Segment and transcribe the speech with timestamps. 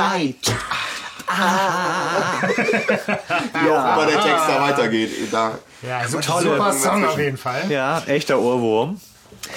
[0.00, 0.54] night.
[1.26, 2.42] Ah.
[3.66, 3.76] ja.
[3.76, 5.32] Aber der Text da weitergeht.
[5.32, 5.58] Da.
[5.82, 7.70] Ja, so super Song auf jeden Fall.
[7.70, 9.00] Ja, echter Ohrwurm.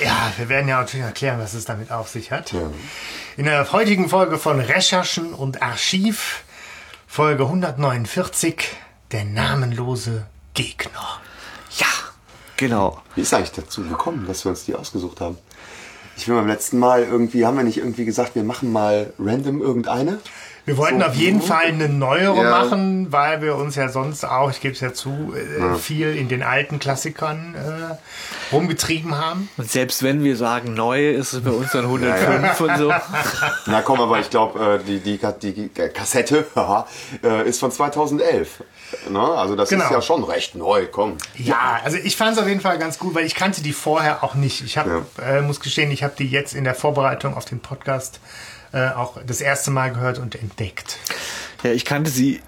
[0.03, 2.51] Ja, wir werden ja natürlich erklären, was es damit auf sich hat.
[2.51, 2.69] Ja.
[3.37, 6.43] In der heutigen Folge von Recherchen und Archiv,
[7.07, 8.69] Folge 149,
[9.11, 11.19] der namenlose Gegner.
[11.77, 11.87] Ja,
[12.55, 13.01] genau.
[13.15, 15.37] Wie ist eigentlich dazu gekommen, dass wir uns die ausgesucht haben?
[16.15, 19.61] Ich will beim letzten Mal irgendwie, haben wir nicht irgendwie gesagt, wir machen mal random
[19.61, 20.19] irgendeine?
[20.65, 22.49] Wir wollten so, auf jeden Fall eine neuere ja.
[22.49, 25.75] machen, weil wir uns ja sonst auch, ich gebe es ja zu, äh, ja.
[25.75, 29.49] viel in den alten Klassikern äh, rumgetrieben haben.
[29.57, 32.93] Und selbst wenn wir sagen neu, ist es bei uns dann 105 ja, und so.
[33.65, 35.19] Na komm, aber ich glaube, äh, die, die,
[35.53, 36.45] die, Kassette
[37.23, 38.63] äh, ist von 2011.
[39.09, 39.19] Ne?
[39.19, 39.83] Also das genau.
[39.83, 41.17] ist ja schon recht neu, komm.
[41.35, 44.23] Ja, also ich fand es auf jeden Fall ganz gut, weil ich kannte die vorher
[44.23, 44.63] auch nicht.
[44.63, 44.87] Ich hab,
[45.19, 48.21] äh, muss gestehen, ich habe die jetzt in der Vorbereitung auf den Podcast
[48.73, 50.97] äh, auch das erste Mal gehört und entdeckt.
[51.63, 52.41] Ja, ich kannte sie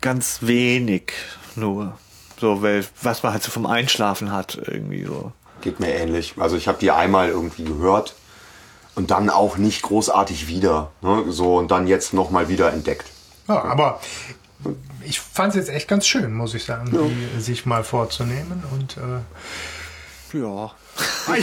[0.00, 1.12] ganz wenig
[1.54, 1.98] nur.
[2.40, 5.32] So, weil, was man halt so vom Einschlafen hat, irgendwie so.
[5.60, 6.34] Geht mir ähnlich.
[6.38, 8.14] Also ich habe die einmal irgendwie gehört
[8.94, 10.90] und dann auch nicht großartig wieder.
[11.02, 11.24] Ne?
[11.28, 13.06] So und dann jetzt nochmal wieder entdeckt.
[13.46, 14.00] Ja, aber
[15.04, 17.00] ich fand es jetzt echt ganz schön, muss ich sagen, ja.
[17.02, 19.20] die sich mal vorzunehmen und äh,
[20.34, 20.70] ja.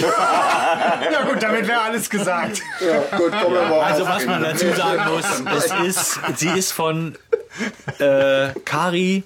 [1.11, 2.61] ja gut, damit wäre alles gesagt.
[2.79, 5.25] Ja, gut, also was man dazu sagen muss,
[5.57, 7.15] es ist, sie ist von
[7.99, 9.23] äh, Kari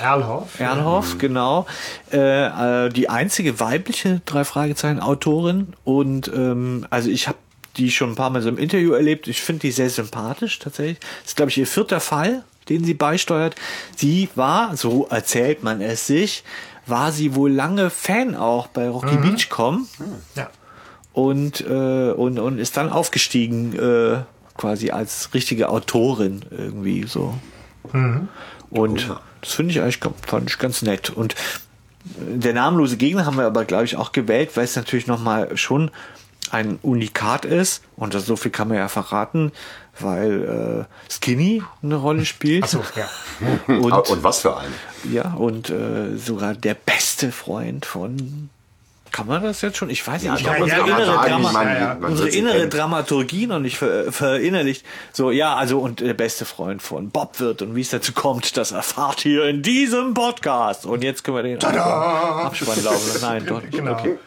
[0.00, 0.60] Erlhoff.
[0.60, 1.66] Erlhoff, genau.
[2.12, 7.38] Äh, äh, die einzige weibliche drei Fragezeichen Autorin und ähm, also ich habe
[7.76, 9.28] die schon ein paar Mal so im Interview erlebt.
[9.28, 10.98] Ich finde die sehr sympathisch tatsächlich.
[11.00, 13.54] Das ist glaube ich ihr vierter Fall, den sie beisteuert.
[13.96, 16.44] Sie war, so erzählt man es sich,
[16.86, 19.22] war sie wohl lange Fan auch bei Rocky mhm.
[19.22, 19.88] Beachcom.
[20.34, 20.50] Ja.
[21.12, 24.22] Und, äh, und, und ist dann aufgestiegen, äh,
[24.56, 27.34] quasi als richtige Autorin irgendwie so.
[27.92, 28.28] Mhm.
[28.70, 31.10] Und das finde ich eigentlich fand ich ganz nett.
[31.10, 31.34] Und
[32.04, 35.90] der namenlose Gegner haben wir aber, glaube ich, auch gewählt, weil es natürlich nochmal schon
[36.50, 37.82] ein Unikat ist.
[37.96, 39.52] Und das, so viel kann man ja verraten
[40.00, 42.64] weil äh, Skinny eine Rolle spielt.
[42.64, 43.08] Ach so, ja.
[43.66, 44.72] Und, und was für ein?
[45.10, 48.50] Ja, und äh, sogar der beste Freund von
[49.14, 49.90] kann man das jetzt schon?
[49.90, 50.40] Ich weiß nicht.
[50.40, 54.84] ich habe unsere, innere, Drama man unsere innere Dramaturgie noch nicht ver verinnerlicht.
[55.12, 58.56] So, ja, also und der beste Freund von Bob wird und wie es dazu kommt,
[58.56, 60.84] das erfahrt ihr in diesem Podcast.
[60.84, 63.20] Und jetzt können wir den Abspann laufen.
[63.22, 63.70] Nein, doch nicht.
[63.70, 63.92] Genau.
[63.92, 64.18] Okay.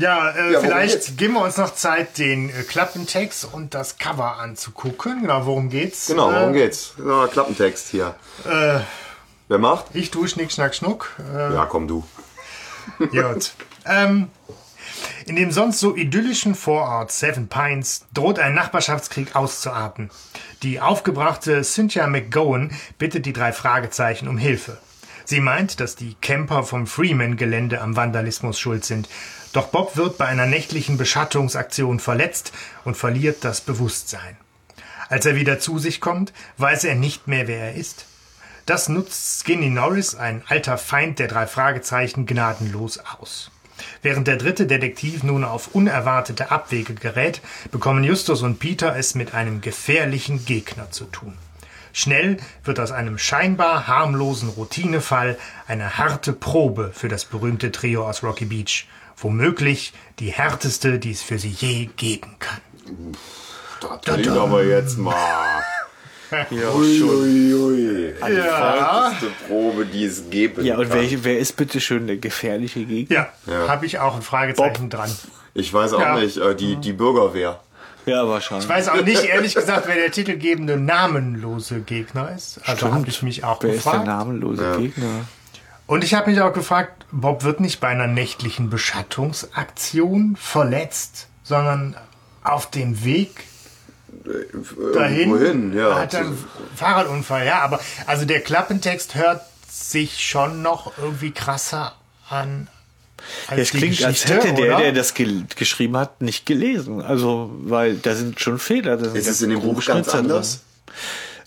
[0.00, 4.38] Ja, äh, ja vielleicht geben wir uns noch Zeit, den äh, Klappentext und das Cover
[4.38, 5.20] anzugucken.
[5.20, 6.06] Genau, worum geht's?
[6.06, 6.94] Genau, worum äh, geht's?
[7.06, 8.14] Ja, Klappentext hier.
[8.46, 8.80] Äh,
[9.48, 9.88] Wer macht?
[9.92, 11.10] Ich tue Schnick, Schnack, Schnuck.
[11.34, 12.02] Äh, ja, komm du.
[12.98, 13.52] Gut.
[13.86, 14.28] Ähm,
[15.26, 20.10] in dem sonst so idyllischen Vorort Seven Pines droht ein Nachbarschaftskrieg auszuarten.
[20.62, 24.78] Die aufgebrachte Cynthia McGowan bittet die drei Fragezeichen um Hilfe.
[25.24, 29.08] Sie meint, dass die Camper vom Freeman-Gelände am Vandalismus schuld sind.
[29.52, 32.52] Doch Bob wird bei einer nächtlichen Beschattungsaktion verletzt
[32.84, 34.36] und verliert das Bewusstsein.
[35.08, 38.06] Als er wieder zu sich kommt, weiß er nicht mehr, wer er ist.
[38.66, 43.50] Das nutzt Skinny Norris, ein alter Feind der drei Fragezeichen, gnadenlos aus.
[44.02, 49.34] Während der dritte Detektiv nun auf unerwartete Abwege gerät, bekommen Justus und Peter es mit
[49.34, 51.36] einem gefährlichen Gegner zu tun.
[51.92, 58.22] Schnell wird aus einem scheinbar harmlosen Routinefall eine harte Probe für das berühmte Trio aus
[58.22, 58.86] Rocky Beach.
[59.16, 62.60] Womöglich die härteste, die es für sie je geben kann.
[63.80, 65.14] Das klingt aber jetzt mal.
[66.50, 69.12] Ja, ui, ui, Die ja.
[69.46, 73.28] Probe, die es geben Ja, und welche, wer ist bitte schön der gefährliche Gegner?
[73.46, 73.68] Ja, ja.
[73.68, 74.90] habe ich auch ein Fragezeichen Bob.
[74.90, 75.10] dran.
[75.54, 76.18] Ich weiß auch ja.
[76.18, 77.60] nicht, äh, die, die Bürgerwehr.
[78.06, 78.64] Ja, wahrscheinlich.
[78.64, 82.60] Ich weiß auch nicht, ehrlich gesagt, wer der titelgebende namenlose Gegner ist.
[82.64, 83.96] Also habe ich mich auch wer gefragt.
[83.96, 84.76] Wer ist der namenlose ja.
[84.76, 85.26] Gegner?
[85.86, 91.96] Und ich habe mich auch gefragt, Bob wird nicht bei einer nächtlichen Beschattungsaktion verletzt, sondern
[92.42, 93.44] auf dem Weg
[94.94, 95.30] dahin.
[95.30, 95.94] Wohin, ja.
[95.98, 96.38] Hat einen
[96.76, 101.94] Fahrradunfall, ja, aber also der Klappentext hört sich schon noch irgendwie krasser
[102.28, 102.68] an.
[103.46, 104.78] Als es klingt, als hätte der, oder?
[104.78, 107.00] der das ge geschrieben hat, nicht gelesen.
[107.00, 108.96] Also, weil da sind schon Fehler.
[108.96, 110.62] Da ist es in dem Buch ganz anders?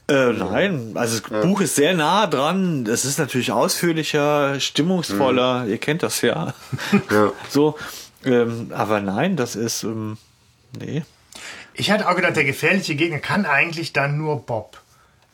[0.07, 1.41] Äh, nein, also das ja.
[1.41, 2.85] Buch ist sehr nah dran.
[2.85, 5.63] Es ist natürlich ausführlicher, stimmungsvoller.
[5.63, 5.71] Mhm.
[5.71, 6.53] Ihr kennt das ja.
[7.09, 7.31] ja.
[7.49, 7.75] so,
[8.23, 10.17] ähm, aber nein, das ist ähm,
[10.79, 11.03] nee.
[11.77, 14.81] Ich hatte auch gedacht, der gefährliche Gegner kann eigentlich dann nur Bob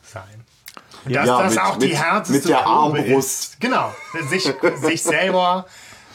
[0.02, 0.22] sein.
[1.04, 3.52] Und dass ja, das mit, auch die härteste mit der Armbrust.
[3.52, 3.60] Ist.
[3.60, 3.94] Genau,
[4.28, 4.52] sich,
[4.82, 5.66] sich selber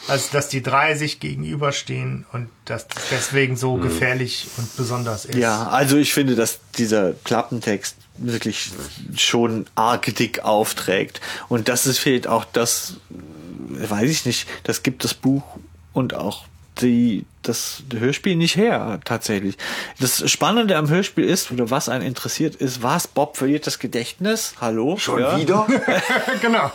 [0.06, 3.82] Also, dass die drei sich gegenüberstehen und dass das deswegen so Hm.
[3.82, 5.36] gefährlich und besonders ist.
[5.36, 8.70] Ja, also ich finde, dass dieser Klappentext wirklich
[9.16, 11.20] schon arg dick aufträgt.
[11.48, 15.42] Und das ist vielleicht auch das, weiß ich nicht, das gibt das Buch
[15.92, 16.44] und auch
[16.80, 19.56] die, das Hörspiel nicht her, tatsächlich.
[20.00, 24.54] Das Spannende am Hörspiel ist, oder was einen interessiert, ist, was Bob verliert das Gedächtnis?
[24.60, 24.96] Hallo?
[24.98, 25.36] Schon ja?
[25.38, 25.66] wieder?
[26.42, 26.70] genau.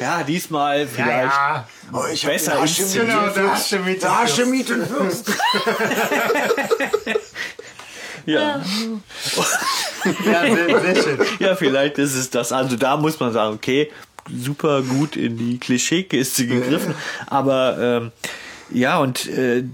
[0.00, 1.32] Ja, diesmal Ja, vielleicht.
[1.34, 1.68] ja.
[1.92, 4.02] Oh, ich Besser ist- Genau, da hast du mit.
[4.02, 5.30] Da hast du Mietenwürst.
[8.26, 8.62] Ja.
[10.24, 11.18] Ja, sehr, sehr schön.
[11.38, 12.52] Ja, vielleicht ist es das.
[12.52, 13.90] Also da muss man sagen, okay,
[14.28, 16.94] super gut in die Klischeekiste gegriffen.
[17.26, 18.12] Aber ähm,
[18.70, 19.64] ja, und äh,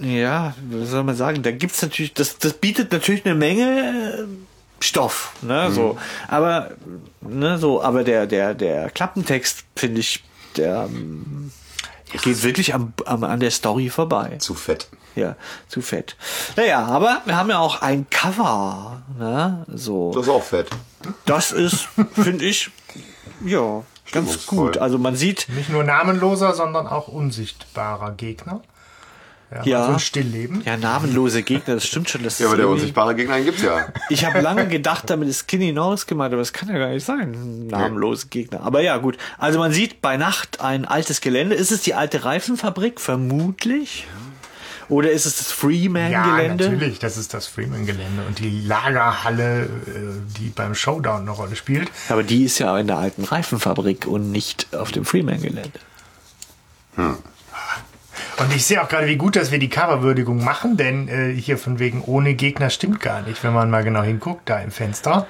[0.00, 4.84] ja, was soll man sagen, da gibt's natürlich, das, das bietet natürlich eine Menge äh,
[4.84, 5.96] Stoff, ne, so.
[6.28, 6.72] Aber,
[7.20, 10.22] ne, so, aber der, der, der Klappentext, finde ich,
[10.56, 11.52] der ähm,
[12.22, 14.36] geht wirklich am, am, an der Story vorbei.
[14.38, 14.88] Zu fett.
[15.14, 15.36] Ja,
[15.68, 16.16] zu fett.
[16.56, 20.12] Naja, aber wir haben ja auch ein Cover, ne, so.
[20.12, 20.68] Das ist auch fett.
[21.24, 22.70] Das ist, finde ich,
[23.44, 23.82] ja,
[24.12, 24.78] ganz gut.
[24.78, 28.60] Also man sieht, Nicht nur namenloser, sondern auch unsichtbarer Gegner.
[29.50, 29.62] Ja.
[29.64, 29.80] Ja.
[29.82, 30.62] Also ein Stillleben.
[30.64, 32.22] ja, namenlose Gegner, das stimmt schon.
[32.24, 33.86] Das Ja, aber der unsichtbare Gegner, den gibt's ja.
[34.08, 37.04] ich habe lange gedacht, damit ist Skinny Norris gemeint, aber das kann ja gar nicht
[37.04, 37.66] sein.
[37.68, 38.62] Namenlose Gegner.
[38.62, 39.16] Aber ja, gut.
[39.38, 41.54] Also man sieht bei Nacht ein altes Gelände.
[41.54, 43.00] Ist es die alte Reifenfabrik?
[43.00, 44.06] Vermutlich.
[44.88, 46.64] Oder ist es das Ja, Freeman-Gelände?
[46.64, 49.68] natürlich, das ist das Freeman-Gelände und die Lagerhalle, äh,
[50.38, 51.90] die beim Showdown eine Rolle spielt.
[52.08, 55.78] aber die ist ja in der alten Reifenfabrik und nicht auf dem Freeman-Gelände.
[56.96, 61.56] Und ich sehe auch gerade, wie gut, dass wir die Coverwürdigung machen, denn äh, hier
[61.58, 65.26] von wegen ohne Gegner stimmt gar nicht, wenn man mal genau hinguckt, da im Fenster.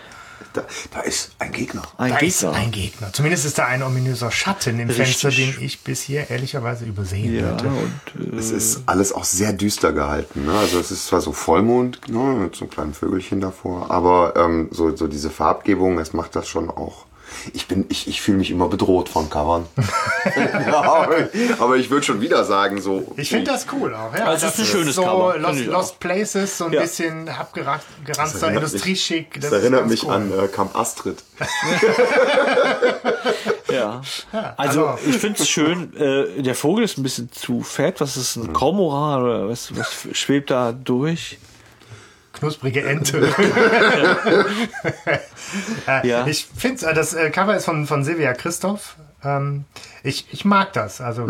[0.54, 1.82] Da, da ist ein Gegner.
[1.98, 2.56] Ein da ist Gegner.
[2.56, 3.12] ein Gegner.
[3.12, 5.18] Zumindest ist da ein ominöser Schatten im Richtig.
[5.18, 7.66] Fenster, den ich bis hier ehrlicherweise übersehen Ja, hatte.
[7.68, 10.46] und äh, Es ist alles auch sehr düster gehalten.
[10.46, 10.52] Ne?
[10.56, 14.68] Also es ist zwar so Vollmond, ne, mit so einem kleinen Vögelchen davor, aber ähm,
[14.70, 17.04] so, so diese Farbgebung, das macht das schon auch.
[17.52, 19.66] Ich bin, ich, ich fühle mich immer bedroht von Covern.
[20.66, 21.28] ja, aber,
[21.58, 23.12] aber ich würde schon wieder sagen, so.
[23.16, 24.14] Ich finde das cool auch.
[24.16, 26.81] Ja, Also es ist ein schönes so Cover, Lost, Lost Places, so ein Ja.
[26.82, 29.34] bisschen abgeranzter Industrieschick.
[29.40, 30.12] Das ist erinnert mich cool.
[30.12, 31.22] an äh, Camp Astrid.
[33.70, 34.02] Ja.
[34.56, 38.00] Also also- ich finde es schön, äh, der Vogel ist ein bisschen zu fett.
[38.00, 41.38] Was ist ein Kormoran oder was, was schwebt da durch?
[42.34, 43.28] Knusprige Ente.
[45.86, 46.26] Äh, Ja.
[46.26, 48.96] Ich finde, das äh, Cover ist von, von Silvia Christoph.
[49.22, 49.64] Ähm,
[50.02, 51.00] ich, ich mag das.
[51.00, 51.26] Also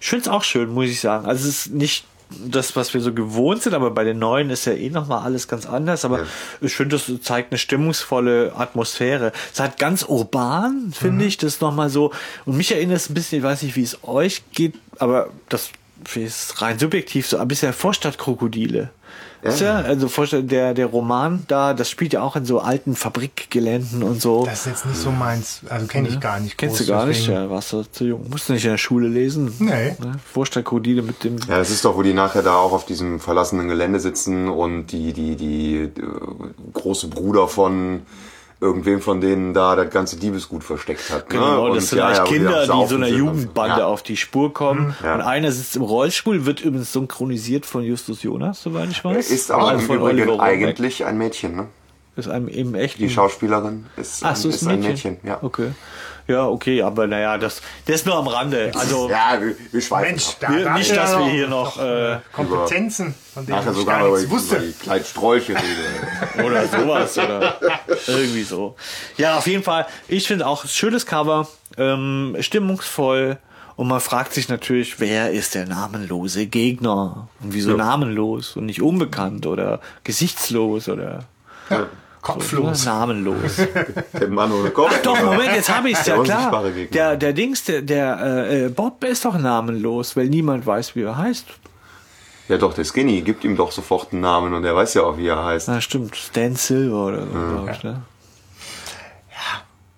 [0.00, 1.26] Ich finde es auch schön, muss ich sagen.
[1.26, 2.04] Also es ist nicht
[2.46, 5.48] das, was wir so gewohnt sind, aber bei den neuen ist ja eh nochmal alles
[5.48, 6.04] ganz anders.
[6.04, 6.20] Aber
[6.60, 9.32] ich finde, das zeigt eine stimmungsvolle Atmosphäre.
[9.52, 12.12] Es hat ganz urban, finde ich, das nochmal so.
[12.46, 15.70] Und mich erinnert es ein bisschen, ich weiß nicht, wie es euch geht, aber das
[16.14, 18.90] ist rein subjektiv so ein bisschen Vorstadtkrokodile.
[19.42, 22.94] Ist ja, also Vorstadt, der, der Roman da, das spielt ja auch in so alten
[22.94, 24.44] Fabrikgeländen und so.
[24.46, 25.62] das ist jetzt nicht so meins.
[25.68, 26.56] Also kenne ich gar nicht.
[26.56, 27.20] Kennst groß, du gar nicht?
[27.22, 28.26] deswegen- Ja, warst du zu jung.
[28.30, 29.52] Musst du nicht in der Schule lesen.
[29.58, 29.96] Nee.
[29.98, 30.20] Ne?
[31.02, 33.98] Mit dem Ja, das ist doch, wo die nachher da auch auf diesem verlassenen Gelände
[33.98, 35.90] sitzen und die, die, die äh,
[36.72, 38.02] große Bruder von
[38.62, 41.28] irgendwem von denen da das ganze Diebesgut versteckt hat.
[41.28, 41.38] Ne?
[41.38, 43.08] Genau, und, das sind ja, eigentlich ja, Kinder, da die so einer.
[43.08, 43.86] Jugendbande ja.
[43.86, 44.94] auf die Spur kommen.
[45.02, 45.16] Ja.
[45.16, 49.30] Und einer sitzt im Rollstuhl, wird übrigens synchronisiert von Justus Jonas, soweit ich weiß.
[49.30, 51.66] Ist aber Also im Übrigen eigentlich ein Mädchen, ne?
[52.14, 52.98] Ist einem eben echt.
[52.98, 55.16] Die Schauspielerin ist, Ach so, ist ein Mädchen.
[55.22, 55.72] Ja, Okay.
[56.28, 58.72] Ja, okay, aber naja, das, das ist nur am Rande.
[58.74, 61.78] Also ja wir, wir schweifen Mensch, da, wir, da nicht, dass ja wir hier noch
[61.78, 64.60] äh, Kompetenzen, von denen Nachher ich sogar gar nichts wusste.
[64.60, 66.44] die kleinen Sträuche rede.
[66.46, 67.56] oder sowas oder
[68.06, 68.76] irgendwie so.
[69.16, 69.86] Ja, auf jeden Fall.
[70.08, 73.38] Ich finde auch schönes Cover, ähm, stimmungsvoll
[73.76, 78.82] und man fragt sich natürlich, wer ist der namenlose Gegner und wieso namenlos und nicht
[78.82, 81.24] unbekannt oder gesichtslos oder
[82.22, 82.86] Kopflos.
[82.86, 83.56] namenlos.
[84.12, 85.02] Der Mann ohne Kopf.
[85.02, 86.64] Doch, Moment, jetzt habe ich es Der ja klar.
[86.92, 91.18] Der, der Dings, der, der äh, Bob ist doch namenlos, weil niemand weiß, wie er
[91.18, 91.46] heißt.
[92.48, 95.16] Ja doch, der Skinny gibt ihm doch sofort einen Namen und er weiß ja auch,
[95.16, 95.68] wie er heißt.
[95.68, 98.02] Na stimmt, Stan Silver oder so, glaub ich, ne?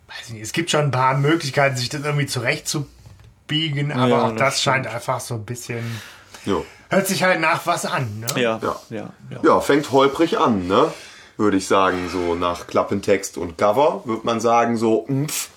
[0.09, 4.31] Weiß nicht, es gibt schon ein paar Möglichkeiten, sich das irgendwie zurechtzubiegen, aber Ja, auch
[4.31, 6.01] das das scheint einfach so ein bisschen.
[6.47, 6.65] Jo.
[6.89, 8.27] Hört sich halt nach was an, ne?
[8.41, 8.77] Ja, Ja.
[8.91, 9.39] ja, ja.
[9.43, 10.93] Ja, fängt holprig an, ne?
[11.37, 15.49] Würde ich sagen, so nach Klappentext und Cover, würde man sagen, so, mpf.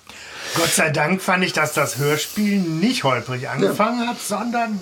[0.55, 4.79] Gott sei Dank fand ich, dass das Hörspiel nicht holprig angefangen hat, sondern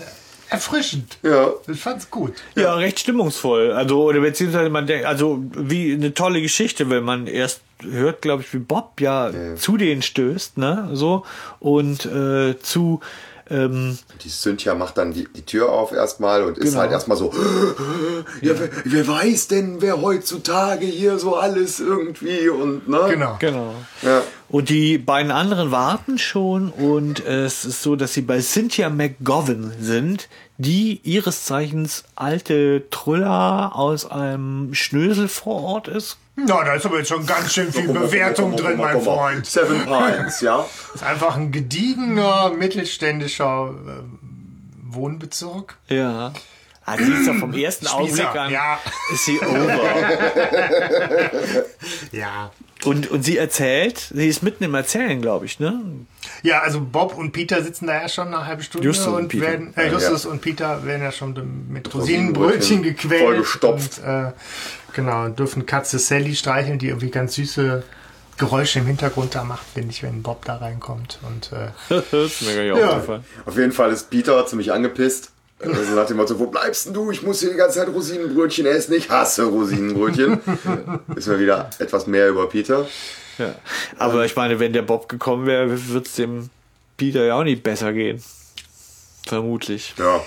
[0.49, 1.17] erfrischend.
[1.23, 1.51] Ja.
[1.67, 2.33] Ich fand's gut.
[2.55, 3.71] Ja, recht stimmungsvoll.
[3.71, 8.43] Also, oder beziehungsweise man denkt, also wie eine tolle Geschichte, wenn man erst hört, glaube
[8.43, 10.89] ich, wie Bob ja, zu denen stößt, ne?
[10.93, 11.25] So.
[11.59, 13.01] Und äh, zu
[13.49, 16.79] Ähm, Die Cynthia macht dann die, die Tür auf erstmal und ist Genau.
[16.79, 17.31] halt erstmal so,
[18.41, 23.01] ja, wer, wer weiß denn, wer heutzutage hier so alles irgendwie und ne?
[23.09, 23.35] Genau.
[23.39, 23.75] genau.
[24.01, 24.21] Ja.
[24.49, 29.73] Und die beiden anderen warten schon und es ist so, dass sie bei Cynthia McGovern
[29.79, 36.17] sind, die ihres Zeichens alte Trüller aus einem Schnöselvorort ist.
[36.37, 39.45] Na, da ist aber jetzt schon ganz schön viel Bewertung drin, mein Freund.
[39.45, 40.65] Seven Pines, ja.
[40.93, 45.77] Das ist einfach ein gediegener, mittelständischer äh, Wohnbezirk.
[45.87, 46.33] Ja.
[46.87, 48.79] Ah, die ist ja vom ersten Spießer, Augenblick an, ja.
[49.11, 49.79] ist sie over.
[52.11, 52.51] Ja.
[52.83, 55.81] Und, und sie erzählt, sie ist mitten im Erzählen, glaube ich, ne?
[56.43, 59.27] Ja, also Bob und Peter sitzen da ja schon eine halbe Stunde Justus und und
[59.29, 59.43] Peter.
[59.45, 61.33] werden, äh, Ja, Justus und Peter werden ja schon
[61.69, 63.21] mit Rosinenbrötchen gequält.
[63.21, 63.99] vollgestopft.
[63.99, 64.31] Und, äh,
[64.93, 67.83] genau, dürfen Katze Sally streicheln, die irgendwie ganz süße
[68.37, 71.19] Geräusche im Hintergrund da macht, finde ich, wenn Bob da reinkommt.
[71.23, 71.69] Und äh,
[72.11, 72.89] das ist mir gar nicht Ja.
[72.91, 73.23] aufgefallen.
[73.45, 75.31] Auf jeden Fall ist Peter ziemlich angepisst.
[75.59, 77.11] Also nach dem Motto, wo bleibst denn du?
[77.11, 78.93] Ich muss hier die ganze Zeit Rosinenbrötchen essen.
[78.93, 80.39] Ich hasse Rosinenbrötchen.
[81.07, 82.85] Wissen wir wieder etwas mehr über Peter.
[83.37, 83.55] Ja.
[83.97, 86.49] Aber ich meine, wenn der Bob gekommen wäre, würde es dem
[86.97, 88.21] Peter ja auch nicht besser gehen.
[89.25, 89.93] Vermutlich.
[89.97, 90.21] Ja.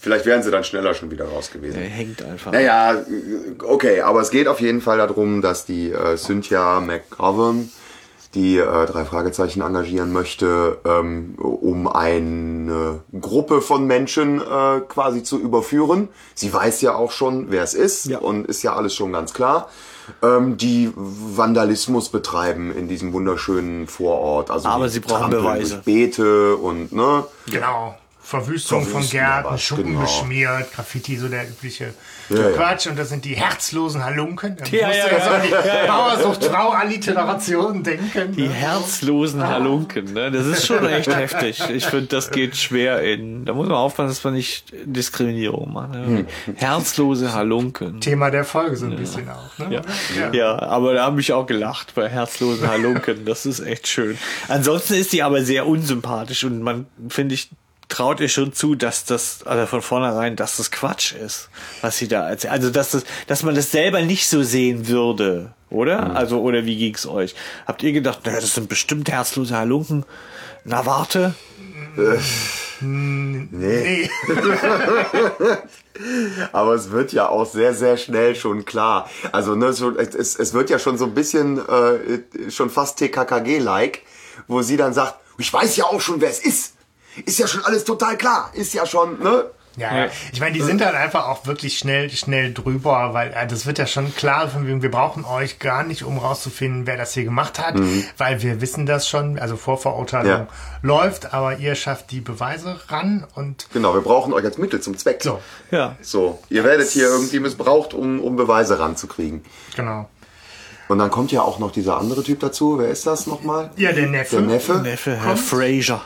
[0.00, 1.80] Vielleicht wären sie dann schneller schon wieder raus gewesen.
[1.80, 2.50] Er hängt einfach.
[2.50, 3.04] Naja,
[3.62, 7.70] okay, aber es geht auf jeden Fall darum, dass die äh, Cynthia McGovern
[8.34, 15.38] die äh, drei Fragezeichen engagieren möchte, ähm, um eine Gruppe von Menschen äh, quasi zu
[15.40, 16.08] überführen.
[16.34, 18.18] Sie weiß ja auch schon, wer es ist Ja.
[18.18, 19.68] und ist ja alles schon ganz klar.
[20.22, 24.50] Ähm, die Vandalismus betreiben in diesem wunderschönen Vorort.
[24.50, 25.82] Also Aber sie brauchen trampeln Beweise.
[25.84, 27.24] Beete und ne.
[27.50, 27.96] genau.
[28.22, 30.00] Verwüstung von Verwüsten Gärten, Schuppen genau.
[30.02, 31.94] beschmiert, Graffiti, so der übliche
[32.30, 32.50] Ja, ja.
[32.50, 32.86] Quatsch.
[32.86, 34.56] Und das sind die herzlosen Halunken.
[34.62, 35.32] Ich Ja, musste ja, das ja.
[35.32, 38.32] an die Bauersucht-Frau-Alliteration denken.
[38.32, 38.54] Die ne?
[38.54, 40.30] herzlosen Halunken, ne?
[40.30, 41.62] Das ist schon echt heftig.
[41.70, 43.44] Ich finde, das geht schwer in.
[43.44, 45.92] Da muss man aufpassen, dass man nicht Diskriminierung macht.
[45.92, 46.26] Ne?
[46.56, 48.00] Herzlose Halunken.
[48.00, 49.58] Thema der Folge so ein bisschen auch.
[49.58, 49.82] Ne?
[50.16, 50.32] Ja.
[50.32, 53.24] ja, aber da habe ich auch gelacht bei herzlosen Halunken.
[53.24, 54.18] Das ist echt schön.
[54.48, 57.50] Ansonsten ist die aber sehr unsympathisch und man, finde ich,
[57.90, 61.50] traut ihr schon zu, dass das, also von vornherein, dass das Quatsch ist,
[61.82, 62.52] was sie da erzählt.
[62.52, 66.16] Also, dass das, dass man das selber nicht so sehen würde, oder?
[66.16, 67.34] Also, oder wie ging's euch?
[67.66, 70.04] Habt ihr gedacht, naja, das sind bestimmt herzlose Halunken?
[70.64, 71.34] Na, warte.
[72.80, 74.10] Nee.
[76.52, 79.10] Aber es wird ja auch sehr, sehr schnell schon klar.
[79.32, 84.02] Also ne, es, es wird ja schon so ein bisschen äh, schon fast TKKG-like,
[84.48, 86.74] wo sie dann sagt, ich weiß ja auch schon, wer es ist.
[87.26, 88.50] Ist ja schon alles total klar.
[88.54, 89.44] Ist ja schon, ne?
[89.76, 90.10] Ja, ja.
[90.32, 93.78] ich meine, die sind dann einfach auch wirklich schnell, schnell drüber, weil äh, das wird
[93.78, 97.22] ja schon klar, von wegen, wir brauchen euch gar nicht, um rauszufinden, wer das hier
[97.22, 97.76] gemacht hat,
[98.18, 100.46] weil wir wissen das schon, also Vorverurteilung Ja.
[100.82, 104.98] läuft, aber ihr schafft die Beweise ran und Genau, wir brauchen euch als Mittel zum
[104.98, 105.22] Zweck.
[105.22, 105.40] so,
[105.70, 105.96] Ja.
[106.02, 109.44] So, ihr werdet hier irgendwie missbraucht, um, um Beweise ranzukriegen.
[109.76, 110.10] genau.
[110.88, 112.80] Und dann kommt ja auch noch dieser andere Typ dazu.
[112.80, 113.70] Wer ist das nochmal?
[113.76, 114.74] Ja, der Neffe, Der Neffe?
[114.78, 116.00] Neffe, Herr Fraser.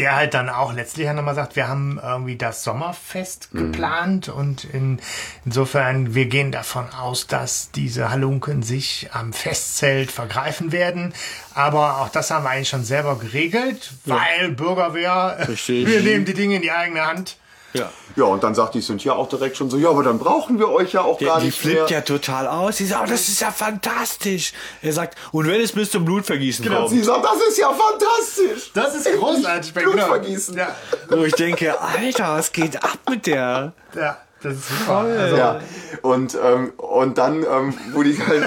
[0.00, 4.64] Der halt dann auch letztlich ja nochmal sagt, wir haben irgendwie das Sommerfest geplant und
[4.64, 4.98] in,
[5.44, 11.12] insofern, wir gehen davon aus, dass diese Halunken sich am Festzelt vergreifen werden.
[11.54, 15.86] Aber auch das haben wir eigentlich schon selber geregelt, weil Bürgerwehr, Richtig.
[15.86, 17.36] wir nehmen die Dinge in die eigene Hand.
[17.72, 17.90] Ja.
[18.16, 20.68] Ja, und dann sagt die Cynthia auch direkt schon so, ja, aber dann brauchen wir
[20.70, 21.98] euch ja auch Die, gar die nicht flippt mehr.
[21.98, 22.78] ja total aus.
[22.78, 24.52] Sie sagt, oh, das ist ja fantastisch.
[24.82, 27.04] Er sagt, und wenn es bis zum Blutvergießen sie kommt.
[27.04, 28.72] sagt, das ist ja fantastisch.
[28.74, 29.72] Das ist großartig.
[29.74, 30.56] Blut vergießen.
[30.56, 30.74] Ja,
[31.08, 33.72] Wo ich denke, Alter, was geht ab mit der?
[33.94, 34.98] ja, das ist super.
[34.98, 35.60] Also, Ja,
[36.02, 38.44] und, ähm, und dann, ähm, wo, die dann,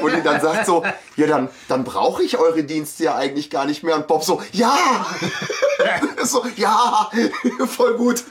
[0.00, 0.84] wo die dann sagt so,
[1.16, 3.96] ja, dann, dann brauche ich eure Dienste ja eigentlich gar nicht mehr.
[3.96, 4.76] Und Bob so, ja,
[6.24, 7.10] so, ja,
[7.66, 8.24] voll gut.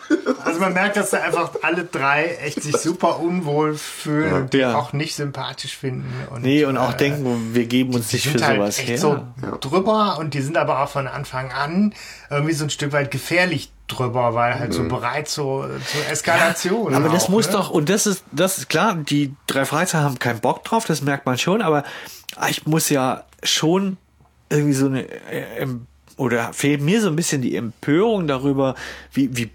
[0.44, 4.60] Also man merkt, dass da einfach alle drei echt sich super unwohl fühlen und die
[4.60, 4.76] Ja.
[4.76, 6.12] auch nicht sympathisch finden.
[6.32, 8.90] Und, Nee, und auch äh, denken, wir geben uns nicht für sind halt sowas echt
[8.90, 8.98] her.
[8.98, 9.20] so
[9.62, 11.94] drüber und die sind aber auch von Anfang an
[12.30, 16.94] irgendwie so ein Stück weit gefährlich drüber, weil halt so bereit so, zur Eskalation.
[16.94, 17.54] Aber das auch, muss ne?
[17.54, 21.02] doch, und das ist, das ist klar, die drei Freizeit haben keinen Bock drauf, das
[21.02, 21.84] merkt man schon, aber
[22.50, 23.98] ich muss ja schon
[24.50, 28.76] irgendwie so eine, äh, ähm, oder fehlt mir so ein bisschen die Empörung darüber,
[29.14, 29.46] wie, wie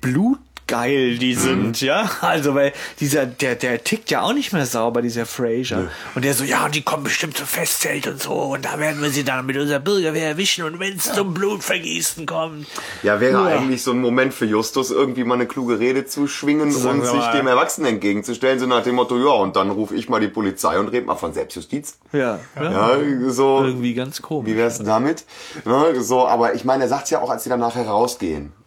[0.66, 2.10] geil die sind, ja.
[2.20, 5.88] Also weil dieser, der, der tickt ja auch nicht mehr sauber, dieser Fraser.
[6.14, 8.32] Und der so, ja, die kommen bestimmt zum Festzelt und so.
[8.32, 10.64] Und da werden wir sie dann mit unserer Bürgerwehr erwischen.
[10.64, 12.66] Und wenn es zum Blutvergießen kommt.
[13.02, 13.58] Ja, wäre Ja.
[13.58, 17.06] eigentlich so ein Moment für Justus, irgendwie mal eine kluge Rede zu schwingen Sagen und
[17.06, 17.32] sich mal.
[17.36, 20.78] dem Erwachsenen entgegenzustellen, so nach dem Motto, ja, und dann rufe ich mal die Polizei
[20.78, 21.98] und rede mal von Selbstjustiz.
[22.12, 22.70] Ja, ja.
[22.96, 23.62] Ja, so.
[23.64, 24.50] Irgendwie ganz komisch.
[24.50, 25.24] Wie wär's denn damit?
[25.64, 27.84] Ne, so, aber ich meine, er sagt's ja auch, als sie dann nachher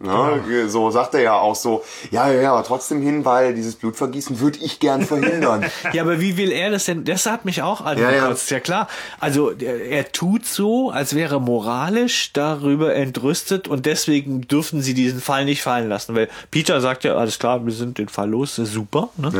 [0.00, 0.68] Ne?
[0.68, 4.38] So sagt er ja auch so, ja, ja, ja, aber trotzdem hin, weil dieses Blutvergießen
[4.38, 5.64] würde ich gern verhindern.
[5.92, 7.04] Ja, aber wie will er das denn?
[7.04, 8.88] Das hat mich auch angekotzt, ja, klar.
[9.20, 15.20] Also er, tut so, als wäre er moralisch darüber entrüstet und deswegen dürfen sie diesen
[15.20, 18.56] Fall nicht fallen lassen, weil Peter sagt ja, alles klar, wir sind den Fall los,
[18.56, 19.08] super.
[19.16, 19.32] Ne?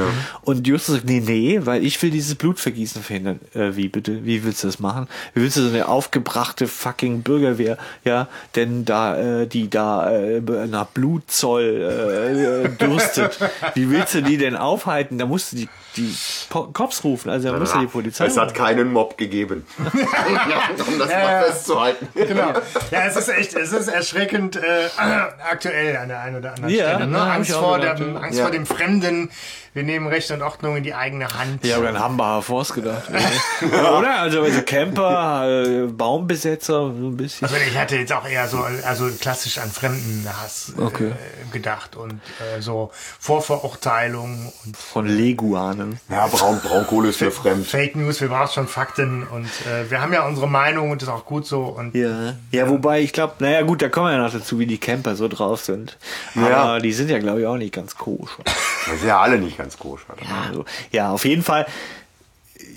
[0.42, 3.40] Und Justus sagt, nee, nee, weil ich will dieses Blutvergießen verhindern.
[3.54, 4.24] Äh, wie bitte?
[4.24, 5.08] Wie willst du das machen?
[5.34, 10.40] Wie willst du so eine aufgebrachte fucking Bürgerwehr, ja, denn da äh, die da äh,
[10.48, 13.38] nach Blutzoll äh, äh, dürstet.
[13.74, 15.18] Wie willst du die denn aufhalten?
[15.18, 16.14] Da musst du die, die
[16.48, 19.66] Po- Cops rufen, also da musst du die Polizei Es hat keinen Mob gegeben.
[19.78, 21.42] um das Ja, mal ja.
[21.42, 22.08] festzuhalten.
[22.14, 22.52] Genau.
[22.90, 24.88] Ja, es ist echt, es ist erschreckend äh,
[25.50, 27.06] aktuell an der einen oder anderen Ja, Stelle.
[27.08, 27.18] Ne?
[27.18, 28.20] ja, Angst, vor gedacht, dem, ja.
[28.20, 28.44] Angst Ja.
[28.44, 29.30] vor dem Fremden.
[29.74, 31.64] Wir nehmen Recht und Ordnung in die eigene Hand.
[31.64, 33.02] Ja, aber an Hambacher Forst gedacht.
[33.62, 34.20] Oder?
[34.20, 37.46] Also, also Camper, äh, Baumbesetzer, so ein bisschen.
[37.46, 41.10] Also ich hatte jetzt auch eher so also klassisch an Fremdenhass Okay.
[41.10, 42.90] äh, gedacht und äh, so
[43.20, 45.87] Vorverurteilung und Von Leguanen.
[46.10, 47.66] Ja, Braun, Braunkohle ist mir fremd.
[47.66, 51.08] Fake News, wir brauchen schon Fakten und äh, wir haben ja unsere Meinung und das
[51.08, 52.34] ist auch gut so und Ja.
[52.50, 55.16] Ja, wobei ich glaube, naja gut, da kommen wir ja noch dazu, wie die Camper
[55.16, 55.96] so drauf sind.
[56.34, 56.78] Aber Ja.
[56.78, 58.42] die sind ja, glaube ich, auch nicht ganz koscher.
[58.44, 60.14] Das sind ja alle nicht ganz koscher.
[60.48, 61.66] Also, ja, auf jeden Fall.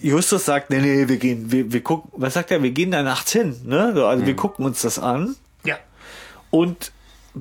[0.02, 3.04] Justus sagt, nee, nee, wir gehen, wir, wir gucken, was sagt er, wir gehen da
[3.04, 3.92] nachts hin, ne?
[3.96, 5.76] So, Also wir gucken uns das an ja.
[6.50, 6.92] und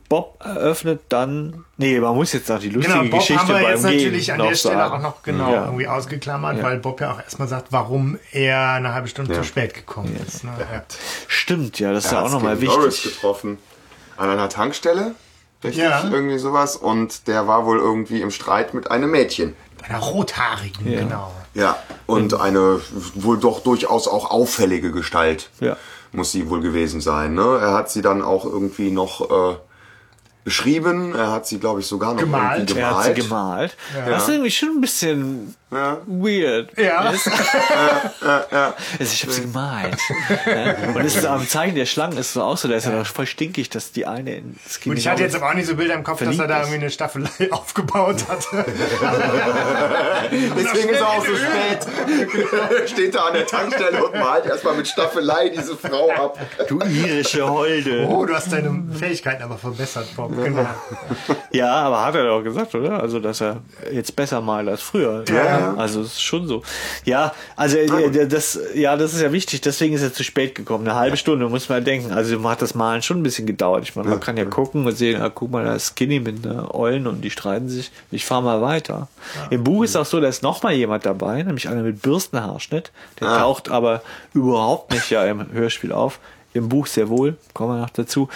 [0.08, 3.54] Bob eröffnet dann, nee, man muss jetzt noch die lustige Genau, Bob Geschichte haben wir
[3.54, 4.94] beim jetzt Gehen natürlich an der Stelle sagen.
[4.94, 5.64] auch noch genau Ja.
[5.64, 6.62] irgendwie ausgeklammert, Ja.
[6.62, 10.44] weil Bob ja auch erstmal sagt, warum er eine halbe Stunde zu spät gekommen ist.
[10.44, 10.52] Ne?
[10.58, 10.82] Ja.
[11.26, 13.02] Stimmt, ja, das ist ja auch hat nochmal wichtig.
[13.02, 13.58] getroffen.
[14.16, 15.14] An einer Tankstelle.
[15.64, 15.82] Richtig?
[15.82, 16.04] Ja.
[16.10, 16.76] Irgendwie sowas.
[16.76, 19.56] Und der war wohl irgendwie im Streit mit einem Mädchen.
[19.80, 21.32] Bei einer rothaarigen, genau.
[21.54, 21.76] Ja.
[22.06, 22.80] Und eine
[23.14, 25.50] wohl doch durchaus auch auffällige Gestalt.
[25.60, 25.76] Ja.
[26.12, 27.34] Muss sie wohl gewesen sein.
[27.34, 27.58] Ne?
[27.60, 29.56] Er hat sie dann auch irgendwie noch äh,
[30.44, 31.14] beschrieben.
[31.14, 32.60] Er hat sie, glaube ich, sogar noch Gemalt.
[32.70, 33.06] irgendwie Er gemalt.
[33.08, 33.76] hat sie gemalt.
[34.06, 35.98] Das ist irgendwie schon ein bisschen Ja.
[36.06, 36.76] weird.
[36.76, 37.10] Ja.
[37.12, 39.96] Ist, Also ich habe sie gemalt.
[40.46, 40.74] Ja.
[40.94, 43.06] Und es ist am Zeichen der Schlangen ist so auch so, da ist er doch
[43.06, 45.76] voll stinkig, dass die eine in Skinny Und ich hatte jetzt aber auch nicht so
[45.76, 48.64] Bilder im Kopf, dass er da irgendwie eine Staffelei aufgebaut hatte.
[50.30, 52.88] Deswegen ist er auch so spät.
[52.88, 56.38] Steht da an der Tankstelle und malt erstmal mit Staffelei diese Frau ab.
[56.68, 58.06] Du irische Holde.
[58.08, 60.32] Oh, du hast deine Fähigkeiten aber verbessert, Bob.
[60.36, 60.66] Genau.
[61.52, 63.00] Ja, aber hat er doch gesagt, oder?
[63.00, 63.58] Also, dass er
[63.92, 65.24] jetzt besser malt als früher.
[65.28, 65.74] Ja, ja.
[65.74, 66.62] Also, es ist schon so.
[67.04, 69.60] Ja, also, äh, das, ja, das ist ja wichtig.
[69.60, 70.86] Deswegen ist er zu spät gekommen.
[70.86, 72.12] Eine halbe Stunde, muss man denken.
[72.12, 73.84] Also, hat das Malen schon ein bisschen gedauert.
[73.84, 76.44] Ich meine, man kann ja gucken und sehen, ah, guck mal, da ist Skinny mit
[76.46, 77.90] einer Eulen und die streiten sich.
[78.10, 79.08] Ich fahre mal weiter.
[79.50, 82.90] Im Buch ist auch so, da ist noch mal jemand dabei, nämlich einer mit Bürstenhaarschnitt.
[83.20, 83.38] Der Ah.
[83.38, 84.02] taucht aber
[84.34, 86.18] überhaupt nicht ja im Hörspiel auf.
[86.52, 88.28] Im Buch sehr wohl, kommen wir noch dazu.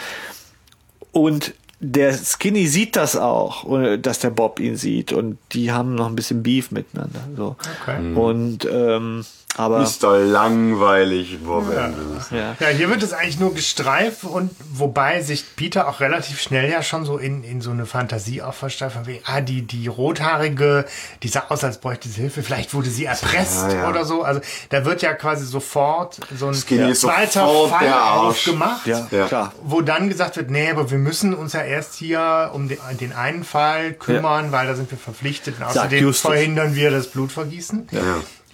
[1.12, 1.54] Und
[1.90, 6.06] der Skinny sieht das auch, äh, dass der Bob ihn sieht und die haben noch
[6.06, 7.20] ein bisschen Beef miteinander.
[7.36, 7.56] So.
[7.82, 8.14] Okay.
[8.14, 9.24] Und ähm,
[9.56, 12.30] aber Ist doch langweilig, Bob Andrews.
[12.30, 12.56] ja.
[12.58, 16.82] Ja, hier wird es eigentlich nur gestreift und wobei sich Peter auch relativ schnell ja
[16.82, 20.84] schon so in, in so eine Fantasie auch versteift, von wegen, ah, die, die Rothaarige,
[21.22, 23.88] die sah aus, als bräuchte sie Hilfe, vielleicht wurde sie erpresst Ja, ja.
[23.88, 24.22] oder so.
[24.22, 24.40] Also
[24.70, 28.86] da wird ja quasi sofort so ein zweiter sofort Fall aufgemacht.
[28.86, 29.26] ja, Ja.
[29.26, 29.52] klar.
[29.62, 33.12] Wo dann gesagt wird, nee, aber wir müssen uns ja erst hier um den, den
[33.12, 35.56] einen Fall kümmern, weil da sind wir verpflichtet.
[35.58, 37.88] Und außerdem verhindern wir das Blutvergießen.
[37.92, 38.00] Ja.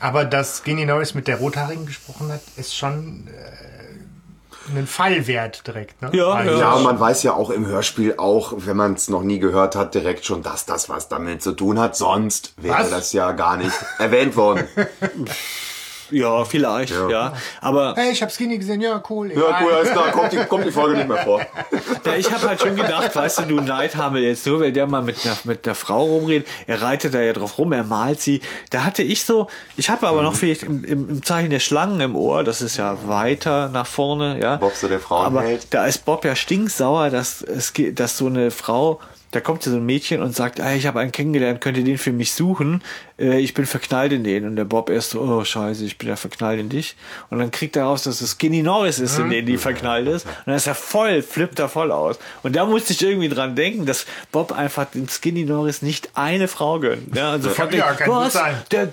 [0.00, 6.00] Aber dass Skinny Norris mit der Rothaarigen gesprochen hat, ist schon äh, ein Fallwert direkt.
[6.02, 6.10] Ne?
[6.12, 6.58] Ja, Eigentlich.
[6.58, 9.76] Ja, und man weiß ja auch im Hörspiel auch, wenn man es noch nie gehört
[9.76, 11.96] hat, direkt schon, dass das was damit zu tun hat.
[11.96, 12.90] Sonst wäre Was?
[12.90, 14.66] das ja gar nicht erwähnt worden.
[16.10, 17.08] Ja, vielleicht, ja.
[17.08, 17.32] Ja.
[17.60, 19.28] Aber Hey, ich hab Skinny gesehen, ja, cool.
[19.32, 19.62] Ja, egal.
[19.62, 21.40] cool, alles klar, kommt die, kommt die Folge nicht mehr vor.
[22.04, 25.02] ja, ich habe halt schon gedacht, weißt du, du Neidhamel jetzt nur, weil der mal
[25.02, 28.40] mit einer, mit einer Frau rumredet, er reitet da ja drauf rum, er malt sie.
[28.70, 32.00] Da hatte ich so, ich habe aber noch vielleicht im, im, im Zeichen der Schlangen
[32.00, 34.56] im Ohr, das ist ja weiter nach vorne, ja.
[34.56, 35.62] Bob so der Frauenheld.
[35.62, 39.00] Aber da ist Bob ja stinksauer, dass es dass so eine Frau
[39.32, 41.98] da kommt so ein Mädchen und sagt, ah, ich habe einen kennengelernt, könnt ihr den
[41.98, 42.82] für mich suchen?
[43.18, 44.44] Äh, ich bin verknallt in den.
[44.44, 46.96] Und der Bob erst so, oh scheiße, ich bin ja verknallt in dich.
[47.30, 50.26] Und dann kriegt er raus, dass es Skinny Norris ist, in den die verknallt ist.
[50.26, 52.18] Und dann ist er voll, flippt er voll aus.
[52.42, 56.48] Und da musste ich irgendwie dran denken, dass Bob einfach dem Skinny Norris nicht eine
[56.48, 57.14] Frau gönnt.
[57.14, 58.32] Ja, also von Ja, denkt, was?
[58.32, 58.56] sein.
[58.72, 58.92] Der,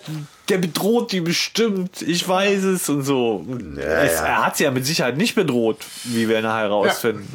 [0.49, 3.43] der bedroht die bestimmt, ich weiß es und so.
[3.47, 4.25] Und es, ja.
[4.25, 7.25] Er hat sie ja mit Sicherheit nicht bedroht, wie wir nachher rausfinden.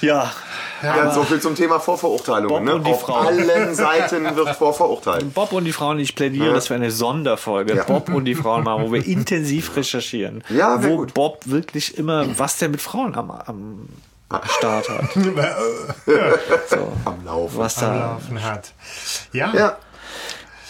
[0.00, 0.32] Ja,
[0.82, 2.48] Ja, so viel zum Thema Vorverurteilung.
[2.48, 2.74] Bob Ne?
[2.74, 3.14] und die Auf Frau.
[3.14, 5.32] allen Seiten wird vorverurteilt.
[5.34, 6.52] Bob und die Frauen, ich plädiere, Ja.
[6.54, 7.84] dass wir eine Sonderfolge Ja.
[7.84, 10.44] Bob und die Frauen machen, wo wir intensiv recherchieren.
[10.48, 11.14] Ja, wo gut.
[11.14, 13.88] Bob wirklich immer, was der mit Frauen am, am
[14.58, 15.04] Start hat.
[16.68, 17.58] So, Am Laufen.
[17.58, 18.06] was am da.
[18.12, 18.72] Laufen hat.
[19.32, 19.76] Ja,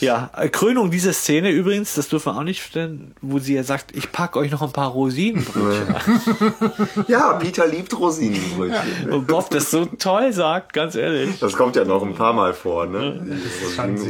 [0.00, 3.62] Ja, äh, Krönung dieser Szene übrigens, das dürfen wir auch nicht stellen, wo sie ja
[3.64, 7.04] sagt, ich packe euch noch ein paar Rosinenbrötchen an.
[7.08, 9.10] ja, Peter liebt Rosinenbrötchen.
[9.10, 11.38] Und Bob das so toll sagt, ganz ehrlich.
[11.40, 13.38] Das kommt ja noch ein paar Mal vor, ne?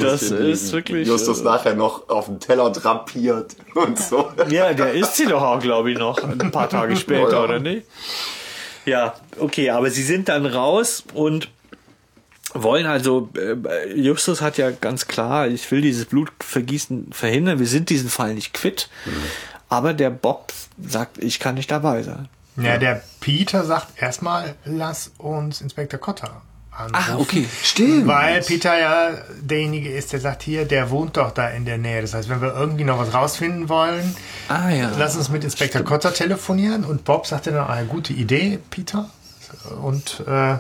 [0.01, 4.31] Das ist wirklich, Justus äh, nachher noch auf dem Teller drapiert und so.
[4.51, 7.44] Ja, der isst sie doch auch, glaube ich, noch ein paar Tage später, Ja, ja.
[7.44, 7.87] oder nicht?
[8.85, 11.48] Ja, okay, aber sie sind dann raus und
[12.55, 17.91] wollen also, äh, Justus hat ja ganz klar, ich will dieses Blutvergießen verhindern, wir sind
[17.91, 18.89] diesen Fall nicht quitt.
[19.69, 22.29] Aber der Bob sagt, ich kann nicht dabei sein.
[22.57, 27.49] Ja, der Peter sagt erstmal, lass uns Inspektor Cotter anrufen.
[27.63, 28.07] Stimmt.
[28.07, 32.03] Weil Peter ja derjenige ist, der sagt, hier, der wohnt doch da in der Nähe.
[32.03, 34.15] Das heißt, wenn wir irgendwie noch was rausfinden wollen,
[34.49, 34.91] Ah ja.
[34.99, 36.85] lass uns mit Inspektor Cotter telefonieren.
[36.85, 39.11] Und Bob sagte dann, eine gute Idee, Peter.
[39.83, 40.57] Und äh,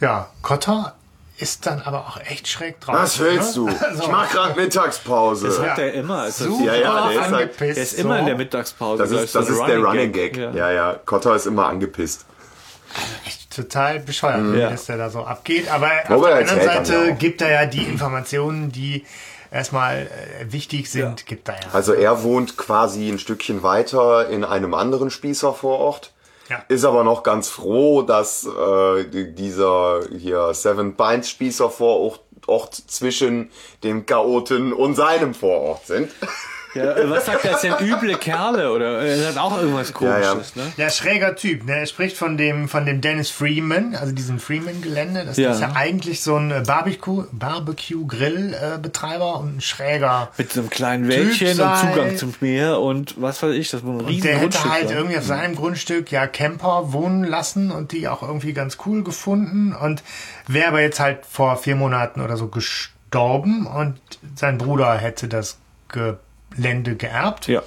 [0.00, 0.94] ja, Cotter
[1.36, 2.94] ist dann aber auch echt schräg drauf.
[2.94, 3.66] Was willst du?
[3.66, 3.74] ne?
[4.00, 5.46] Ich mach gerade Mittagspause.
[5.48, 6.22] Das sagt er immer.
[6.22, 7.76] Also Super Ja, ja, der ist halt- angepisst.
[7.76, 8.20] der ist immer so.
[8.20, 9.02] in der Mittagspause.
[9.02, 10.36] Das ist, so das ein ist der Running Gag.
[10.36, 10.50] Ja.
[10.52, 10.92] Ja, ja.
[11.04, 12.24] Kotter ist immer angepisst.
[13.54, 14.58] total bescheuert, Mhm.
[14.58, 14.70] Ja.
[14.70, 15.70] dass der da so abgeht.
[15.70, 19.04] Aber auf Aber der er anderen Seite ja gibt er ja die Informationen, die
[19.50, 20.08] erstmal
[20.40, 21.60] äh, wichtig sind, gibt er ja.
[21.72, 26.10] Also er wohnt quasi ein Stückchen weiter in einem anderen Spießervorort.
[26.48, 26.62] Ja.
[26.68, 33.50] Ist aber noch ganz froh, dass äh, die- dieser hier Seven Pines Spießervorort Ort zwischen
[33.82, 36.10] dem Chaoten und seinem Vorort sind.
[36.74, 37.74] Ja, äh, was sagt er jetzt denn?
[37.80, 38.72] Üble Kerle?
[38.72, 40.72] Oder er sagt auch irgendwas komisches, ne?
[40.76, 41.78] Der schräger Typ, ne?
[41.78, 45.24] Er spricht von dem, von dem Dennis Freeman, also diesem Freeman-Gelände.
[45.24, 45.52] Das Ja.
[45.52, 50.30] ist ja eigentlich so ein äh, Barbecue, Barbecue-Grill-Betreiber und ein schräger.
[50.36, 54.02] Mit so einem kleinen Wäldchen und Zugang zum Meer und was weiß ich, das muss
[54.02, 54.96] ein riesen Der hätte Grundstück halt sein.
[54.96, 59.74] irgendwie auf seinem Grundstück ja Camper wohnen lassen und die auch irgendwie ganz cool gefunden
[59.74, 60.02] und
[60.46, 63.96] wäre aber jetzt halt vor vier Monaten oder so gestorben und
[64.34, 65.58] sein Bruder hätte das
[66.56, 67.62] Gelände geerbt Ja.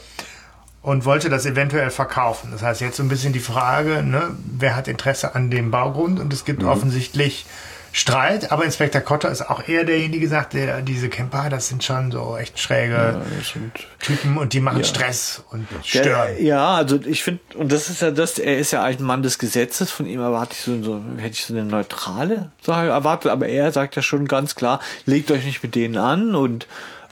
[0.81, 2.49] und wollte das eventuell verkaufen.
[2.51, 6.19] Das heißt, jetzt so ein bisschen die Frage, ne, wer hat Interesse an dem Baugrund
[6.19, 7.45] und es gibt offensichtlich
[7.93, 12.11] Streit, aber Inspektor Kotter ist auch eher derjenige, sagt, der diese Camper, das sind schon
[12.11, 16.35] so echt schräge sind- Typen und die machen Stress und stören.
[16.35, 19.05] Der, ja, also ich finde, und das ist ja das, er ist ja eigentlich ein
[19.05, 22.87] Mann des Gesetzes, von ihm erwarte ich so, so hätte ich so eine neutrale Sache
[22.87, 26.67] erwartet, aber er sagt ja schon ganz klar, legt euch nicht mit denen an und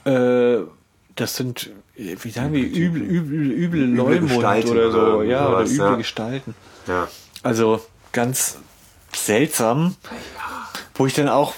[0.05, 0.57] äh,
[1.15, 5.57] das sind, wie sagen wir, üble, üble, üble Leumund Gestalten oder so, oder ja, oder
[5.65, 5.95] sowas, üble ja.
[5.95, 6.55] Gestalten.
[6.87, 7.07] Ja.
[7.43, 8.57] Also ganz
[9.15, 9.95] seltsam,
[10.95, 11.53] wo ich dann auch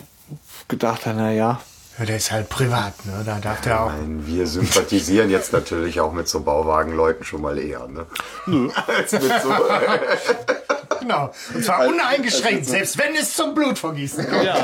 [0.67, 1.61] gedacht habe, na ja,
[1.97, 3.23] Ja, der ist halt privat, ne?
[3.25, 3.89] Da darf der auch.
[3.89, 8.05] Nein, wir sympathisieren jetzt natürlich auch mit so Bauwagenleuten schon mal eher, ne?
[8.87, 9.49] Als mit so,
[11.07, 11.31] Genau.
[11.53, 14.47] Und zwar uneingeschränkt, selbst wenn es zum Blutvergießen kommt.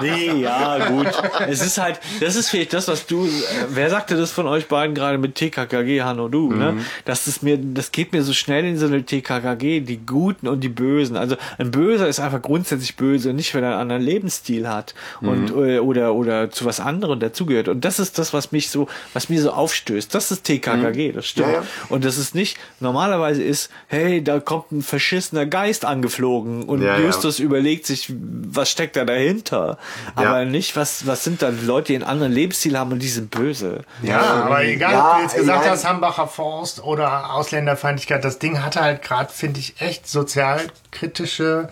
[0.00, 1.08] Nee, ja, gut.
[1.48, 3.30] Es ist halt, das ist vielleicht das, was du, äh,
[3.70, 6.78] wer sagte das von euch beiden gerade mit TKKG, Hanno, du, ne?
[7.04, 10.60] Das ist mir, das geht mir so schnell in so eine TKKG, die Guten und
[10.60, 11.16] die Bösen.
[11.16, 15.50] Also ein Böser ist einfach grundsätzlich böse, nicht weil er einen anderen Lebensstil hat und,
[15.50, 17.68] äh, oder, oder zu was anderem dazugehört.
[17.68, 20.14] Und das ist das, was mich so, was mir so aufstößt.
[20.14, 21.48] Das ist TKKG, das stimmt.
[21.48, 21.62] Ja, ja.
[21.88, 26.98] Und das ist nicht, normalerweise ist, hey, da kommt ein verschissener Geist angeflogen und Ja,
[26.98, 27.06] ja.
[27.06, 29.78] Justus überlegt sich, was steckt da dahinter.
[30.14, 33.08] Aber nicht, was, was sind da die Leute, die einen anderen Lebensstil haben und die
[33.08, 33.82] sind böse.
[34.02, 35.70] Ja, aber egal, Ja, ob du jetzt gesagt ja.
[35.72, 41.68] hast, Hambacher Forst oder Ausländerfeindlichkeit, das Ding hatte halt gerade, finde ich, echt sozialkritische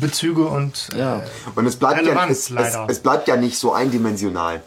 [0.00, 1.22] Bezüge und Ja.
[1.54, 2.86] Und es bleibt, ja, Relevanz, es, es, leider.
[2.88, 4.62] es bleibt ja nicht so eindimensional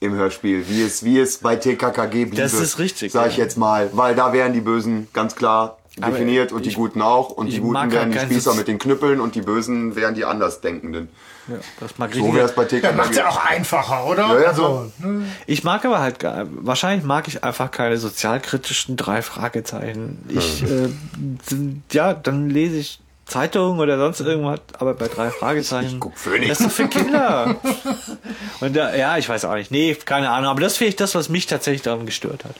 [0.00, 2.36] im Hörspiel, wie es, wie es bei TKKG bliebe.
[2.36, 3.44] Das ist richtig, Sag ich ja.
[3.44, 7.30] jetzt mal, weil da wären die Bösen ganz klar definiert und die ich- Guten auch
[7.30, 10.14] und die Guten halt wären die Spießer Sozi- mit den Knüppeln und die Bösen wären
[10.14, 11.08] die Andersdenkenden.
[11.48, 12.96] Ja, das mag So ich wäre es bei ja, TKKG.
[12.96, 14.26] macht ja auch einfacher, oder?
[14.34, 15.24] Ja, ja, also, ne?
[15.46, 20.18] Ich mag aber halt, gar- wahrscheinlich mag ich einfach keine sozialkritischen drei Fragezeichen.
[20.28, 20.88] Ich, äh,
[21.48, 25.94] sind- ja, dann lese ich Zeitung oder sonst irgendwas, aber bei drei Fragezeichen.
[25.94, 26.48] Ich guck Phoenix.
[26.48, 27.56] Das ist doch für Kinder.
[28.60, 29.70] Und da, ja, ich weiß auch nicht.
[29.72, 30.48] Nee, keine Ahnung.
[30.50, 32.54] Aber das finde ich das, was mich tatsächlich daran gestört hat.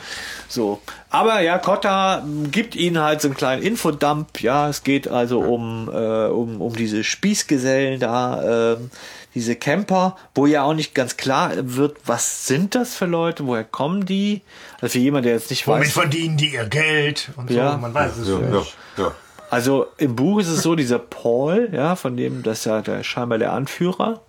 [0.48, 0.80] So.
[1.08, 4.40] Aber ja, Kotta gibt ihnen halt so einen kleinen Infodump.
[4.42, 8.90] Ja, es geht also um, äh, um, um diese Spießgesellen da, ähm,
[9.36, 13.64] diese Camper, wo ja auch nicht ganz klar wird, was sind das für Leute, woher
[13.64, 14.40] kommen die?
[14.80, 15.92] Also für jemand, der jetzt nicht Womit weiß.
[15.92, 17.72] verdienen die ihr Geld und Ja.
[17.72, 17.78] so?
[17.78, 18.76] Man weiß es Ja, nicht.
[18.96, 19.12] ja, ja.
[19.50, 23.04] Also im Buch ist es so, dieser Paul, ja, von dem, das ist ja der,
[23.04, 24.20] scheinbar der Anführer,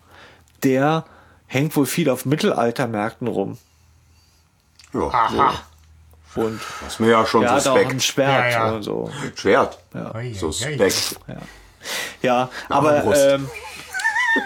[0.64, 1.06] der
[1.48, 3.58] hängt wohl viel auf Mittelaltermärkten rum.
[4.94, 5.02] ja.
[5.08, 5.54] Aha.
[6.36, 8.04] Und Das ist mir ja schon er hat auch ein suspekt.
[8.04, 8.72] Schwert Ja, ja.
[8.74, 9.10] und so.
[9.36, 9.80] Schwert.
[10.14, 11.16] Ui, Suspekt.
[12.22, 13.26] Ja, aber Armbrust.
[13.26, 13.50] ähm,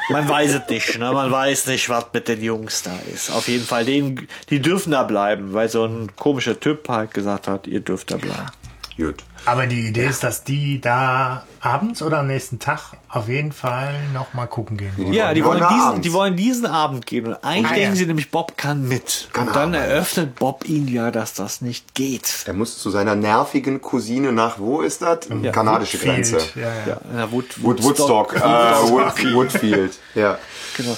[0.10, 1.12] man weiß es nicht, ne?
[1.12, 3.30] Man weiß nicht, was mit den Jungs da ist.
[3.32, 7.50] Auf jeden Fall, denen, die dürfen da bleiben, weil so ein komischer Typ halt gesagt
[7.50, 8.52] hat, ihr dürft da bleiben.
[8.96, 9.24] Gut.
[9.46, 13.96] Aber die Idee ist, dass die da abends oder am nächsten Tag auf jeden Fall
[14.14, 15.14] noch mal gucken gehen wollen.
[15.14, 17.26] Ja, die wollen diesen, die wollen diesen Abend gehen.
[17.26, 17.96] Und eigentlich Ah, denken ja.
[17.96, 19.30] sie nämlich, Bob kann mit.
[19.34, 19.92] Kann und dann arbeiten.
[19.92, 22.44] eröffnet Bob ihnen ja, dass das nicht geht.
[22.46, 25.20] Er muss zu seiner nervigen Cousine nach, wo ist das?
[25.52, 26.38] Kanadische Woodfield, Grenze.
[26.60, 26.88] Ja, ja.
[26.88, 29.98] Ja, na, Wood, Wood, Woodstock, äh, Wood, Woodfield.
[30.16, 30.38] Ja.
[30.78, 30.96] Genau.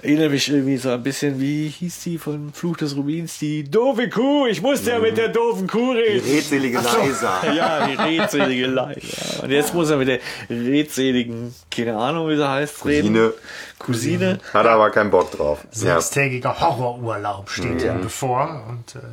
[0.00, 3.38] Erinnere mich irgendwie so ein bisschen, wie hieß die von Fluch des Rubins?
[3.40, 4.46] Die doofe Kuh.
[4.46, 6.30] Ich musste ja mit der doofen Kuh Die reden.
[6.30, 7.42] redselige Leisa.
[7.54, 9.42] Ja, die redselige Leiter.
[9.42, 13.14] Und jetzt muss er mit der redseligen, keine Ahnung, wie sie heißt, reden.
[13.14, 13.32] Cousine.
[13.78, 14.38] Cousine.
[14.54, 15.60] Hat er aber keinen Bock drauf.
[15.74, 16.00] Ja.
[16.00, 18.64] Sechstägiger Horrorurlaub steht ihm bevor.
[18.68, 19.04] Und äh,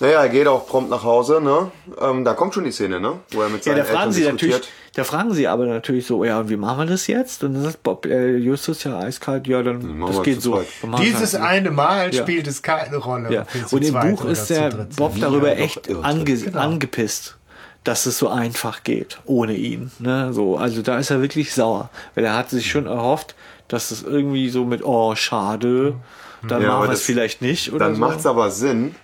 [0.00, 1.70] Naja, er geht auch prompt nach Hause, ne?
[2.00, 3.20] Ähm, da kommt schon die Szene, ne?
[3.30, 4.72] Wo er mit Ja, seinen da fragen Eltern sie natürlich, diskutiert.
[4.94, 7.42] da fragen sie aber natürlich so, ja, wie machen wir das jetzt?
[7.44, 10.62] Und dann sagt Bob, äh, Justus ja eiskalt, ja, dann, das geht so.
[11.00, 12.22] dieses halt eine Mal Ja.
[12.22, 13.32] spielt es keine Rolle.
[13.32, 13.46] Ja.
[13.70, 16.58] Und im Buch ist der Bob darüber Ja, echt ange Genau.
[16.58, 17.36] angepisst,
[17.84, 19.90] dass es so einfach geht, ohne ihn.
[19.98, 20.32] Ne?
[20.32, 21.90] So, also da ist er wirklich sauer.
[22.14, 23.34] Weil er hat sich schon erhofft,
[23.68, 25.94] dass es irgendwie so mit, oh, schade,
[26.46, 27.72] dann Ja, machen wir es das- vielleicht nicht.
[27.72, 28.00] Oder Dann so.
[28.00, 28.94] macht's aber Sinn,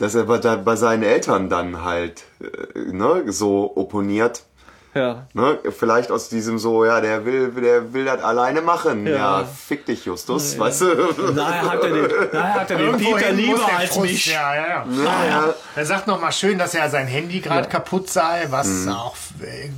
[0.00, 4.42] dass er bei, seinen Eltern dann halt äh, ne, so opponiert.
[4.92, 5.28] Ja.
[5.34, 5.56] Ne?
[5.78, 9.06] Vielleicht aus diesem so, ja, der will, der will das alleine machen.
[9.06, 9.44] Ja, Ja.
[9.44, 10.86] fick dich, Justus, weißt du?
[11.36, 14.26] Daher hat er den, daher hat er den Peter lieber als Frust- mich.
[14.26, 14.86] Ja, ja, ja.
[15.04, 15.54] Ja, ja.
[15.76, 18.88] Er sagt noch mal schön, dass ja sein Handy gerade kaputt sei, was Mhm.
[18.88, 19.14] auch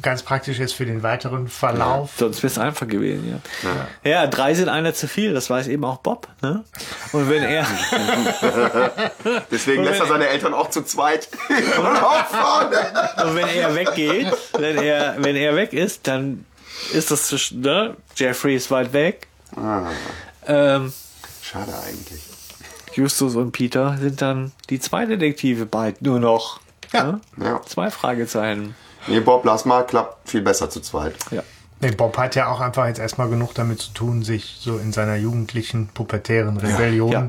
[0.02, 2.12] ganz praktisch ist für den weiteren Verlauf.
[2.16, 3.40] Sonst wäre es einfach gewesen,
[4.04, 4.10] ja.
[4.10, 4.26] ja.
[4.26, 6.28] drei sind einer zu viel, das weiß eben auch Bob.
[6.40, 6.64] Ne?
[7.12, 7.66] Und wenn er,
[9.50, 11.28] Deswegen lässt er seine Eltern auch zu zweit
[11.78, 12.76] auch vorne.
[13.24, 16.44] und wenn er weggeht, wenn er, wenn er weg ist, dann
[16.92, 17.96] ist das zwischen, ne?
[18.16, 19.28] Jeffrey ist weit weg.
[20.46, 20.92] Ähm,
[21.42, 22.22] Schade eigentlich.
[22.94, 26.60] Justus und Peter sind dann die zwei Detektive bald nur noch.
[26.92, 27.20] Ne?
[27.38, 27.62] Ja.
[27.62, 28.74] Zwei Fragezeichen.
[29.06, 31.14] Nee, Bob, lass mal, klappt viel besser zu zweit.
[31.30, 31.42] Ja.
[31.80, 34.92] Nee, Bob hat ja auch einfach jetzt erstmal genug damit zu tun, sich so in
[34.92, 37.28] seiner jugendlichen, pubertären Rebellion Ja.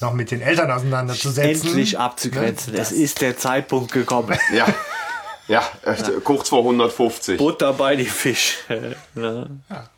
[0.00, 1.68] noch mit den Eltern auseinanderzusetzen.
[1.68, 2.72] Endlich abzugrenzen.
[2.74, 2.80] Ne?
[2.80, 4.36] es ist der Zeitpunkt gekommen.
[4.52, 4.66] Ja.
[5.48, 7.38] Ja, echt, kurz vor 150.
[7.38, 8.58] Butter bei die Fisch.
[9.14, 9.46] ne?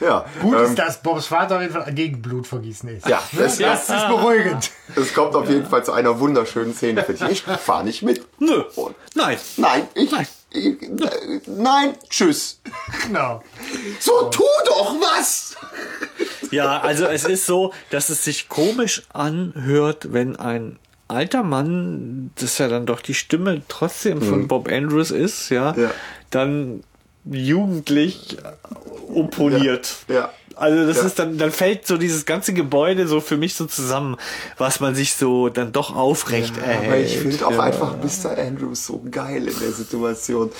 [0.00, 0.24] Ja.
[0.42, 3.06] Gut ähm, ist, dass Bobs Vater auf jeden Fall gegen Blutvergießen ist.
[3.08, 4.70] Ja, das, Das ist beruhigend.
[4.96, 7.30] es kommt auf jeden Fall zu einer wunderschönen Szene für dich.
[7.30, 8.26] Ich fahr nicht mit.
[8.40, 8.64] Nö.
[8.74, 9.36] Und Nein.
[9.56, 10.26] nein, ich, Nein.
[10.52, 10.76] Äh,
[11.46, 12.60] nein, tschüss.
[13.06, 13.42] Genau.
[14.00, 15.56] So, tu doch was!
[16.50, 22.58] Ja, also es ist so, dass es sich komisch anhört, wenn ein alter Mann, das
[22.58, 25.90] ja dann doch die Stimme trotzdem von Bob Andrews ist, ja, Ja.
[26.30, 26.82] dann
[27.24, 28.36] jugendlich
[29.14, 29.96] opponiert.
[30.08, 30.32] Ja, ja.
[30.58, 31.04] Also das Ja.
[31.04, 34.16] ist dann, dann fällt so dieses ganze Gebäude so für mich so zusammen,
[34.56, 36.86] was man sich so dann doch aufrecht erhält.
[36.88, 37.60] Aber ich finde auch ja.
[37.60, 38.36] einfach Mr.
[38.36, 40.50] Andrews so geil in der Situation.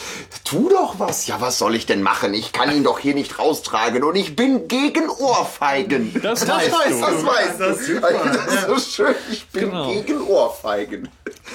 [0.45, 1.27] Tu doch was.
[1.27, 2.33] Ja, was soll ich denn machen?
[2.35, 6.15] Ich kann ihn doch hier nicht raustragen und ich bin gegen Ohrfeigen.
[6.23, 7.01] Das weißt du.
[7.01, 7.83] Das weißt Das du.
[7.83, 8.09] ist super.
[8.25, 9.15] Das ist so schön.
[9.33, 9.93] Ich bin Genau.
[9.93, 11.09] gegen Ohrfeigen.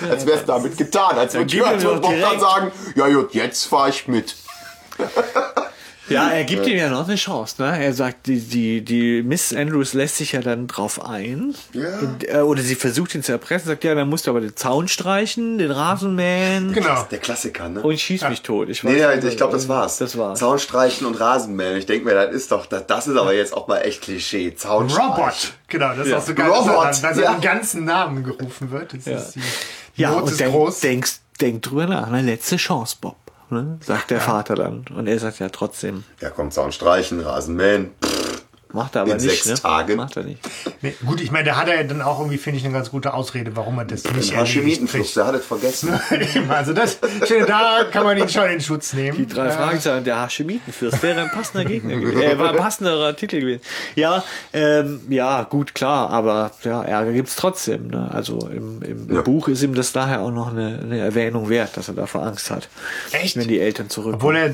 [0.10, 1.18] Als wäre es damit getan.
[1.18, 4.36] Als würde Bob dann direkt- sagen, ja gut, jetzt fahre ich mit.
[6.14, 7.56] Ja, er gibt ihm ja noch eine Chance.
[7.62, 7.84] Ne?
[7.84, 11.54] Er sagt, die, die, die Miss Andrews lässt sich ja dann drauf ein.
[11.74, 12.00] Ja.
[12.00, 14.56] Und, äh, oder sie versucht ihn zu erpressen, sagt, ja, dann musst du aber den
[14.56, 17.04] Zaun streichen, den Rasenmähen Genau.
[17.12, 17.82] Der Klassiker, ne?
[17.82, 18.70] und schieß mich tot.
[18.70, 19.98] Ich weiß nee, nicht, ich glaube, das war's.
[19.98, 20.40] Das war's.
[20.40, 21.78] Zaun streichen und Rasenmähen.
[21.78, 24.56] Ich denke mir, das ist doch, das, das ist aber jetzt auch mal echt Klischee.
[24.56, 25.54] Zaun Robot.
[25.68, 26.18] Genau, das ist Ja.
[26.18, 27.32] auch so geil, dass er Robot, dann bei ja.
[27.32, 28.94] seinem ganzen Namen gerufen wird.
[28.94, 30.80] Das ist die Ja, Not und ist denk, groß.
[30.82, 32.08] denkst, denk drüber nach.
[32.08, 33.16] Eine letzte Chance, Bob.
[33.50, 33.78] Ne?
[33.82, 34.86] Sagt der Vater dann.
[34.96, 36.04] Und er sagt ja trotzdem.
[36.22, 37.92] Ja, komm, Zaun streichen, Rasenmähen.
[38.04, 38.33] Pff,
[38.74, 39.54] Macht er aber In nicht, sechs ne?
[39.54, 39.96] Tagen.
[39.98, 40.40] Macht er nicht.
[40.82, 42.90] Nee, gut, ich meine, da hat er ja dann auch irgendwie, finde ich, eine ganz
[42.90, 45.16] gute Ausrede, warum er das nicht kriegt.
[45.16, 46.00] der hat es vergessen.
[46.50, 49.18] Also das, ich finde, da kann man ihn schon in Schutz nehmen.
[49.18, 52.22] Die drei Äh, Fragezeichen, der Hashemitenfürst wäre ein passender Gegner gewesen.
[52.22, 53.62] Er war ein passenderer Titel gewesen.
[53.96, 57.88] Ja, ähm, ja, gut, klar, aber ja, Ärger gibt's trotzdem.
[57.88, 58.10] Ne?
[58.12, 59.22] Also im, im, im Ja.
[59.22, 62.50] Buch ist ihm das daher auch noch eine, eine Erwähnung wert, dass er davor Angst
[62.52, 62.70] hat.
[63.12, 63.36] Echt?
[63.38, 64.16] Wenn die Eltern zurückkommen.
[64.16, 64.54] Obwohl er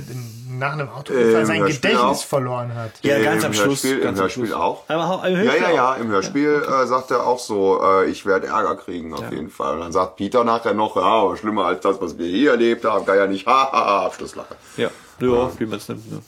[0.60, 2.24] nach einem Autounfall Äh, sein Gedächtnis auch.
[2.24, 2.92] verloren hat.
[3.02, 3.84] ja, Im ganz am Schluss.
[3.84, 4.84] Hörspiel- im ganz am Hörspiel auch?
[4.88, 5.94] Aber im Ja, Hörspiel ja, ja.
[5.94, 5.98] auch.
[5.98, 9.76] Im Hörspiel äh, sagt er auch so, äh, ich werde Ärger kriegen auf jeden Fall.
[9.76, 12.86] Und dann sagt Peter nachher noch, ja, aber schlimmer als das, was wir hier erlebt
[12.86, 14.56] haben, kann ja nicht, haha, Abschlusslache.
[14.78, 14.90] Ja,
[15.22, 16.12] ja, wie man es nimmt.
[16.12, 16.22] Ne?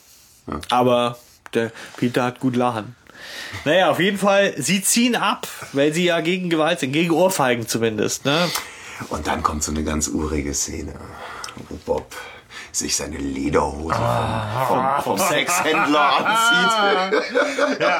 [0.70, 1.18] Aber
[1.54, 2.96] der Peter hat gut lachen.
[3.66, 7.68] Naja, auf jeden Fall, sie ziehen ab, weil sie ja gegen Gewalt sind, gegen Ohrfeigen
[7.68, 8.26] zumindest.
[8.26, 8.50] Ne?
[9.10, 10.94] Und dann kommt so eine ganz urige Szene,
[11.70, 12.16] wo Bob
[12.72, 14.66] sich seine Lederhose Ah.
[14.68, 17.24] vom, vom, vom Sexhändler anzieht.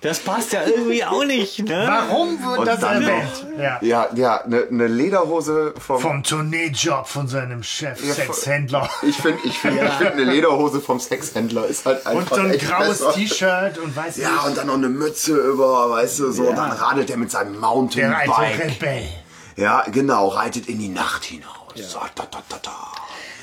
[0.00, 1.60] Das passt ja irgendwie auch nicht.
[1.60, 1.86] Ne?
[1.88, 3.46] Warum wird Und das dann erwähnt?
[3.58, 3.78] Ja.
[3.80, 5.98] Ja, ja, eine ne Lederhose vom...
[5.98, 8.88] Vom Tourneejob von seinem Chef, Ja, Sexhändler.
[9.00, 12.42] ich finde, ich finde, ich finde eine Lederhose vom Sexhändler ist halt Und einfach so
[12.42, 13.12] ein echt graues besser.
[13.14, 16.42] T-Shirt und weiß Ja, nicht, und dann noch eine Mütze über, weißt du, so.
[16.48, 18.58] Und dann radelt er mit seinem der alte Mountainbike.
[18.82, 19.08] Rebell.
[19.56, 21.50] Ja, genau, reitet in die Nacht hinaus.
[21.76, 22.70] So, da, da, da, da.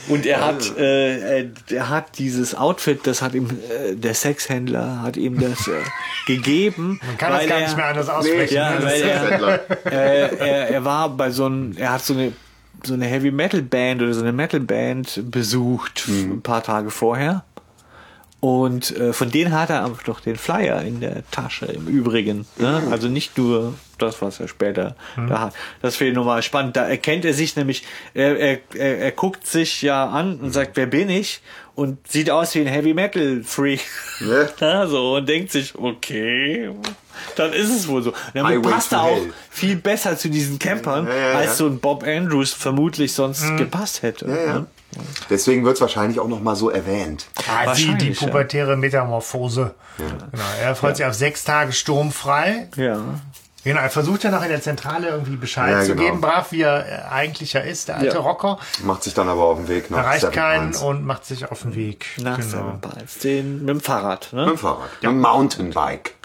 [0.08, 5.02] Und er hat, äh, äh, er hat dieses Outfit, das hat ihm äh, der Sexhändler
[5.02, 5.72] hat ihm das äh,
[6.28, 8.54] gegeben, Man kann das gar er, nicht mehr anders aussprechen.
[8.56, 8.84] ja, ne?
[8.86, 9.60] Weil er- Sexhändler.
[9.86, 12.34] äh, er, er war bei so einem, er hat so eine
[12.84, 17.44] so eine Heavy Metal Band oder so eine Metal Band besucht ein paar Tage vorher.
[18.40, 22.48] Und äh, von denen hat er auch noch den Flyer in der Tasche im Übrigen.
[22.58, 22.82] Ne?
[22.90, 25.54] Also nicht nur das, was er später da hat.
[25.82, 26.76] Das finde ich nochmal spannend.
[26.76, 27.84] Da erkennt er sich nämlich,
[28.14, 31.42] er, er, er, er guckt sich ja an und sagt, wer bin ich?
[31.74, 33.82] Und sieht aus wie ein Heavy Metal Freak.
[34.20, 34.50] Ne?
[34.60, 36.70] Ja, so, und denkt sich, okay,
[37.36, 38.14] dann ist es wohl so.
[38.34, 39.34] Damit Highway passt er auch Hell.
[39.50, 41.54] viel besser zu diesen Campern, Ja, ja, als ja.
[41.54, 44.28] so ein Bob Andrews vermutlich sonst gepasst hätte.
[44.28, 44.54] Ja, ja.
[44.60, 44.68] ne?
[45.30, 47.28] Deswegen wird es wahrscheinlich auch noch mal so erwähnt.
[47.48, 48.20] Ah, die, die ja.
[48.20, 49.74] pubertäre Metamorphose.
[49.98, 52.68] Genau, er freut sich auf sechs Tage sturmfrei.
[52.76, 53.00] Ja.
[53.64, 56.04] Genau, er versucht ja noch in der Zentrale irgendwie Bescheid Ja, zu genau.
[56.04, 58.22] geben, brav wie er äh, eigentlich ja ist, der alte Ja.
[58.22, 58.58] Rocker.
[58.84, 60.82] Macht sich dann aber auf den Weg nach Erreicht Seven keinen Pines.
[60.82, 62.06] und macht sich auf den Weg.
[62.22, 62.50] Nach genau.
[62.50, 63.18] Seven Pines.
[63.20, 64.42] Den mit dem Fahrrad, ne?
[64.46, 64.90] Mit dem Fahrrad.
[65.02, 66.16] Mit dem Mountainbike.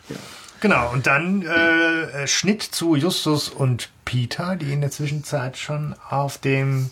[0.61, 5.95] genau, und dann äh, äh, Schnitt zu Justus und Peter, die in der Zwischenzeit schon
[6.09, 6.91] auf dem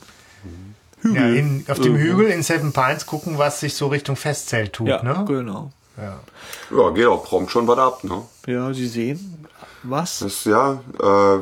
[1.00, 4.74] Hügel, ja, in, auf dem Hügel in Seven Pines gucken, was sich so Richtung Festzelt
[4.74, 4.88] tut.
[4.88, 5.24] Ja, ne?
[5.26, 5.70] genau.
[5.96, 8.22] Ja, geht auch prompt schon was ab, ne?
[8.46, 9.43] Ja, Sie sehen
[9.84, 10.20] was?
[10.20, 11.38] Das, ja, äh,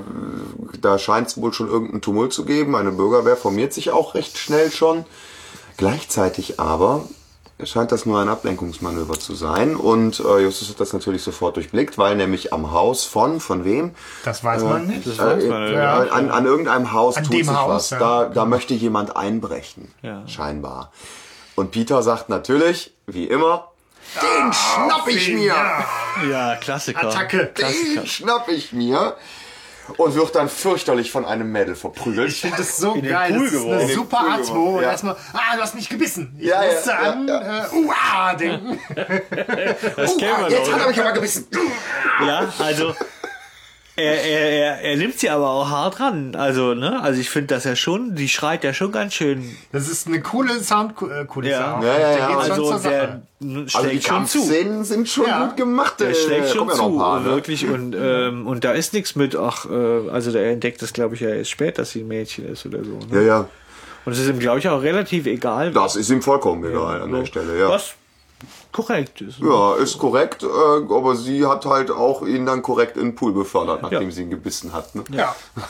[0.81, 2.77] da scheint es wohl schon irgendeinen Tumult zu geben.
[2.77, 5.05] Eine Bürgerwehr formiert sich auch recht schnell schon.
[5.77, 7.05] Gleichzeitig aber
[7.65, 9.77] scheint das nur ein Ablenkungsmanöver zu sein.
[9.77, 13.93] Und äh, Justus hat das natürlich sofort durchblickt, weil nämlich am Haus von, von wem?
[14.25, 15.07] Das weiß man nicht.
[15.07, 16.05] Das weiß man äh, ja.
[16.05, 17.91] äh, an, an irgendeinem Haus An tut dem sich Haus, was.
[17.91, 17.99] ja.
[17.99, 20.27] Da, da möchte jemand einbrechen, Ja.
[20.27, 20.91] scheinbar.
[21.55, 23.72] Und Peter sagt natürlich, wie immer,
[24.21, 25.47] den schnapp ich mir!
[25.47, 25.87] Ja.
[26.31, 27.09] Ja, Klassiker.
[27.09, 27.53] Attacke.
[27.59, 29.17] Den schnapp ich mir!
[29.97, 32.31] Und wird dann fürchterlich von einem Mädel verprügelt.
[32.31, 33.33] Ich finde das so geil.
[33.35, 34.81] Pool das ist eine super Atmo.
[34.81, 34.91] ja.
[34.91, 36.35] erstmal, ah, du hast mich gebissen.
[36.39, 37.65] Ich Ja, ja, musste ja, an ja.
[37.65, 38.79] Äh, uah denken.
[39.97, 41.49] Das kennen wir Jetzt hat er mich aber gebissen.
[42.25, 42.95] Ja, also
[43.97, 46.35] er, er, er, er nimmt sie aber auch hart ran.
[46.35, 47.03] Also, ne?
[47.03, 49.55] Also ich finde, dass er schon, die schreit ja schon ganz schön.
[49.71, 51.51] Das ist eine coole Soundkulisse.
[51.53, 51.81] Ja.
[51.83, 52.39] Ja, ja, Der ja.
[52.39, 54.39] Also der schlägt Also die schon zu.
[54.39, 55.47] Kampfszenen sind schon Ja.
[55.47, 56.01] gut gemacht.
[56.01, 57.27] Der äh, schlägt schon ja zu, paar, ne?
[57.27, 57.67] wirklich.
[57.69, 61.21] Und, ähm, und da ist nichts mit, ach, äh, also der entdeckt das, glaube ich,
[61.21, 62.99] ja erst spät, dass sie ein Mädchen ist oder so.
[63.11, 63.27] Ja, Ne?
[63.27, 63.49] ja.
[64.05, 65.71] Und es ist ihm, glaube ich, auch relativ egal.
[65.71, 67.69] Das ist ihm vollkommen egal an so, der Stelle, ja.
[67.69, 67.95] Was
[68.73, 69.39] korrekt ist.
[69.39, 73.33] Ja, ist korrekt, äh, aber sie hat halt auch ihn dann korrekt in den Pool
[73.33, 74.11] befördert, nachdem Ja.
[74.11, 74.95] sie ihn gebissen hat.
[74.95, 75.05] Ne?
[75.11, 75.35] Ja.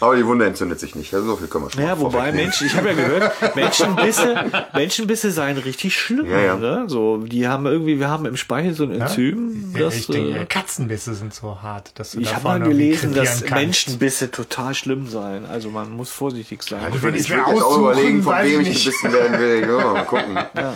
[0.00, 1.14] Aber die Wunde entzündet sich nicht.
[1.14, 2.30] Also so viel können wir schon Ja, wobei.
[2.32, 6.26] Menschen, ich habe ja gehört, Menschenbisse, Menschenbisse seien richtig schlimm.
[6.28, 6.56] Ja, ja.
[6.56, 6.84] Ne?
[6.88, 10.40] So, die haben irgendwie, wir haben im Speichel so ein Enzym, Ja, das, ich denke,
[10.40, 13.50] äh, Katzenbisse sind so hart, dass du ich habe mal gelesen, dass kannst.
[13.54, 15.46] Menschenbisse total schlimm seien.
[15.46, 16.80] Also man muss vorsichtig sein.
[16.88, 19.60] Ich wenn würde ich jetzt auch überlegen, von wem ich ich gebissen werden will.
[19.62, 20.34] Ja, mal gucken.
[20.34, 20.74] Ja.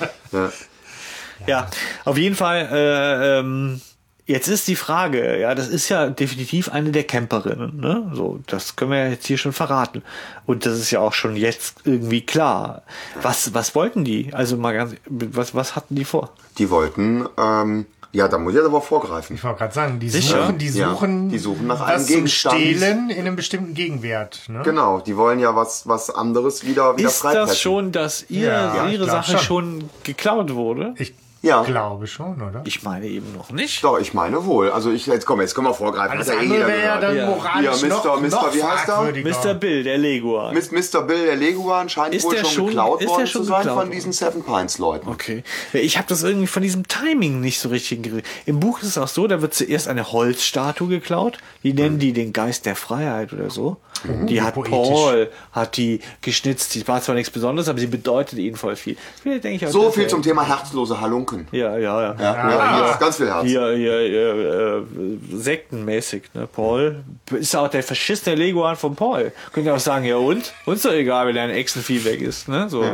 [1.47, 1.69] Ja,
[2.05, 2.69] auf jeden Fall.
[2.73, 3.81] Äh, ähm,
[4.27, 8.11] jetzt ist die Frage, ja, das ist ja definitiv eine der Camperinnen, ne?
[8.15, 10.03] So, das können wir ja jetzt hier schon verraten.
[10.47, 12.83] Und das ist ja auch schon jetzt irgendwie klar.
[13.23, 14.31] Was, was wollten die?
[14.35, 16.31] Also mal ganz, was, was hatten die vor?
[16.59, 19.37] Die wollten, ähm, ja, da muss ich jetzt aber vorgreifen.
[19.37, 20.43] Ich wollte gerade sagen, die Sicher?
[20.43, 22.57] suchen, die Ja, suchen, die suchen nach einem Gegenstand.
[22.59, 24.41] Stehlen in einem bestimmten Gegenwert.
[24.49, 24.63] Ne?
[24.65, 28.89] Genau, die wollen ja was, was anderes wieder, wieder Ist das schon, dass ihr, Ja,
[28.89, 29.41] ihre Sache schon.
[29.41, 30.95] schon geklaut wurde?
[30.99, 31.63] Ich Ja.
[31.63, 32.63] Glaube schon, oder?
[32.65, 33.85] Ich meine eben noch nicht.
[33.85, 34.71] Doch, ich meine wohl.
[34.71, 36.11] Also ich, jetzt komm, jetzt können wir vorgreifen.
[36.17, 37.27] Alles hat ja eh andere wäre ja dann Ja.
[37.27, 37.95] moralisch Ja, Mr.
[38.07, 38.29] noch, Mr.
[38.29, 39.53] noch wie heißt er?
[39.53, 39.55] Mr.
[39.55, 40.55] Bill, der Leguan.
[40.55, 41.03] Mr.
[41.03, 43.49] Bill, der Leguan, scheint Ist wohl der schon, schon- geklaut ist der worden schon zu
[43.49, 43.91] sein von worden?
[43.93, 45.09] diesen Seven Pines Leuten.
[45.09, 45.45] Okay.
[45.73, 48.27] Ich habe das irgendwie von diesem Timing nicht so richtig gekriegt.
[48.47, 51.39] Im Buch ist es auch so, da wird zuerst eine Holzstatue geklaut.
[51.63, 53.77] Die nennen die den Geist der Freiheit oder so.
[54.05, 54.71] Die hat poetisch.
[54.73, 56.75] Paul, hat die geschnitzt.
[56.77, 58.97] Die war zwar nichts Besonderes, aber sie bedeutet ihnen voll viel.
[59.25, 61.49] Denke ich So das viel zum Thema herzlose Halunken.
[61.53, 62.17] Ja, ja, ja.
[62.19, 62.77] Ja, ja.
[62.77, 63.45] hier ist ganz viel Herz.
[63.45, 64.85] Hier, hier, hier
[65.33, 66.47] äh, sektenmäßig, ne?
[66.47, 69.33] Paul ist auch der verschissene Leguan von Paul.
[69.53, 70.53] Könnt ihr auch sagen, ja und?
[70.67, 72.69] Uns doch egal, wenn dein Echsenvieh weg ist, ne?
[72.69, 72.85] So,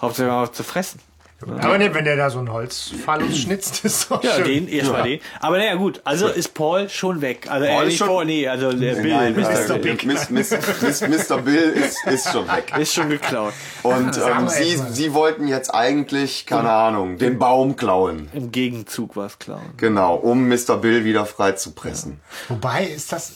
[0.00, 1.00] Hauptsache mal was zu fressen.
[1.46, 4.44] Aber nicht, wenn der da so ein Holzphallus schnitzt, ist doch Ja, schön.
[4.44, 5.20] den, erstmal den.
[5.40, 7.46] Aber naja, gut, also ist Paul schon weg.
[7.50, 9.74] Also, Paul äh, ist nicht schon- Paul, nee, also der Bill Nein, Mr.
[9.74, 10.04] äh, Big.
[10.04, 11.38] Miss, Miss, Miss, Mr.
[11.38, 12.72] Bill ist, ist schon weg.
[12.78, 13.52] ist schon geklaut.
[13.82, 14.92] Und ähm, wir sie, jetzt mal.
[14.92, 18.28] sie wollten jetzt eigentlich, keine Ahnung, den Baum klauen.
[18.32, 19.62] Im Gegenzug was klauen.
[19.76, 20.76] Genau, um Mr.
[20.80, 22.20] Bill wieder freizupressen.
[22.48, 23.32] Wobei ist das.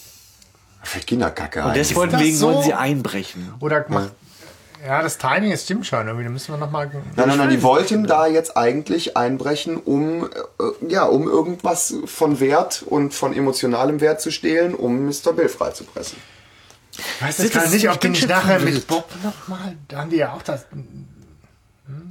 [0.82, 1.88] Für Kinderkacke Und eigentlich.
[1.88, 2.52] deswegen das so?
[2.52, 3.52] wollen sie einbrechen.
[3.61, 4.12] Oder macht.
[4.85, 6.07] Ja, das Timing ist stimmt schon.
[6.07, 6.91] Irgendwie, da müssen wir nochmal.
[7.16, 12.41] Nein, nein, nein, die wollten da jetzt eigentlich einbrechen, um, äh, ja, um irgendwas von
[12.41, 15.33] Wert und von emotionalem Wert zu stehlen, um Mr.
[15.35, 16.18] Bill freizupressen.
[17.20, 19.77] Weiß Das das gar ist- nicht, ob ich die nicht nachher mit Bob nochmal.
[19.89, 20.66] Da haben die ja auch das.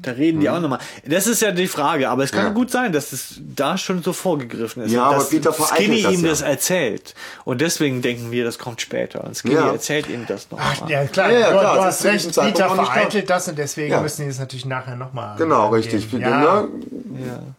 [0.02, 0.42] Da reden Mhm.
[0.42, 0.80] die auch nochmal.
[1.06, 4.14] Das ist ja die Frage, aber es kann gut sein, dass es da schon so
[4.14, 4.92] vorgegriffen ist.
[4.92, 6.30] Ja, und aber dass Peter Skinny das ihm ja.
[6.30, 7.14] das erzählt.
[7.44, 9.24] Und deswegen denken wir, das kommt später.
[9.24, 9.72] Und Skinny Ja.
[9.72, 10.60] erzählt ihm das noch.
[10.62, 10.90] Ach, mal.
[10.90, 12.36] ja, klar, Ja, ja, du, klar, du das hast recht.
[12.40, 14.02] Peter vereitelt das und deswegen Ja.
[14.02, 15.36] müssen die es natürlich nachher nochmal.
[15.38, 16.12] Genau, richtig.
[16.14, 16.20] Ja.
[16.40, 16.68] Ne?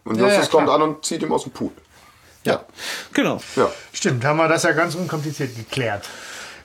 [0.03, 1.71] Und Ja, Justus ja, kommt an und zieht ihm aus dem Pool.
[2.45, 2.63] Ja,
[3.13, 3.39] genau.
[3.57, 3.69] Ja.
[3.93, 6.05] Stimmt, haben wir das ja ganz unkompliziert geklärt.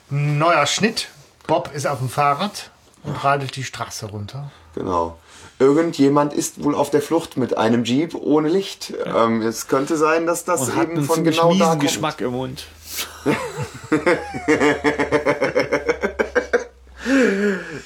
[0.09, 1.09] Neuer Schnitt.
[1.45, 2.69] Bob ist auf dem Fahrrad
[3.03, 4.49] und radelt die Straße runter.
[4.75, 5.19] Genau.
[5.59, 8.93] Irgendjemand ist wohl auf der Flucht mit einem Jeep ohne Licht.
[9.05, 11.81] Ähm, es könnte sein, dass das Und eben von genau da kommt.
[11.81, 12.65] Geschmack im Mund.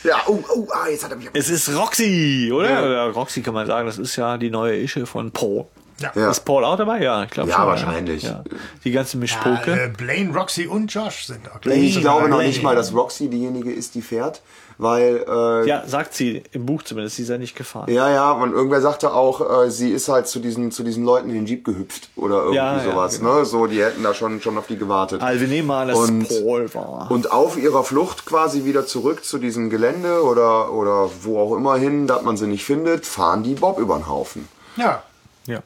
[0.03, 1.28] Ja, oh, oh, ah, jetzt hat er mich.
[1.34, 2.84] Es ist Roxy, oder?
[2.84, 5.65] Oder Roxy kann man sagen, das ist ja die neue Ische von Paul.
[5.99, 6.30] Ja.
[6.30, 7.01] Ist Paul auch dabei?
[7.01, 7.65] Ja, ich glaube Ja, schon.
[7.65, 8.22] wahrscheinlich.
[8.24, 8.43] Ja.
[8.84, 9.72] Die ganze Ja, Mischpoke.
[9.72, 13.72] äh, Blaine, Roxy und Josh sind auch Ich glaube noch nicht mal, dass Roxy diejenige
[13.74, 14.41] ist, die fährt,
[14.80, 17.91] weil äh, ja, sagt sie im Buch zumindest, sie sei nicht gefahren.
[17.91, 21.30] Ja, ja, und irgendwer sagte auch, äh, sie ist halt zu diesen, zu diesen Leuten
[21.30, 23.39] in den Jeep gehüpft oder irgendwie Ja, ja, sowas, genau.
[23.39, 23.45] ne?
[23.45, 25.21] So, die hätten da schon, schon auf die gewartet.
[25.21, 27.09] Also wir nehmen mal an, dass Und- Paul war.
[27.09, 31.75] Und auf ihrer Flucht quasi wieder zurück zu diesem Gelände oder, oder wo auch immer
[31.78, 34.47] hin, dass man sie nicht findet, fahren die Bob über den Haufen.
[34.75, 35.01] Ja,
[35.47, 35.59] ja.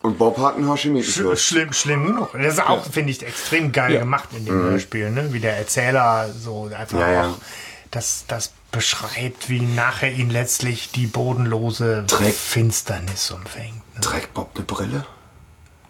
[0.00, 1.42] Und Bob hat einen sch Hashimoto-Fluss.
[1.42, 2.28] schlimm, schlimm genug.
[2.40, 5.32] Das ist auch, finde ich, extrem geil gemacht in dem Hörspiel, ne?
[5.32, 7.00] Wie der Erzähler so einfach Mhm.
[7.00, 7.22] Ja, ja.
[7.30, 7.34] auch
[7.98, 12.32] das, das beschreibt, wie nachher ihn letztlich die bodenlose Dreck.
[12.32, 13.82] Finsternis umfängt.
[13.94, 14.00] Ne?
[14.00, 15.04] Trägt Bob eine Brille?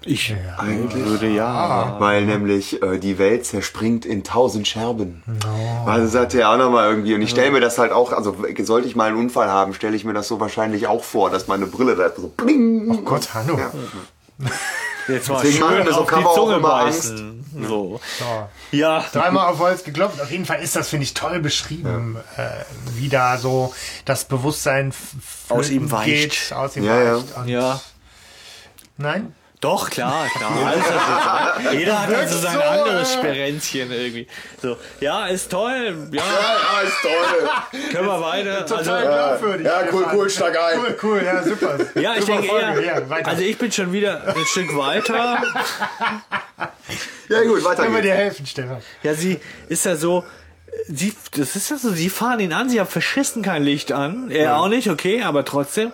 [0.01, 1.05] Ich Eigentlich.
[1.05, 1.97] würde ja.
[1.99, 5.23] Weil nämlich äh, die Welt zerspringt in tausend Scherben.
[5.85, 7.15] Weil das sagte er auch nochmal irgendwie.
[7.15, 9.95] Und ich stelle mir das halt auch, also sollte ich mal einen Unfall haben, stelle
[9.95, 12.91] ich mir das so wahrscheinlich auch vor, dass meine Brille da so bling.
[12.91, 13.59] Oh Gott, Hanno.
[13.59, 13.71] Ja.
[15.09, 17.45] Jetzt mal Deswegen machen schön wir so auf die auch Zunge immer beißen.
[17.67, 18.01] So.
[18.19, 18.49] So.
[18.77, 19.05] Ja.
[19.13, 20.21] Dreimal auf Holz geklopft.
[20.21, 22.49] Auf jeden Fall ist das, finde ich, toll beschrieben, äh,
[22.95, 24.93] wie da so das Bewusstsein
[25.49, 26.53] Aus ihm weicht.
[26.53, 27.17] aus ihm Ja, ja.
[27.17, 27.37] weicht.
[27.37, 27.81] Und Ja.
[28.97, 29.35] Nein?
[29.61, 30.53] Doch, klar, klar.
[30.67, 31.79] Alles hat so sein.
[31.79, 34.27] Jeder hat dann so sein so, anderes äh, Sperenzchen irgendwie.
[34.63, 36.09] So, ja, ist toll.
[36.13, 37.83] Ja, Ja, ist toll.
[37.93, 38.59] können wir weiter.
[38.63, 39.67] Also, Total glaubwürdig.
[39.67, 40.79] ja, cool, cool, stark ein.
[40.79, 41.77] Cool, cool, ja, super.
[41.97, 42.81] ja, ich super denke Folge.
[42.83, 43.07] eher.
[43.09, 43.17] Ja.
[43.25, 45.43] Also ich bin schon wieder ein Stück weiter.
[47.29, 48.79] Ja, gut, weiter Können wir dir helfen, Stefan?
[49.03, 49.39] Ja, sie
[49.69, 50.25] ist ja so.
[50.87, 54.31] Sie, das ist ja so, sie fahren ihn an, sie haben verschissen kein Licht an.
[54.31, 55.93] Er auch nicht, okay, aber trotzdem.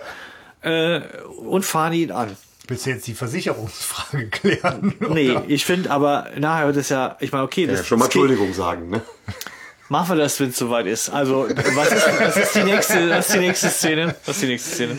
[0.61, 1.01] Äh,
[1.39, 2.37] und fahren ihn an.
[2.67, 4.95] Willst du jetzt die Versicherungsfrage klären?
[5.11, 5.45] Nee, oder?
[5.49, 8.15] ich finde aber, nachher wird es ja, ich meine, okay, das, Ja, schon mal das
[8.15, 9.03] geht- Entschuldigung sagen, ne?
[9.91, 11.11] Machen wir das, wenn es soweit ist.
[11.11, 14.15] Also, was ist, was ist die nächste, was ist die nächste Szene?
[14.25, 14.97] Was ist die nächste Szene?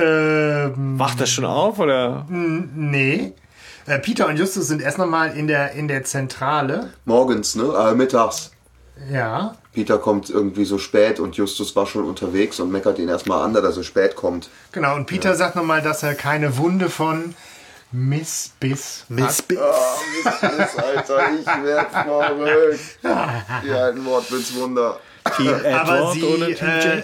[0.00, 2.24] Ähm, Wacht das schon auf oder?
[2.30, 3.32] nee.
[3.86, 6.90] Äh, Peter und Justus sind erst nochmal in der, in der Zentrale.
[7.04, 7.64] Morgens, ne?
[7.64, 8.51] Äh, mittags.
[9.10, 9.54] Ja.
[9.72, 13.54] Peter kommt irgendwie so spät und Justus war schon unterwegs und meckert ihn erstmal an,
[13.54, 14.48] dass er so spät kommt.
[14.72, 17.34] Genau, und Peter sagt nochmal, dass er keine Wunde von
[17.90, 19.44] Miss Biss hat.
[19.50, 22.80] Oh, Mist, Alter, ich werd verrückt.
[23.64, 24.98] Die alten Wortwitzwunder.
[25.36, 27.02] Team Aber Edward sie, äh,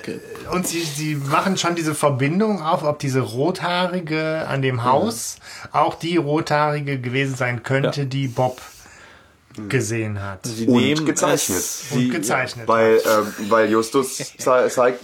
[0.50, 5.36] und sie, sie machen schon diese Verbindung auf, ob diese Rothaarige an dem Haus
[5.72, 8.06] auch die Rothaarige gewesen sein könnte, Ja.
[8.06, 8.60] die Bob
[9.68, 10.40] gesehen hat.
[10.46, 11.62] Sie Und nehmen gezeichnet.
[11.90, 12.68] Und gezeichnet.
[12.68, 15.00] Weil, ähm, weil Justus zei- zeigt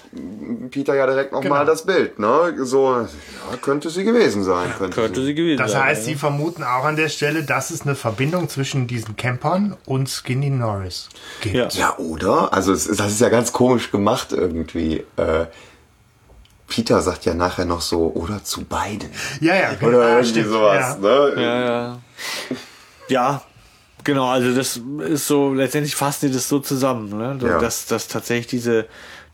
[0.71, 1.65] Peter ja direkt nochmal Genau.
[1.65, 2.55] das Bild, ne?
[2.59, 3.07] So, ja,
[3.61, 4.71] könnte sie gewesen sein.
[4.79, 5.27] Könnte, Könnte sie.
[5.27, 5.85] sie gewesen Das sein.
[5.85, 6.07] heißt, ja.
[6.07, 10.51] sie vermuten auch an der Stelle, dass es eine Verbindung zwischen diesen Campern und Skinny
[10.51, 11.09] Norris
[11.41, 11.55] gibt.
[11.55, 11.69] Ja.
[11.73, 12.53] Ja, oder?
[12.53, 15.05] Also, es, das ist ja ganz komisch gemacht irgendwie.
[15.17, 15.47] Äh,
[16.67, 19.09] Peter sagt ja nachher noch so, oder zu beiden.
[19.41, 19.89] ja, ja, genau.
[19.99, 21.09] Oder Ah, irgendwie stimmt, sowas, ja.
[21.09, 21.33] ne?
[21.43, 21.99] Ja, ja.
[23.09, 23.43] Ja,
[24.05, 27.39] genau, also das ist so, letztendlich fassen die das so zusammen, ne?
[27.43, 27.59] Ja.
[27.59, 28.87] dass, dass tatsächlich diese,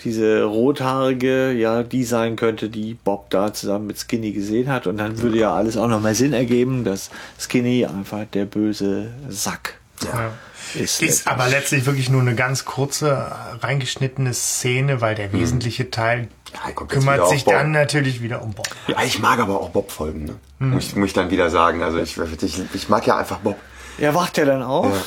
[0.05, 4.87] diese rothaarige, ja, die sein könnte, die Bob da zusammen mit Skinny gesehen hat.
[4.87, 9.75] Und dann würde ja alles auch nochmal Sinn ergeben, dass Skinny einfach der böse Sack
[10.03, 10.33] Ja.
[10.75, 11.03] ist.
[11.03, 16.73] Ist aber letztlich wirklich nur eine ganz kurze, reingeschnittene Szene, weil der wesentliche Teil Ja,
[16.73, 18.69] kümmert sich dann natürlich wieder um Bob.
[18.89, 20.35] Ja, ich mag aber auch Bob-Folgen, ne?
[20.61, 21.83] Muss, ich- muss ich dann wieder sagen.
[21.83, 23.57] Also, ich, ich, ich mag ja einfach Bob.
[24.01, 25.03] Er wacht ja dann auf, Ja.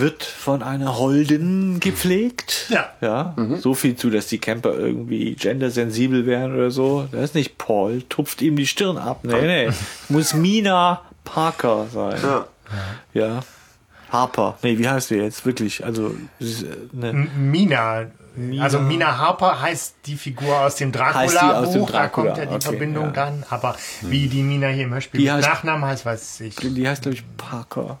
[0.00, 2.66] wird von einer Holden gepflegt.
[2.70, 2.88] Ja.
[3.00, 7.06] Ja, so viel zu, dass die Camper irgendwie gendersensibel wären oder so.
[7.12, 9.20] Das ist nicht Paul, tupft ihm die Stirn ab.
[9.22, 9.70] Nee, nee.
[10.08, 12.18] Muss Mina Parker sein.
[12.22, 12.46] Ja.
[13.12, 13.40] Ja.
[14.10, 14.58] Harper.
[14.62, 15.44] Nee, wie heißt die jetzt?
[15.46, 15.84] Wirklich.
[15.84, 17.10] Also, sie äh, ne.
[17.10, 17.50] M-
[18.34, 18.64] Mina.
[18.64, 23.06] Also Mina Harper heißt die Figur aus dem Dracula-Buch, da kommt ja die okay, Verbindung
[23.06, 23.10] ja.
[23.10, 23.44] dann.
[23.50, 26.56] Aber wie die Mina hier im Hörspiel heißt- Nachnamen heißt, weiß ich.
[26.56, 27.98] Die heißt, glaube ich, Parker.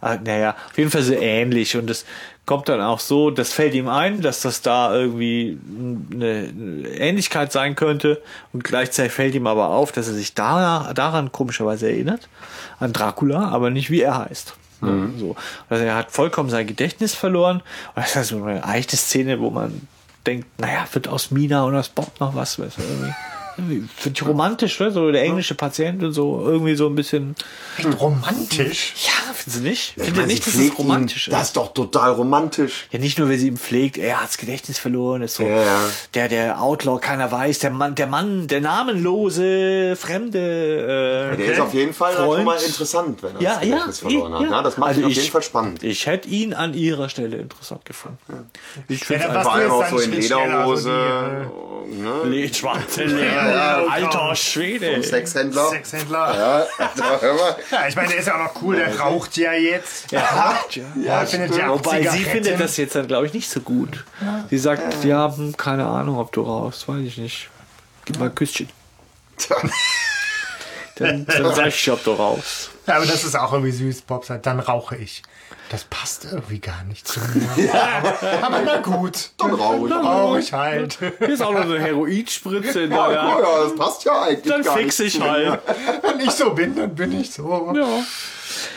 [0.00, 1.76] Ah, naja, auf jeden Fall so ähnlich.
[1.76, 2.06] Und es
[2.46, 5.58] kommt dann auch so, das fällt ihm ein, dass das da irgendwie
[6.12, 8.22] eine eine Ähnlichkeit sein könnte.
[8.52, 12.28] Und gleichzeitig fällt ihm aber auf, dass er sich da, daran komischerweise erinnert,
[12.78, 14.54] an Dracula, aber nicht wie er heißt.
[14.80, 15.18] Mhm.
[15.18, 15.36] So.
[15.68, 17.62] Also er hat vollkommen sein Gedächtnis verloren.
[17.94, 19.86] Und das ist so eine eichte Szene, wo man
[20.26, 22.58] denkt, naja, wird aus Mina und aus Bob noch was.
[22.58, 23.14] Weißt du, irgendwie.
[23.56, 24.90] Irgendwie Finde ich romantisch, ne?
[24.90, 27.34] so der englische Patient und so, irgendwie so ein bisschen.
[27.78, 28.94] Echt romantisch.
[29.04, 29.94] Ja, finden Sie nicht?
[29.96, 31.30] Ich Findet meine, nicht, dass es romantisch ihn.
[31.32, 31.46] Das ist?
[31.48, 32.86] ist doch total romantisch.
[32.90, 35.62] Ja, nicht nur, weil sie ihn pflegt, er hat das Gedächtnis verloren, ist so Ja,
[35.62, 35.78] ja.
[36.14, 41.32] der der Outlaw, keiner weiß, der Mann, der Mann, der namenlose Fremde.
[41.34, 42.36] Äh, Der ist auf jeden Fall Freund.
[42.36, 44.40] schon mal interessant, wenn er ja, das ja, Gedächtnis verloren hat.
[44.42, 44.50] ja.
[44.50, 45.82] Ja, das macht Also ihn auf ich- jeden Fall spannend.
[45.82, 48.18] Ich hätte ihn an ihrer Stelle interessant gefunden.
[48.88, 51.50] Ich Ja, finde Vor allem auch so in Schritt schneller, also Lederhose.
[51.90, 52.30] ne?
[52.30, 55.02] Le schwarze Leder, alter Schwede.
[55.02, 55.68] Sexhändler.
[55.70, 56.66] Sexhändler.
[56.78, 57.56] Ja, hör mal.
[57.70, 60.10] Ja, ich meine, der ist ja auch noch cool, der raucht ja jetzt.
[60.12, 60.58] Ja,
[61.02, 64.04] Ja, findet ja Wobei sie findet das jetzt dann, glaube ich, nicht so gut.
[64.50, 67.50] Sie sagt, ja, hm, keine Ahnung, ob du rauchst, weiß ich nicht.
[68.04, 68.68] Gib mal ein Küsschen.
[70.96, 72.70] Dann, dann sag ich, ob du rauchst.
[72.86, 74.02] Ja, aber das ist auch irgendwie süß.
[74.02, 75.22] Bob sagt, dann rauche ich.
[75.70, 77.74] Das passt irgendwie gar nicht zu mir.
[77.74, 79.30] aber, aber na gut.
[79.38, 79.94] Dann rauche ich.
[79.94, 80.98] Rauche ich halt.
[81.18, 84.62] Hier ist auch noch eine Heroinspritze in Ja, der ja, das passt ja eigentlich Dann
[84.62, 85.60] gar fix nicht ich halt.
[86.02, 87.72] Wenn ich so bin, dann bin ich so.
[87.74, 87.88] Ja.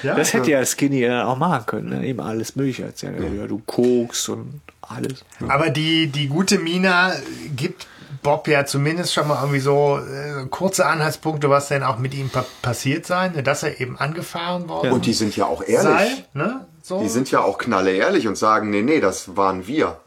[0.04, 0.16] Ja.
[0.16, 1.90] Das hätte ja Skinny ja auch machen können.
[1.90, 2.08] Ne?
[2.08, 3.38] Eben alles Mögliche erzählen.
[3.38, 5.26] Ja, du kokst und alles.
[5.48, 7.14] Aber die, die gute Mina
[7.56, 7.88] gibt
[8.24, 12.30] Bob ja zumindest schon mal irgendwie so äh, kurze Anhaltspunkte, was denn auch mit ihm
[12.30, 15.82] pa passiert sein, ne, dass er eben angefahren worden Und die sind ja auch ehrlich.
[15.82, 16.26] sei.
[16.34, 16.66] Ne?
[16.88, 17.02] So.
[17.02, 20.00] Die sind ja auch knalle ehrlich und sagen, nee, nee, das waren wir.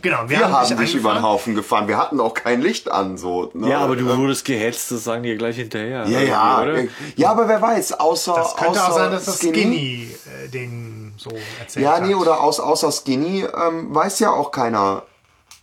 [0.00, 1.22] genau, Wir haben dich dich über den.
[1.24, 1.88] Haufen gefahren.
[1.88, 3.50] Wir hatten auch kein Licht an, so.
[3.54, 3.70] Ne?
[3.70, 6.06] Ja, aber du wurdest gehetzt, das sagen die ja gleich hinterher.
[6.06, 6.62] Ja, ja.
[6.62, 6.84] Oder?
[7.16, 8.34] Ja, aber wer weiß, außer.
[8.36, 10.14] Das könnte außer auch sein, dass das Skinny,
[10.44, 12.02] äh, den so erzählt Ja, hat.
[12.04, 15.02] nee, oder aus, außer Skinny ähm, weiß ja auch keiner,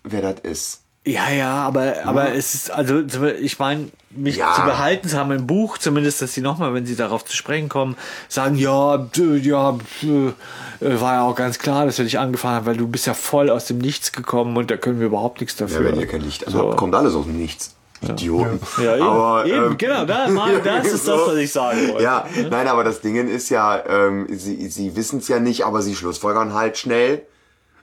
[0.04, 0.82] wer das ist.
[1.06, 3.02] Ja, ja, aber, aber es ist, also
[3.42, 4.54] ich meine, mich Ja.
[4.54, 7.70] zu behalten zu haben im Buch, zumindest, dass sie nochmal, wenn sie darauf zu sprechen
[7.70, 7.96] kommen,
[8.28, 9.08] sagen, ja,
[9.42, 13.08] ja, äh, war ja auch ganz klar, dass wir dich angefahren haben, weil du bist
[13.08, 15.86] ja voll aus dem Nichts gekommen und da können wir überhaupt nichts Ja, dafür.
[15.86, 16.60] wenn ihr kein Licht So.
[16.70, 17.76] habt, kommt alles aus dem Nichts.
[18.02, 18.60] Idioten.
[18.82, 22.04] Ja, eben, Aber, eben ähm, genau, da, mal, das ist das, was ich sagen wollte.
[22.04, 25.82] Ja, nein, aber das Ding ist ja, ähm, sie, sie wissen es ja nicht, aber
[25.82, 27.24] sie schlussfolgern halt schnell.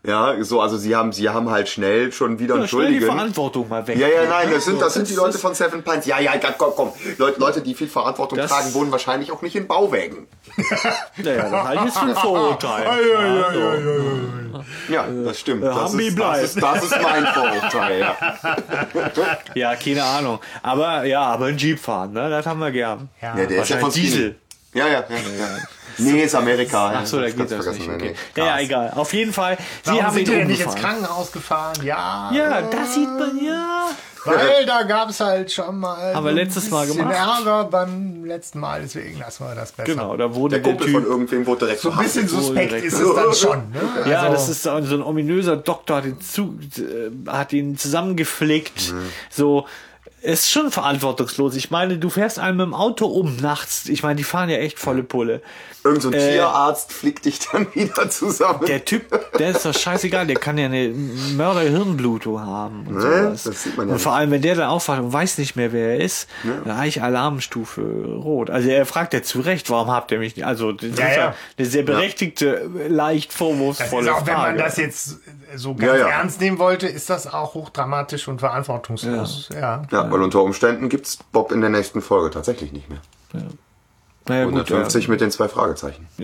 [0.07, 3.01] Ja, so, also sie haben, sie haben halt schnell schon wieder Ja, schnell die.
[3.01, 3.99] Verantwortung mal weg.
[3.99, 6.07] Ja, ja, nein, das sind, das sind die Leute von Seven Pines.
[6.07, 6.93] Ja, ja, komm, komm.
[7.19, 10.27] Leute, Leute, die viel Verantwortung Das- tragen, wohnen wahrscheinlich auch nicht in Bauwägen.
[11.17, 12.85] Naja, das halte ich jetzt für ein Vorurteil.
[14.89, 15.63] Ja, das stimmt.
[15.65, 18.17] Äh, Das ist, das, ist, das ist mein Vorurteil, ja.
[19.55, 20.39] Ja, keine Ahnung.
[20.63, 22.31] Aber ja, aber ein Jeep fahren, ne?
[22.31, 23.09] Das haben wir gern.
[23.21, 23.37] Ja.
[23.37, 23.91] ja der ist ja von.
[23.91, 24.37] Diesel.
[24.77, 25.17] Ja, ja, ja.
[25.39, 25.49] ja.
[25.99, 26.93] Nee, ist Amerika.
[26.95, 27.89] Ach so, da geht das nicht.
[27.89, 28.15] Okay.
[28.37, 28.93] Ja, ja, egal.
[28.95, 30.75] Auf jeden Fall, sie Warum haben sind ihn nicht ins.
[30.75, 31.79] Krankenhaus gefahren?
[31.83, 33.89] Ja, Ja, das sieht man ja.
[34.27, 37.17] weil da gab es halt schon mal Haben wir so ein letztes Mal bisschen gemacht.
[37.39, 39.91] Ärger beim letzten Mal, deswegen lassen wir das besser.
[39.91, 41.11] Genau, da wurde Der der, Kumpel von Typ.
[41.11, 42.87] irgendwem wurde direkt So ein bisschen suspekt direkt.
[42.89, 43.59] ist es dann schon.
[43.71, 43.81] Ne?
[44.11, 47.79] Ja, Also- das ist so so ein ominöser Doktor, hat ihn, zu, äh, hat ihn
[47.79, 48.93] zusammengeflickt.
[48.93, 49.03] Mhm.
[49.31, 49.67] So,
[50.33, 51.55] ist schon verantwortungslos.
[51.57, 53.89] Ich meine, du fährst einem im Auto um nachts.
[53.89, 55.41] Ich meine, die fahren ja echt volle Pulle.
[55.85, 58.67] Irgend so ein Äh, Tierarzt flickt dich dann wieder zusammen.
[58.67, 59.05] Der Typ,
[59.39, 60.89] der ist doch scheißegal, der kann ja eine
[61.37, 63.43] Mörder-Hirnblutung haben und Ne, sowas.
[63.45, 65.73] das sieht man ja und vor allem, wenn der dann aufwacht und weiß nicht mehr,
[65.73, 66.29] wer er ist,
[66.65, 68.51] dann eigentlich Alarmstufe rot.
[68.51, 70.45] Also er fragt ja zu Recht, warum habt ihr mich nicht?
[70.47, 71.35] Also das ist Ja, ja, ja.
[71.57, 74.57] eine sehr berechtigte, leicht Das ist vorwurfsvolle auch, wenn Frage.
[74.57, 75.19] man das jetzt
[75.55, 76.09] so ganz Ja, ja.
[76.09, 79.49] ernst nehmen wollte, ist das auch hochdramatisch und verantwortungslos.
[79.55, 79.83] Ja.
[79.91, 83.01] Ja, weil unter Umständen gibt's Bob in der nächsten Folge tatsächlich nicht mehr.
[84.27, 86.09] naja, gut, 150 mit den zwei Fragezeichen.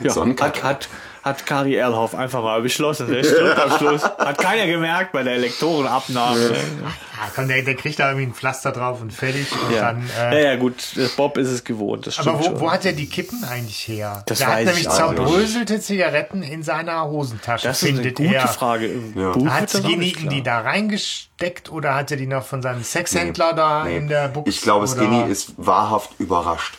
[0.00, 0.62] ja, Sonnenkack.
[0.62, 0.88] hat, hat,
[1.24, 3.08] hat Kari Erlhoff einfach mal beschlossen.
[3.10, 4.04] Der stirbt am Schluss.
[4.04, 6.50] Hat keiner gemerkt bei der Lektorenabnahme.
[6.50, 9.46] Ja, komm, der, der kriegt da irgendwie ein Pflaster drauf und fertig.
[9.52, 9.80] Und Ja.
[9.92, 10.74] dann, äh, naja, gut,
[11.16, 12.06] Bob ist es gewohnt.
[12.06, 14.22] Das aber wo, wo hat er die Kippen eigentlich her?
[14.26, 15.16] Das der hat weiß nämlich ich auch nicht.
[15.16, 17.68] zerbröselte Zigaretten in seiner Hosentasche.
[17.68, 18.48] Das ist eine findet gute er.
[18.48, 18.90] Frage.
[19.14, 19.30] Ja.
[19.32, 23.86] Buch Hat nicht die da reingesteckt oder hat er die noch von seinem Sexhändler da
[23.86, 24.50] in der Buchse?
[24.50, 26.74] Ich glaube, Skinny ist wahrhaft überrascht,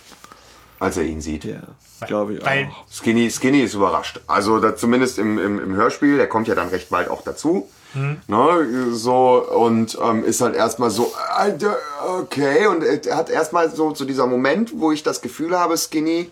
[0.79, 1.45] als er ihn sieht.
[1.45, 1.61] Ja,
[2.07, 2.85] glaube ich Weil auch.
[2.91, 4.19] Skinny, Skinny ist überrascht.
[4.27, 7.67] Also da, zumindest im, im, im Hörspiel, der kommt ja dann recht bald auch dazu.
[8.27, 11.77] Ne, so und ähm, ist halt erstmal so, Alter,
[12.19, 12.67] okay.
[12.67, 16.29] Und er hat erstmal so, so dieser Moment, wo ich das Gefühl habe, Skinny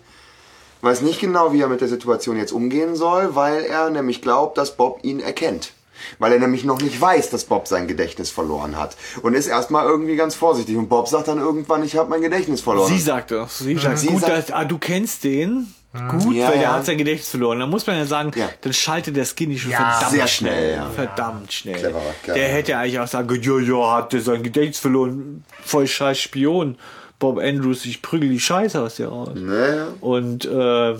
[0.82, 4.58] weiß nicht genau, wie er mit der Situation jetzt umgehen soll, weil er nämlich glaubt,
[4.58, 5.72] dass Bob ihn erkennt.
[6.18, 8.96] Weil er nämlich noch nicht weiß, dass Bob sein Gedächtnis verloren hat.
[9.22, 10.76] Und ist erstmal irgendwie ganz vorsichtig.
[10.76, 12.88] Und Bob sagt dann irgendwann, ich habe mein Gedächtnis verloren.
[12.92, 13.58] Sie sagt das.
[13.58, 15.74] Sie sagt, Sie gut, sagt- dass, ah, du kennst den.
[16.10, 16.72] Gut, Ja, weil der ja.
[16.72, 17.60] hat sein Gedächtnis verloren.
[17.60, 18.48] Da muss man ja sagen, Ja.
[18.62, 20.52] dann schaltet der Skinny schon Ja, verdammt sehr schnell.
[20.52, 20.90] schnell, ja.
[20.90, 21.74] Verdammt schnell.
[21.78, 22.34] Cleverer Kerl.
[22.36, 25.44] Der hätte ja eigentlich auch sagen können, ja, ja, hat der sein Gedächtnis verloren.
[25.64, 26.76] Voll scheiß Spion.
[27.20, 29.30] Bob Andrews, ich prügel die Scheiße aus dir raus.
[29.36, 29.86] Naja.
[30.00, 30.94] Und äh,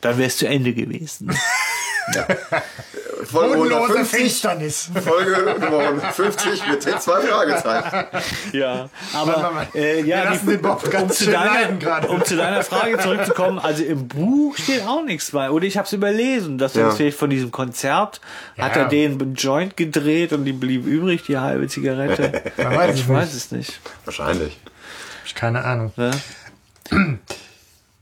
[0.00, 1.28] dann wär's zu Ende gewesen.
[3.24, 4.90] Folge Bodenlose 150, Finsternis.
[5.04, 8.06] Folge Nummer 150 mit den zwei Fragezeichen.
[8.52, 13.58] Ja, aber äh, ja, lassen den Bob um, zu deiner, um zu deiner Frage zurückzukommen,
[13.58, 15.50] also im Buch steht auch nichts bei.
[15.50, 16.90] Oder ich habe es überlesen, dass Ja.
[16.90, 18.20] vielleicht von diesem Konzert
[18.58, 18.82] hat Ja.
[18.82, 22.42] er den einen Joint gedreht und die blieb übrig, die halbe Zigarette.
[22.56, 23.80] Weiß ich weiß es nicht.
[24.04, 24.58] Wahrscheinlich.
[24.64, 25.92] Hab ich keine Ahnung.
[25.96, 26.10] Ne?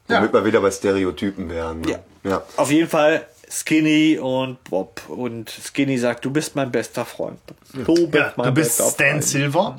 [0.08, 1.82] Womit wir wieder bei Stereotypen wären.
[1.82, 1.90] Ne?
[2.24, 2.30] Ja.
[2.30, 2.42] ja.
[2.56, 5.02] Auf jeden Fall Skinny und Bob.
[5.08, 7.40] Und Skinny sagt, du bist mein bester Freund.
[7.72, 9.24] Du bist Ja, mein du bist bester Stan Freund.
[9.24, 9.78] Silver.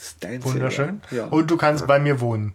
[0.00, 1.00] Stan Wunderschön.
[1.10, 1.24] Silver.
[1.24, 1.30] Ja.
[1.30, 2.54] Und du kannst bei mir wohnen.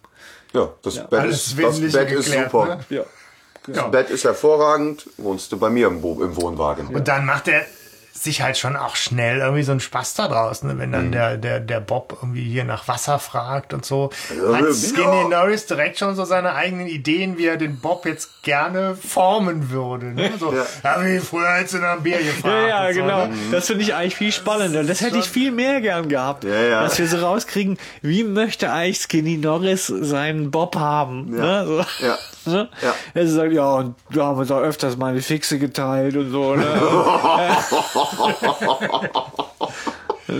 [0.53, 2.65] Ja, das Bett, Alles ist, das Bett ist geklärt, super.
[2.75, 2.85] ne?
[2.89, 3.03] ja.
[3.67, 5.07] Das Bett ist hervorragend.
[5.17, 6.87] Wohnst du bei mir im Wohnwagen.
[6.87, 7.65] Und dann macht er
[8.23, 10.77] sich halt schon auch schnell irgendwie so einen Spaß da draußen, ne?
[10.77, 11.11] wenn dann Mhm.
[11.11, 14.09] der, der, der Bob irgendwie hier nach Wasser fragt und so.
[14.35, 14.73] Ja, Hat ja.
[14.73, 19.69] Skinny Norris direkt schon so seine eigenen Ideen, wie er den Bob jetzt gerne formen
[19.69, 20.07] würde.
[20.07, 20.31] Ne?
[20.39, 20.65] So, Ja.
[20.83, 21.05] ja.
[21.05, 22.45] wie früher als in einem Bier gefragt.
[22.45, 23.25] Ja, ja, und so, genau.
[23.27, 23.33] ne?
[23.51, 24.83] Das finde ich eigentlich viel spannender.
[24.83, 26.43] Das hätte ich viel mehr gern gehabt.
[26.43, 26.81] Ja, ja.
[26.83, 31.33] Dass wir so rauskriegen, wie möchte eigentlich Skinny Norris seinen Bob haben.
[31.37, 31.63] Ja.
[31.63, 31.65] Ne?
[31.65, 32.05] So.
[32.05, 32.17] Ja.
[32.45, 32.67] Ne?
[32.81, 32.95] Ja.
[33.13, 36.55] Er sagt, ja, und wir haben uns auch öfters mal eine Fixe geteilt und so.
[36.55, 36.65] Ne?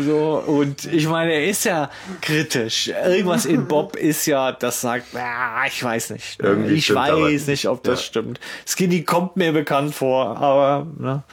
[0.05, 1.89] So, und ich meine, er ist ja
[2.22, 2.89] kritisch.
[2.89, 6.39] Irgendwas in Bob ist ja, das sagt, ah, ich weiß nicht.
[6.39, 8.05] Irgendwie ich weiß aber- nicht, ob das Ja.
[8.05, 8.39] stimmt.
[8.67, 11.24] Skinny kommt mir bekannt vor, aber ne?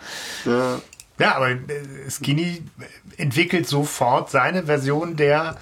[0.47, 0.81] Ja.
[1.19, 1.59] Ja, aber äh,
[2.11, 2.63] Skinny
[3.19, 5.57] entwickelt sofort seine Version der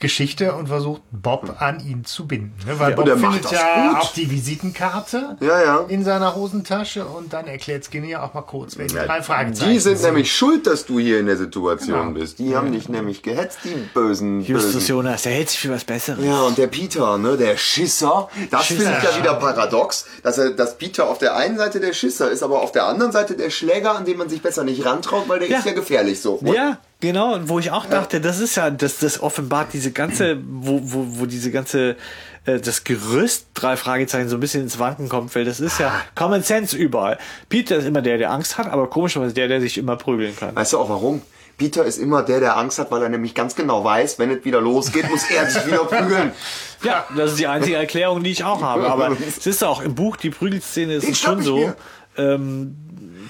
[0.00, 2.54] Geschichte und versucht Bob an ihn zu binden.
[2.66, 2.78] Ne?
[2.80, 4.00] Weil Bob Und er macht findet ja gut.
[4.02, 5.84] auch die Visitenkarte Ja, ja.
[5.88, 9.78] in seiner Hosentasche und dann erklärt Skinny ja auch mal kurz, welche drei Fragezeichen Die
[9.78, 10.06] sind sind.
[10.06, 12.18] nämlich schuld, dass du hier in der Situation Genau.
[12.18, 12.38] bist.
[12.38, 14.88] Die haben dich nämlich gehetzt, die bösen, Justus bösen.
[14.88, 16.24] Jonas, der hält sich für was Besseres.
[16.24, 20.50] Ja, und der Peter, ne, der Schisser, das finde ich ja wieder paradox, dass er,
[20.52, 23.50] dass Peter auf der einen Seite der Schisser ist, aber auf der anderen Seite der
[23.50, 25.58] Schläger, an den man sich besser nicht rantraut, weil der Ja.
[25.58, 26.40] ist ja gefährlich so.
[26.42, 27.34] Ja, genau.
[27.34, 31.20] Und wo ich auch dachte, das ist ja, das, das offenbart diese ganze, wo, wo,
[31.20, 31.96] wo diese ganze,
[32.44, 35.92] äh, das Gerüst, drei Fragezeichen, so ein bisschen ins Wanken kommt, weil das ist ja
[36.14, 37.18] Common Sense überall.
[37.48, 40.54] Peter ist immer der, der Angst hat, aber komischerweise der, der sich immer prügeln kann.
[40.54, 41.22] Weißt du auch warum?
[41.60, 44.46] Peter ist immer der, der Angst hat, weil er nämlich ganz genau weiß, wenn es
[44.46, 46.32] wieder losgeht, muss er sich wieder prügeln.
[46.82, 48.90] Ja, das ist die einzige Erklärung, die ich auch habe.
[48.90, 51.74] Aber es ist auch im Buch, die Prügelszene ist Den schon so.
[52.16, 52.74] Ähm,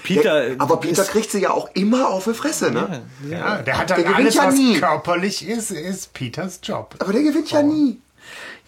[0.03, 0.49] Peter.
[0.49, 3.01] Ja, aber Peter kriegt sie ja auch immer auf die Fresse, ne?
[3.29, 4.79] Ja, der hat Der dann gewinnt alles, ja was nie.
[4.79, 6.95] körperlich ist, ist Peters Job.
[6.99, 7.99] Aber der gewinnt ja nie.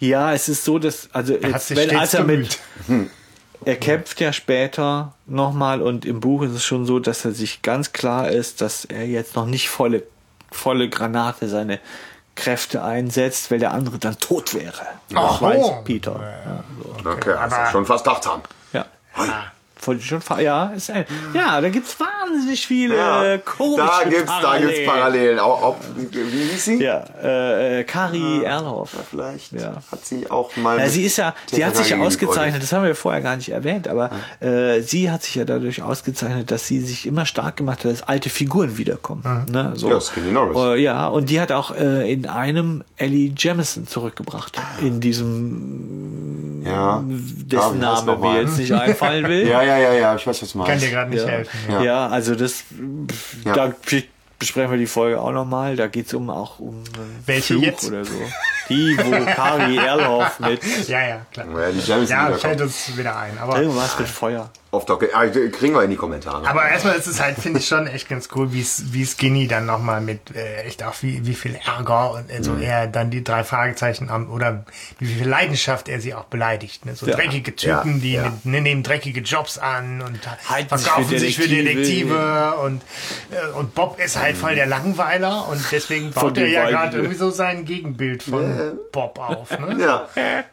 [0.00, 3.10] Ja, es ist so, dass, also, Er jetzt, wenn, als er mit, bemüht.
[3.64, 7.62] er kämpft ja später nochmal und im Buch ist es schon so, dass er sich
[7.62, 10.02] ganz klar ist, dass er jetzt noch nicht volle,
[10.50, 11.78] volle Granate seine
[12.34, 14.72] Kräfte einsetzt, weil der andere dann tot wäre.
[15.08, 15.82] Das Ach, weiß oh.
[15.84, 16.20] Peter.
[16.44, 16.64] Ja,
[17.02, 17.10] so.
[17.10, 18.42] Okay, also aber- schon fast achtsam.
[18.72, 18.84] ja.
[19.86, 21.04] Wollte ich schon ja, ist ein,
[21.34, 24.86] ja, da gibt's wahnsinnig viele Ja, äh, komische da gibt's, da gibt's Parallelen.
[24.86, 25.38] Parallelen.
[25.38, 26.82] Auch, auch, wie hieß sie?
[26.82, 28.90] Ja, äh, äh, Kari Erlhoff.
[29.10, 29.74] Vielleicht Ja.
[29.90, 30.78] hat sie auch mal.
[30.78, 33.50] Ja, sie ist ja, sie hat sich ja ausgezeichnet, das haben wir vorher gar nicht
[33.50, 34.10] erwähnt, aber
[34.40, 38.02] äh, sie hat sich ja dadurch ausgezeichnet, dass sie sich immer stark gemacht hat, dass
[38.02, 39.46] alte Figuren wiederkommen.
[39.50, 39.72] Ne?
[39.74, 39.90] So.
[39.90, 40.56] Ja, Skinny Norris.
[40.56, 44.58] Äh, ja, und die hat auch äh, in einem Ellie Jamison zurückgebracht.
[44.80, 47.02] In diesem, Ja.
[47.06, 49.46] dessen Ja, Name mir jetzt nicht einfallen will.
[49.54, 50.84] Ja, ja, ja, ja, ich weiß, was du Kann meinst.
[50.84, 51.28] dir gerade nicht Ja.
[51.28, 51.58] helfen.
[51.68, 51.82] Ja.
[51.82, 52.06] Ja.
[52.08, 52.64] also das,
[53.44, 53.52] Ja.
[53.54, 53.72] da
[54.38, 55.76] besprechen wir die Folge auch nochmal.
[55.76, 57.84] Da geht's um auch um einen Welche Fluch jetzt?
[57.88, 58.12] oder so.
[58.68, 61.46] Die, wo Kari Erlhoff mit Ja, ja, klar.
[61.86, 63.38] Ja, die Ja, fällt uns wieder ein.
[63.38, 64.50] Aber, irgendwas mit Feuer.
[64.70, 65.10] Off Topic.
[65.14, 66.48] Ah, kriegen wir in die Kommentare.
[66.48, 69.46] aber erstmal ist es halt, finde ich schon echt ganz cool, wie es wie Skinny
[69.46, 72.62] dann nochmal mit äh, echt auch wie, wie viel Ärger und also Mhm.
[72.62, 74.64] er dann die drei Fragezeichen am oder
[74.98, 76.86] wie viel Leidenschaft er sie auch beleidigt.
[76.86, 76.96] Ne?
[76.96, 77.14] So Ja.
[77.14, 78.22] dreckige Typen, Ja, die ja.
[78.24, 82.54] Mit, ne, nehmen dreckige Jobs an und Halten sich verkaufen für sich für Detektive.
[82.64, 82.82] Und,
[83.30, 87.16] äh, und Bob ist halt voll der Langweiler und deswegen baut er ja gerade irgendwie
[87.16, 88.53] so sein Gegenbild von
[88.92, 89.50] Bob auf.
[89.58, 89.76] Ne?
[89.80, 90.08] ja.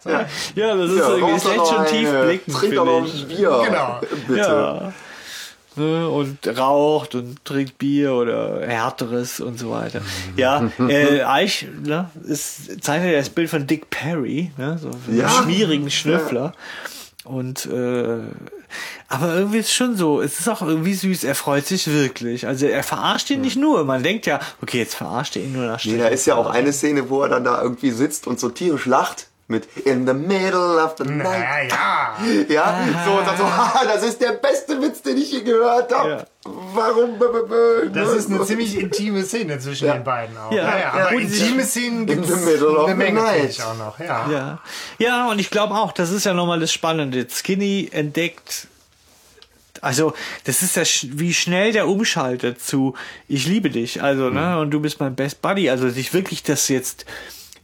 [0.05, 0.25] ja.
[0.55, 2.51] Ja, das ist Ja, irgendwie doch echt noch schon eine, tief blicken.
[2.53, 3.21] Trinkt doch noch finde ich.
[3.21, 3.61] ein Bier.
[3.65, 3.99] Genau.
[4.27, 4.39] Bitte.
[4.39, 4.93] Ja.
[5.77, 10.01] Ne, und raucht und trinkt Bier oder härteres und so weiter.
[10.35, 15.29] Ja, äh, Eich ne, ist, zeichnet das Bild von Dick Perry, ne, so Ja.
[15.29, 16.51] schmierigen Schnüffler.
[17.23, 18.17] Und äh,
[19.07, 22.47] aber irgendwie ist es schon so, es ist auch irgendwie süß, er freut sich wirklich.
[22.47, 23.83] Also er verarscht ihn nicht nur.
[23.85, 26.49] Man denkt ja, okay, jetzt verarscht er ihn nur nach Nee, da ist ja auch
[26.49, 29.27] eine Szene, wo er dann da irgendwie sitzt und so tierisch lacht.
[29.51, 31.71] Mit In the middle of the Ja, night.
[31.71, 32.17] ja.
[32.49, 35.93] Ja, so und dann so, haha, das ist der beste Witz, den ich je gehört
[35.93, 36.09] habe.
[36.09, 36.25] Ja.
[36.73, 37.19] Warum?
[37.19, 39.93] b- b- b- Das ist eine ziemlich intime Szene zwischen Ja.
[39.93, 40.51] den beiden auch.
[40.51, 40.63] Ja.
[40.69, 41.19] Ja, ja, aber Ja.
[41.19, 43.33] intime Szenen gibt the es middle of eine the Menge night.
[43.35, 43.99] finde ich auch noch.
[43.99, 44.27] Ja.
[44.31, 44.59] Ja,
[44.97, 47.27] ja, und ich glaube auch, das ist ja nochmal das Spannende.
[47.29, 48.67] Skinny entdeckt,
[49.81, 50.13] also
[50.45, 50.83] das ist ja
[51.17, 52.93] wie schnell der umschaltet zu
[53.27, 56.67] ich liebe dich, also ne, und du bist mein Best Buddy, also sich wirklich das
[56.69, 57.05] jetzt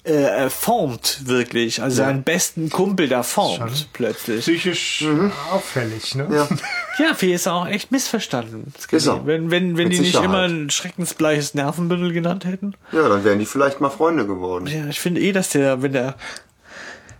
[0.07, 4.39] äh, äh, formt wirklich, also seinen besten Kumpel da formt plötzlich.
[4.41, 5.05] Psychisch
[5.51, 6.27] auffällig, ne?
[6.31, 6.47] Ja.
[6.99, 8.73] Ja, viel ist auch echt missverstanden.
[8.89, 9.23] Ist er.
[9.27, 10.25] Wenn, wenn, wenn Mit die nicht Sicherheit.
[10.25, 12.73] immer ein schreckensbleiches Nervenbündel genannt hätten.
[12.91, 14.65] ja, dann wären die vielleicht mal Freunde geworden.
[14.65, 16.15] Ja, ich finde eh, dass der, wenn der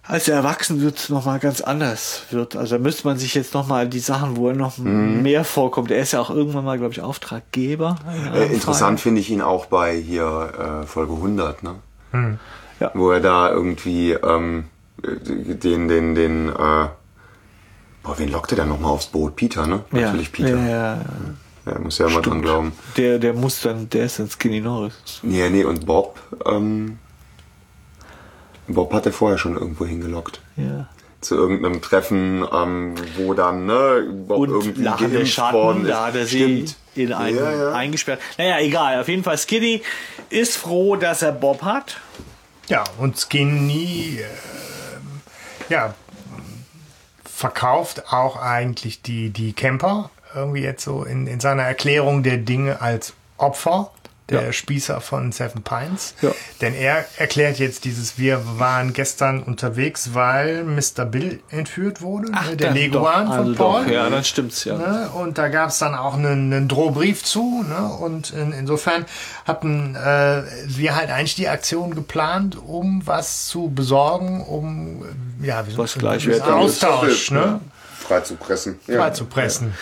[0.02, 2.56] als er erwachsen wird, nochmal ganz anders wird.
[2.56, 5.22] Also da müsste man sich jetzt nochmal die Sachen, wo er noch Mhm.
[5.22, 5.92] mehr vorkommt.
[5.92, 7.98] Er ist ja auch irgendwann mal, glaube ich, Auftraggeber.
[8.34, 11.76] Äh, interessant finde ich ihn auch bei hier äh, Folge 100, ne?
[12.80, 12.92] Ja.
[12.94, 14.66] Wo er da irgendwie ähm,
[15.04, 16.54] den, den, den, äh,
[18.04, 19.36] boah, wen lockte der nochmal aufs Boot?
[19.36, 19.84] Peter, ne?
[19.92, 20.50] Ja, Natürlich Peter.
[20.58, 21.02] Ja, ja.
[21.66, 22.72] Ja, muss ja immer dran glauben.
[22.96, 24.94] Der, der muss dann, der ist dann Skinny Norris.
[25.22, 26.98] Nee, nee, und Bob, ähm,
[28.68, 30.40] Bob hat er vorher schon irgendwo hingelockt.
[30.56, 30.88] Ja.
[31.20, 35.90] Zu irgendeinem Treffen, ähm, wo dann, ne, Bob Und irgendwie geimpft worden Schatten, ist.
[35.90, 36.76] da hat er sie Stimmt.
[36.96, 37.74] in einen Ja, ja.
[37.74, 38.20] eingesperrt.
[38.38, 39.02] Naja, egal.
[39.02, 39.82] Auf jeden Fall, Skinny
[40.30, 41.98] ist froh, dass er Bob hat.
[42.68, 45.22] Ja, und Skinny ähm,
[45.70, 45.94] ja,
[47.24, 52.82] verkauft auch eigentlich die, die Camper irgendwie jetzt so in, in seiner Erklärung der Dinge
[52.82, 53.92] als Opfer.
[54.30, 54.52] Der Ja.
[54.52, 56.14] Spießer von Seven Pines.
[56.22, 56.32] Ja.
[56.60, 61.06] Denn er erklärt jetzt dieses, wir waren gestern unterwegs, weil Mr.
[61.06, 63.86] Bill entführt wurde, ne, der dann Leguan doch, von also Paul.
[63.86, 63.92] Doch.
[63.92, 64.78] Ja, dann stimmt's ja.
[64.78, 65.10] Ne?
[65.14, 67.64] Und da gab es dann auch einen, einen Drohbrief zu.
[67.64, 67.88] Ne?
[67.88, 69.06] Und in, insofern
[69.46, 75.06] hatten äh, wir halt eigentlich die Aktion geplant, um was zu besorgen, um
[75.42, 76.50] ja, wie Was so- Gleichwertiges.
[76.52, 77.62] Austausch, ne?
[77.98, 78.78] Frei zu pressen.
[78.86, 79.74] Frei zu pressen.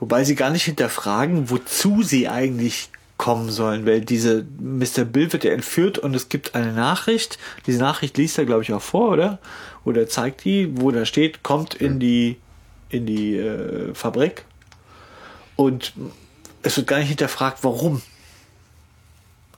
[0.00, 2.90] Wobei sie gar nicht hinterfragen, wozu sie eigentlich
[3.22, 5.04] kommen sollen, weil diese Mr.
[5.04, 7.38] Bill wird ja entführt und es gibt eine Nachricht.
[7.68, 9.38] Diese Nachricht liest er, glaube ich, auch vor, oder?
[9.84, 12.38] Oder zeigt die, wo da steht, kommt in die
[12.88, 14.44] in die äh, Fabrik
[15.54, 15.92] und
[16.64, 18.02] es wird gar nicht hinterfragt, warum.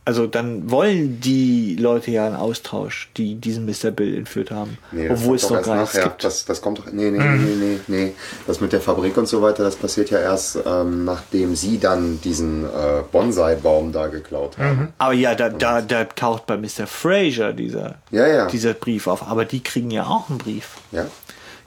[0.06, 3.90] Also dann wollen die Leute ja einen Austausch, die diesen Mr.
[3.90, 4.76] Bill entführt haben.
[4.92, 6.08] Nee, obwohl es doch noch erst gar nichts nachher.
[6.10, 6.24] gibt.
[6.24, 6.92] Das, das kommt doch.
[6.92, 8.12] Nee, nee, nee, nee, nee.
[8.46, 12.20] Das mit der Fabrik und so weiter, das passiert ja erst, ähm, nachdem sie dann
[12.20, 14.92] diesen äh, Bonsai-Baum da geklaut haben.
[14.98, 16.86] Aber ja, da, da, da taucht bei Mr.
[16.86, 18.46] Fraser dieser, Ja, ja.
[18.48, 19.26] dieser Brief auf.
[19.26, 20.68] Aber die kriegen ja auch einen Brief.
[20.92, 21.06] Ja?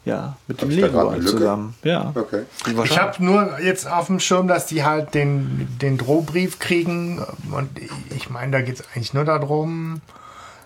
[0.08, 1.76] Ja, mit Hab dem Lego zusammen.
[1.84, 2.12] Ja.
[2.16, 2.44] Okay.
[2.84, 7.24] Ich habe nur jetzt auf dem Schirm, dass die halt den, den Drohbrief kriegen.
[7.52, 7.70] Und
[8.16, 10.02] ich meine, da geht es eigentlich nur darum,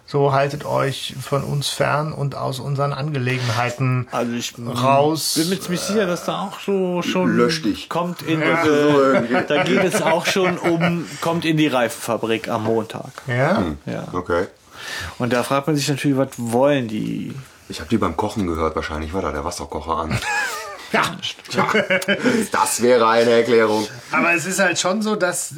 [0.05, 5.35] so haltet euch von uns fern und aus unseren Angelegenheiten also ich raus.
[5.37, 7.87] bin mir ziemlich sicher, dass da auch so schon Lösch dich.
[7.87, 8.61] kommt in Ja.
[8.63, 13.11] diese, da geht es auch schon um kommt in die Reifenfabrik am Montag.
[13.25, 13.63] Ja?
[13.85, 14.07] Ja.
[14.11, 14.47] Okay.
[15.17, 17.33] Und da fragt man sich natürlich, was wollen die?
[17.71, 20.19] Ich habe die beim Kochen gehört, wahrscheinlich war da der Wasserkocher an.
[20.93, 21.03] Ja.
[22.51, 23.87] Das wäre eine Erklärung.
[24.11, 25.53] Aber es ist halt schon so, dass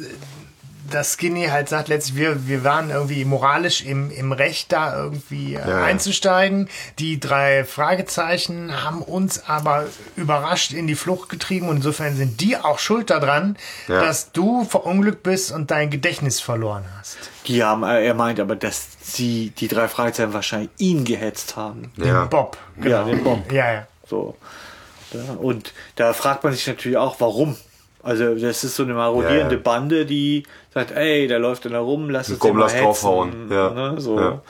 [0.90, 5.54] dass Skinny halt sagt, letztlich, wir, wir waren irgendwie moralisch im, im Recht, da irgendwie
[5.54, 5.82] Ja.
[5.82, 6.68] einzusteigen.
[7.00, 12.56] Die drei Fragezeichen haben uns aber überrascht in die Flucht getrieben und insofern sind die
[12.58, 13.56] auch schuld daran,
[13.88, 14.02] Ja.
[14.04, 17.16] dass du verunglückt bist und dein Gedächtnis verloren hast.
[17.46, 21.92] Die haben, er meint aber, dass sie, die drei Fragezeichen wahrscheinlich ihn gehetzt haben.
[21.96, 22.24] Ja.
[22.24, 22.56] Bob.
[22.76, 22.88] genau.
[22.88, 23.52] Ja, den Bob.
[23.52, 23.86] Ja, ja.
[24.08, 24.36] So.
[25.12, 27.56] Ja, und da fragt man sich natürlich auch, warum.
[28.02, 29.60] Also das ist so eine marodierende Ja.
[29.62, 30.42] Bande, die
[30.72, 33.50] sagt, ey, da läuft einer rum, lass uns Komm, den mal lass draufhauen.
[33.50, 33.70] Ja.
[33.70, 34.18] Ne, so.
[34.18, 34.42] Ja.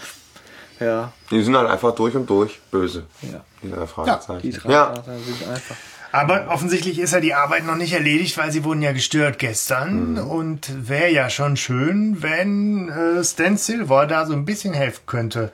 [0.81, 1.13] Ja.
[1.31, 3.05] Die sind halt einfach durch und durch böse.
[3.23, 3.41] Ja.
[3.63, 4.51] Die drei Die Fragezeichen.
[4.51, 4.87] drei Ja.
[4.87, 5.77] Fragezeichen sind einfach.
[6.15, 10.17] Aber offensichtlich ist ja die Arbeit noch nicht erledigt, weil sie wurden ja gestört gestern.
[10.17, 15.51] Und wäre ja schon schön, wenn äh, Stan Silver da so ein bisschen helfen könnte.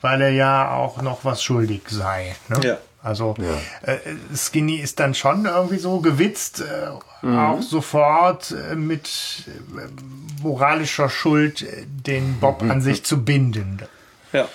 [0.00, 2.36] Weil er ja auch noch was schuldig sei.
[2.48, 2.60] Ne?
[2.62, 2.78] Ja.
[3.02, 3.34] Also
[3.82, 3.96] äh,
[4.36, 9.44] Skinny ist dann schon irgendwie so gewitzt, äh, auch sofort äh, mit
[9.76, 13.80] äh, moralischer Schuld äh, den Bob an sich zu binden.
[14.32, 14.48] Ja.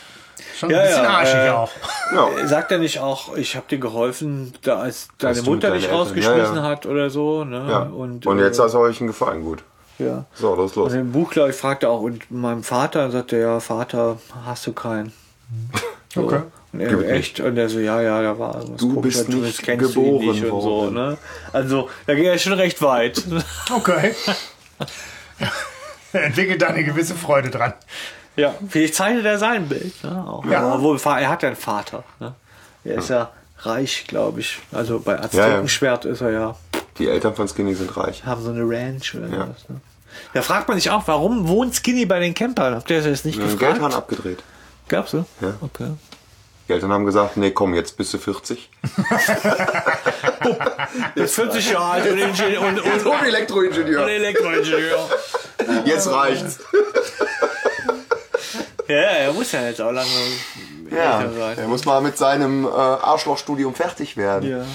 [0.62, 1.72] Schon Ja, ein bisschen ja, arschig äh, auch.
[2.14, 2.30] Ja.
[2.48, 6.62] Sagt er nicht auch, ich habe dir geholfen, da als deine Mutter dich rausgeschmissen ja,
[6.62, 6.70] ja.
[6.70, 7.66] hat oder so, ne?
[7.68, 7.80] ja.
[7.82, 9.44] Und, Und, äh, jetzt hast du euch einen Gefallen.
[9.44, 9.64] Gut.
[9.98, 10.26] ja.
[10.36, 10.94] So, los, los.
[10.94, 14.20] Und im Buch, glaube ich, fragt er auch, und meinem Vater sagt er, ja, Vater,
[14.46, 15.12] hast du keinen?
[16.14, 16.24] So.
[16.24, 16.42] Okay.
[16.74, 19.30] Und er Gibt echt, und er so, ja, ja, da war irgendwas Du komisch, bist
[19.30, 21.18] das nicht kennst du ihn geboren nicht und so, ne?
[21.54, 23.24] Also, da ging er schon recht weit.
[23.74, 24.14] Okay.
[26.12, 27.74] er entwickelt da eine gewisse Freude dran.
[28.36, 30.26] Ja, vielleicht zeichnet er sein Bild, ne?
[30.28, 30.46] Auch.
[30.46, 30.74] Ja.
[30.76, 32.34] Obwohl, er hat ja einen Vater, ne?
[32.84, 33.30] Er ist ja
[33.60, 34.60] reich, glaube ich.
[34.72, 35.24] Also bei Ja, ja.
[35.26, 36.56] Aztekenschwert ist er ja,
[36.98, 38.24] Die Eltern von Skinny sind reich.
[38.26, 39.48] haben so eine Ranch oder Ja.
[39.50, 39.80] was, ne?
[40.34, 42.76] Da fragt man sich auch, warum wohnt Skinny bei den Campern?
[42.76, 43.74] Habt ihr das jetzt nicht Den gefragt?
[43.74, 44.40] Geldhahn abgedreht.
[44.88, 45.26] Gab's so?
[45.40, 45.54] Ja.
[45.62, 45.88] Okay.
[46.68, 48.70] Die Eltern haben gesagt, nee, komm, jetzt bist du 40.
[51.16, 54.08] Jetzt 40 Jahre alt und, Ingenieur- und, und, und Elektroingenieur.
[54.08, 55.10] Elektroingenieur.
[55.86, 56.60] Jetzt reicht's.
[58.92, 60.10] Ja, er muss ja jetzt auch lange
[60.92, 61.58] Ja, sein.
[61.58, 64.50] er muss mal mit seinem äh, Arschlochstudium fertig werden.
[64.50, 64.66] Ja.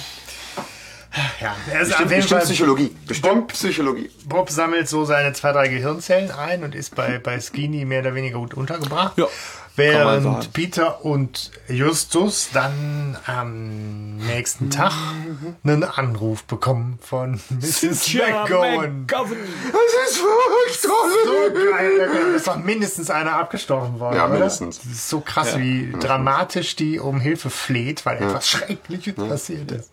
[1.41, 2.47] Ja, er ist Bestimmt, auf jeden bestimmt Fall.
[2.51, 2.97] Psychologie.
[3.07, 4.11] Bestimmt Psychologie.
[4.27, 8.15] Bob sammelt so seine zwei, drei Gehirnzellen ein und ist bei, bei Skinny mehr oder
[8.15, 9.17] weniger gut untergebracht.
[9.17, 9.27] Ja,
[9.77, 10.47] Während sagen.
[10.53, 14.93] Peter und Justus dann am nächsten Tag
[15.65, 18.15] einen Anruf bekommen von Mrs.
[18.15, 19.07] McGowan.
[19.07, 24.17] Das ist verrückt, So geil, da ist doch mindestens einer abgestochen worden.
[24.17, 24.35] Ja, oder?
[24.35, 24.79] mindestens.
[24.79, 29.91] Das ist so krass, wie dramatisch die um Hilfe fleht, weil etwas Schreckliches passiert ist.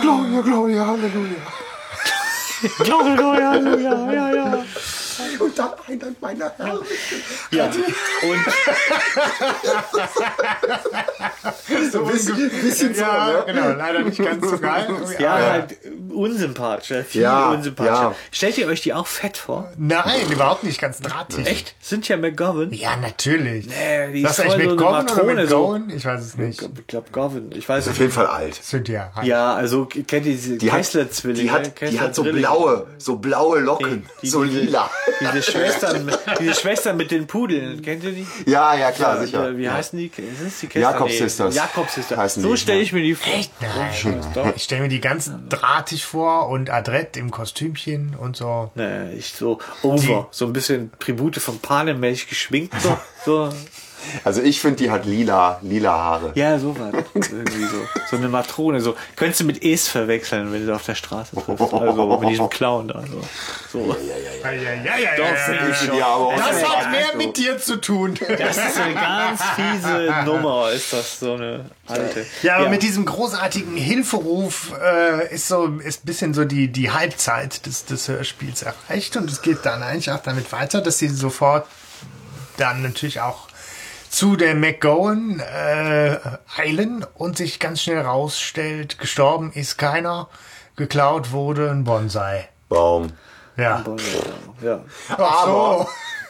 [0.00, 1.36] Gloria, Gloria, Halleluja.
[2.78, 4.64] Gloria, ja, ja, ja.
[5.38, 7.22] Und dann einer meiner herrlichen.
[7.50, 7.72] Ja, und
[11.92, 13.42] So Bisschen, bisschen so, ja, ne?
[13.46, 14.86] genau, leider nicht ganz so geil.
[15.18, 15.76] ja, Aber- halt
[16.10, 18.02] unsympathisch, ja, viel Ja, unsympathischer.
[18.02, 18.14] ja.
[18.30, 19.70] Stellt ihr euch die auch fett vor?
[19.76, 21.46] Nein, überhaupt nicht ganz drahtig.
[21.46, 21.74] Echt?
[21.80, 22.72] Sind ja McGovern?
[22.72, 23.66] Ja, natürlich.
[23.66, 25.80] Nee, die das ist ist eigentlich voll mit so oder Matrone, mit so.
[25.96, 26.62] Ich weiß es nicht.
[26.62, 27.50] Ich glaube Govern.
[27.52, 28.00] Ich weiß Auf nicht.
[28.00, 28.54] jeden Fall alt.
[28.62, 29.10] Sind ja.
[29.14, 29.26] halt.
[29.26, 31.42] Ja, also kennt ihr diese Die Kessler-Zwillinge?
[31.42, 34.90] die hat, die hat so blaue, so blaue Locken, Die- so diese, lila.
[35.20, 38.26] Diese Schwestern, mit- diese Schwestern mit den Pudeln, kennt ihr die?
[38.46, 39.48] Ja, ja, klar, sicher.
[39.48, 39.74] Äh, Wie ja.
[39.74, 40.10] heißen die?
[40.14, 40.90] Sind es die Kessler?
[40.90, 41.54] Jakob Sisters.
[41.54, 42.18] Jakob Sisters.
[42.18, 42.84] Heißen so die, stelle ja.
[42.84, 43.32] ich mir die vor.
[43.32, 43.52] Echt?
[43.60, 44.20] Nein.
[44.34, 44.54] Doch.
[44.56, 48.70] Ich stelle mir die ganz drahtig vor und adrett im Kostümchen und so.
[48.74, 50.28] Nee, ich so over.
[50.30, 52.74] So ein bisschen Tribute von Panem-mäßig geschminkt.
[52.82, 53.52] So, so.
[54.24, 56.32] Also ich finde, die hat lila, lila Haare.
[56.34, 56.92] Ja, so was.
[57.14, 57.78] Irgendwie so.
[58.10, 58.80] So eine Matrone.
[58.80, 58.94] So.
[59.16, 61.72] Könntest du mit Es verwechseln, wenn du auf der Straße triffst.
[61.72, 63.02] Also mit diesem Clown da.
[63.02, 63.22] So.
[63.72, 63.96] so.
[64.42, 65.68] Ja, ja, ja, ja, Doch, ja, finde ja.
[65.70, 65.96] ich schon.
[65.96, 68.18] Ja, auch Das hat mehr mit dir zu tun.
[68.38, 72.26] Das ist so eine ganz fiese Nummer, ist das so eine alte.
[72.42, 76.90] Ja, aber mit diesem großartigen Hilferuf äh, ist so ist ein bisschen so die, die
[76.90, 81.08] Halbzeit des, des Hörspiels erreicht und es geht dann eigentlich auch damit weiter, dass sie
[81.08, 81.66] sofort
[82.56, 83.48] dann natürlich auch
[84.12, 86.18] zu der McGowan äh,
[86.56, 90.28] eilen und sich ganz schnell rausstellt, gestorben ist keiner,
[90.76, 92.48] geklaut wurde ein Bonsai.
[92.68, 93.12] Baum.
[93.56, 93.82] Ja.
[94.60, 94.84] ja.
[95.16, 95.86] Ach so.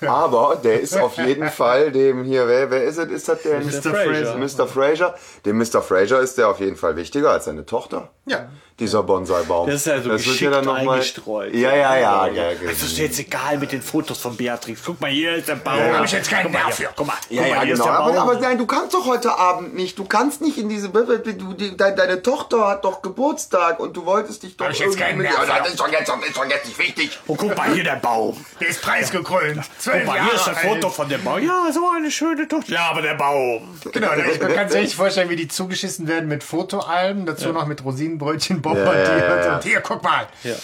[0.06, 3.10] Aber der ist auf jeden Fall dem hier, wer, wer ist es?
[3.10, 3.94] Ist das der Mr.
[3.94, 4.36] Fraser.
[4.36, 4.66] Mr.
[4.66, 5.14] Fraser?
[5.44, 5.82] Dem Mr.
[5.82, 8.10] Fraser ist der auf jeden Fall wichtiger als seine Tochter.
[8.26, 8.48] Ja.
[8.82, 9.66] Dieser Bonsai-Baum.
[9.68, 11.54] Das ist also wird geschickt noch mal- eingestreut.
[11.54, 12.26] Ja, ja, ja.
[12.26, 14.80] ja, Also ist jetzt egal mit den Fotos von Beatrix.
[14.84, 15.78] Guck mal, hier ist der Baum.
[15.78, 16.88] Da hab ich jetzt keinen Nerv für.
[16.96, 17.84] Guck mal, Ja, guck mal, ja, hier genau.
[17.84, 18.28] ist der Aber, Baum.
[18.30, 19.98] aber nein, du kannst doch heute Abend nicht.
[19.98, 20.88] Du kannst nicht in diese.
[20.88, 21.16] Du,
[21.54, 24.64] du, deine, deine Tochter hat doch Geburtstag und du wolltest dich doch.
[24.66, 25.58] Hab ich jetzt keinen Nerv Ja, für.
[25.62, 27.18] das ist doch jetzt, das ist doch jetzt nicht wichtig.
[27.28, 28.44] Und guck mal hier der Baum.
[28.60, 29.60] Der ist preisgekrönt.
[29.84, 31.40] Guck mal, Jahre hier ist ein Foto von dem Baum.
[31.40, 32.72] Ja, so eine schöne Tochter.
[32.72, 33.78] Ja, aber der Baum.
[33.92, 38.62] Genau, ich kann sich vorstellen, wie die zugeschissen werden mit Fotoalben, dazu noch mit Rosinenbrötchen
[38.74, 39.08] bombardiert.
[39.08, 39.54] Ja, ja, ja.
[39.56, 40.26] Und hier, guck mal.
[40.44, 40.54] Ja.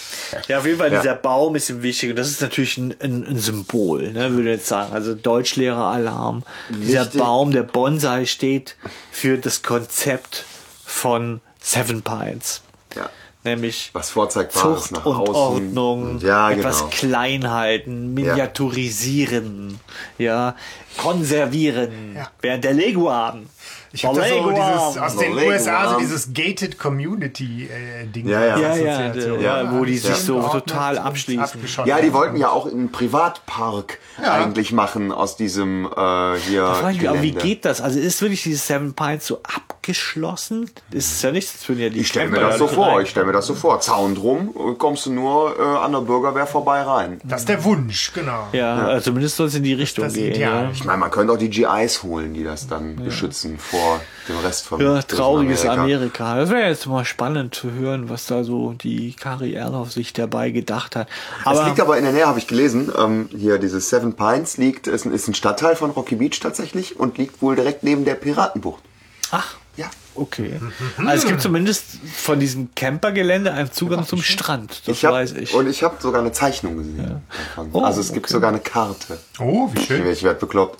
[0.47, 3.25] ja, auf jeden Fall, dieser Baum ist ihm wichtig und das ist natürlich ein, ein,
[3.25, 4.93] ein Symbol, ne, würde ich jetzt sagen.
[4.93, 6.43] Also Deutschlehreralarm.
[6.69, 7.05] Dieser.
[7.05, 8.75] Baum, der Bonsai steht
[9.11, 10.45] für das Konzept
[10.85, 12.61] von Seven Pines.
[12.95, 13.09] Ja.
[13.43, 15.35] Nämlich Was Vorzeigbares Zucht nach und außen.
[15.35, 16.89] Ordnung, Ja, etwas genau.
[16.91, 19.79] klein halten, miniaturisieren,
[20.17, 20.55] ja,
[20.97, 22.15] konservieren.
[22.15, 22.29] Ja.
[22.41, 23.47] Während der Leguan.
[23.91, 25.33] Ich habe so dieses, aus den.
[25.33, 28.27] USA so dieses Gated Community äh, Ding.
[28.27, 28.57] Ja, ja.
[28.59, 29.41] ja, ja, Assoziation.
[29.41, 31.59] ja, wo die sich so total abschließen.
[31.85, 34.33] Ja, die wollten ja auch einen Privatpark Ja.
[34.33, 36.61] eigentlich machen aus diesem äh, hier.
[36.61, 37.81] Da frage ich mich, aber wie geht das?
[37.81, 40.69] Also ist wirklich dieses Seven Pines so abgeschlossen?
[40.91, 43.09] Ist es ja nicht, das würden ja die Ich stelle mir das so vor, ich
[43.09, 43.79] stelle mir das so vor.
[43.81, 47.19] Zaun drum, kommst du nur äh, an der Bürgerwehr vorbei rein.
[47.23, 48.47] Das ist der Wunsch, genau.
[48.51, 50.33] Ja, also zumindest soll es in die Richtung das gehen.
[50.35, 50.65] Ideal.
[50.65, 50.71] Ja.
[50.71, 53.78] Ich meine, man könnte auch die GIs holen, die das dann beschützen vor
[54.27, 55.83] dem Rest von Ja, trauriges Amerika.
[55.83, 56.35] Amerika.
[56.37, 60.51] Das wäre jetzt mal spannend zu hören, was da so die Kari Erloff sich dabei
[60.51, 61.07] gedacht hat.
[61.41, 62.91] Es Aber liegt aber in der Nähe, habe ich gelesen.
[62.97, 66.99] Ähm, hier dieses Seven Pines liegt, ist, ein- ist ein Stadtteil von Rocky Beach tatsächlich
[66.99, 68.83] und liegt wohl direkt neben der Piratenbucht.
[69.31, 69.85] ach, Ja.
[70.15, 70.59] okay.
[70.97, 74.81] Also es gibt zumindest von diesem Campergelände einen Zugang zum Strand.
[74.87, 75.53] Das Ich hab, weiß ich.
[75.53, 77.21] Und ich habe sogar eine Zeichnung gesehen.
[77.55, 77.69] davon.
[77.73, 78.33] Oh, also es gibt okay.
[78.33, 79.19] sogar eine Karte.
[79.39, 80.05] Oh, wie schön.
[80.07, 80.79] Ich werde bekloppt.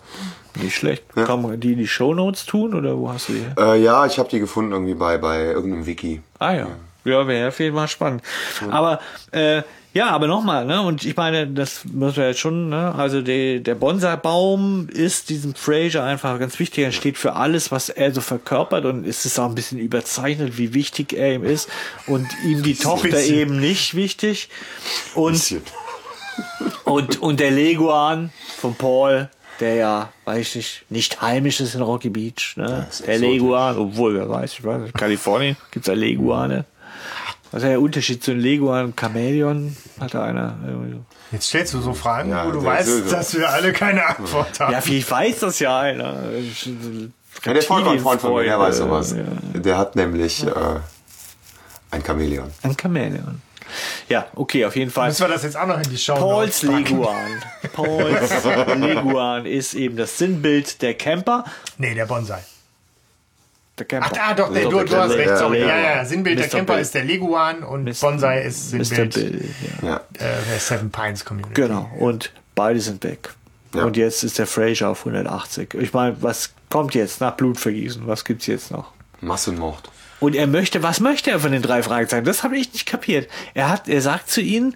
[0.56, 1.04] Nicht schlecht.
[1.14, 3.46] Kann man die in die Shownotes tun oder wo hast du die?
[3.62, 6.22] Äh, ja, ich habe die gefunden irgendwie bei, bei irgendeinem Wiki.
[6.40, 6.68] Ah ja.
[7.06, 8.22] Ja, wäre auf jeden Fall spannend.
[8.70, 9.00] Aber
[9.32, 9.62] äh,
[9.94, 10.82] ja, aber nochmal, ne?
[10.82, 12.94] Und ich meine, das müssen wir jetzt schon, ne?
[12.96, 16.84] Also der, der Bonsai-Baum ist diesem Fraser einfach ganz wichtig.
[16.84, 20.58] Er steht für alles, was er so verkörpert und es ist auch ein bisschen überzeichnet,
[20.58, 21.70] wie wichtig er ihm ist.
[22.06, 23.36] Und ihm die Tochter bisschen.
[23.36, 24.50] eben nicht wichtig.
[25.16, 25.60] Und
[26.84, 29.30] und, und der Leguan von Paul,
[29.60, 32.54] der ja, weiß ich nicht, nicht heimisch ist in Rocky Beach.
[32.56, 32.88] Ne?
[33.06, 33.18] Der.
[33.20, 36.66] Leguan, obwohl, wer weiß, ich weiß nicht, Kalifornien gibt's da Leguane.
[37.52, 39.76] Was ist der Unterschied zu einem Leguan und Chamäleon?
[40.00, 41.04] Hat da einer so.
[41.32, 43.10] Jetzt stellst du so Fragen, Ja, wo du weißt, Silke.
[43.10, 44.72] dass wir alle keine Antwort haben.
[44.74, 46.16] Ja, vielleicht weiß das ja einer.
[47.46, 49.16] Ja, der Vollkornfreund von mir, der weiß sowas.
[49.16, 49.60] Ja.
[49.60, 50.52] Der hat nämlich äh,
[51.92, 52.52] ein Chamäleon.
[52.62, 53.42] Ein Chamäleon.
[54.08, 55.10] Ja, okay, auf jeden Fall.
[55.10, 56.64] Müssen wir das jetzt auch noch in die Show Pauls?
[56.64, 57.44] Leguan.
[57.74, 58.44] Pauls
[58.78, 61.46] Leguan ist eben das Sinnbild der Camper.
[61.78, 62.40] Nee, der Bonsai.
[63.78, 64.12] Der Camper.
[64.14, 65.28] Ach, ah, doch, nee, du, der du hast Leguan.
[65.28, 65.60] recht, sorry.
[65.62, 66.06] Ja, ja, ja.
[66.06, 66.52] Sinnbild der Mr.
[66.52, 66.82] Camper Bill.
[66.82, 67.94] ist der Leguan und Mr.
[68.02, 68.86] Bonsai ist Mr.
[68.86, 69.50] Sinnbild Bill,
[69.82, 69.88] ja.
[69.90, 69.96] Ja.
[70.14, 71.54] äh, der Seven Pines Community.
[71.54, 71.90] Genau.
[71.98, 73.30] Und beide sind weg.
[73.74, 73.84] Ja.
[73.84, 75.76] Und jetzt ist der Fraser auf 180.
[75.76, 78.08] Ich meine, was kommt jetzt nach Blutvergießen?
[78.08, 78.92] Was gibt's jetzt noch?
[79.22, 79.90] Massenmord.
[80.20, 82.26] Und er möchte, was möchte er von den drei Fragezeichen?
[82.26, 83.30] Das habe ich nicht kapiert.
[83.54, 84.76] Er hat, er sagt zu ihnen,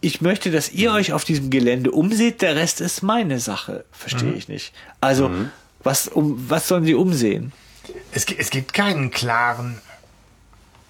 [0.00, 3.84] ich möchte, dass ihr euch auf diesem Gelände umseht, der Rest ist meine Sache.
[3.92, 4.74] Verstehe ich nicht.
[5.00, 5.30] Also,
[5.82, 7.52] was, um, was sollen sie umsehen?
[8.12, 9.80] Es, es gibt keinen klaren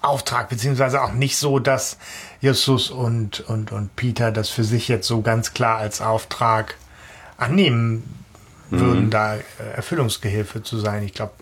[0.01, 1.97] Auftrag, beziehungsweise auch nicht so, dass
[2.41, 6.75] Justus und, und, und Peter das für sich jetzt so ganz klar als Auftrag
[7.37, 8.03] annehmen
[8.69, 9.41] würden, da äh,
[9.75, 11.03] Erfüllungsgehilfe zu sein.
[11.03, 11.33] Ich glaube,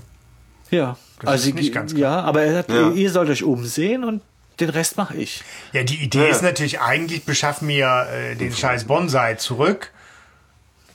[0.69, 2.19] Ja, Das also ist nicht ganz klar.
[2.19, 2.91] ja, aber er sagt, Ja.
[2.91, 4.21] ihr sollt euch umsehen und
[4.59, 5.43] den Rest mache ich.
[5.73, 6.29] ja, die Idee Ja.
[6.35, 9.91] ist natürlich eigentlich, beschaff mir äh, den scheiß Bonsai zurück.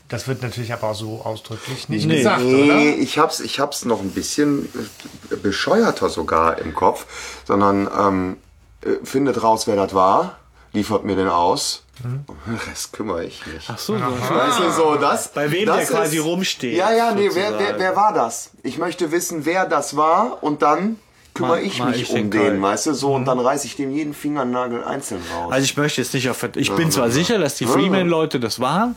[0.08, 2.18] Das wird natürlich aber auch so ausdrücklich nicht Nee.
[2.18, 2.78] gesagt, Nee, oder?
[3.02, 4.68] ich hab's, ich hab's noch ein bisschen
[5.42, 7.06] bescheuerter sogar im Kopf,
[7.44, 8.36] sondern ähm,
[8.82, 10.38] äh, findet raus, wer das war,
[10.72, 11.82] liefert mir den aus.
[12.04, 12.24] Den
[12.68, 13.66] Rest kümmere ich mich.
[13.68, 14.00] Ach so, so.
[14.00, 15.28] Weißt du, so das.
[15.28, 18.50] Bei wem das der quasi rumsteht, Ja, ja, nee, wer, wer, wer war das?
[18.62, 20.98] Ich möchte wissen, wer das war und dann
[21.36, 23.90] kümmere ich mal mich ich um den weißt du, so und dann reiße ich dem
[23.92, 25.52] jeden Fingernagel einzeln raus.
[25.52, 26.42] Also ich möchte jetzt nicht auf.
[26.56, 28.94] Ich bin zwar sicher, dass die Freeman-Leute das waren,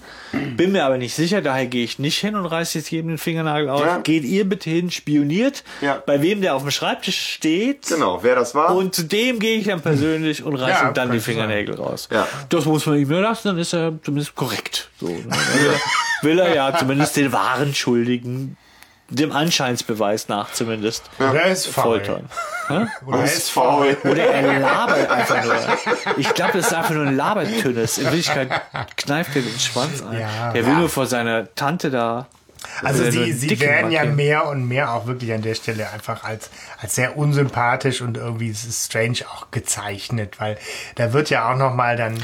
[0.56, 3.18] bin mir aber nicht sicher, daher gehe ich nicht hin und reiße jetzt jedem den
[3.18, 3.82] Fingernagel auf.
[3.82, 3.98] Ja.
[4.00, 6.02] Geht ihr bitte hin, spioniert, Ja.
[6.06, 7.88] bei wem der auf dem Schreibtisch steht.
[7.88, 8.76] genau, wer das war?
[8.76, 12.10] Und zu dem gehe ich dann persönlich und reiße Ja, ihm dann die Fingernägel raus.
[12.12, 12.28] Ja.
[12.50, 14.90] Das muss man ihm nur lassen, dann ist er zumindest korrekt.
[15.00, 15.16] So, ne?
[15.28, 18.58] Er, will er ja zumindest den wahren Schuldigen,
[19.10, 21.84] dem Anscheinsbeweis nach zumindest, Oder er ist faul.
[22.04, 22.30] foltern.
[23.06, 23.98] Oder er ist faul.
[24.04, 25.56] Oder er labert einfach nur.
[26.18, 27.98] Ich glaube, das ist einfach nur ein Labertünnes.
[27.98, 28.50] In Wirklichkeit
[28.98, 30.20] kneift er den Schwanz ein.
[30.20, 30.52] Ja.
[30.54, 30.80] der will Ja.
[30.80, 32.28] nur vor seiner Tante da.
[32.84, 35.90] Also er nur sie, sie werden ja mehr und mehr auch wirklich an der Stelle
[35.92, 36.50] einfach als,
[36.82, 40.58] als sehr unsympathisch und irgendwie strange auch gezeichnet, weil
[40.96, 42.20] da wird ja auch noch mal dann äh,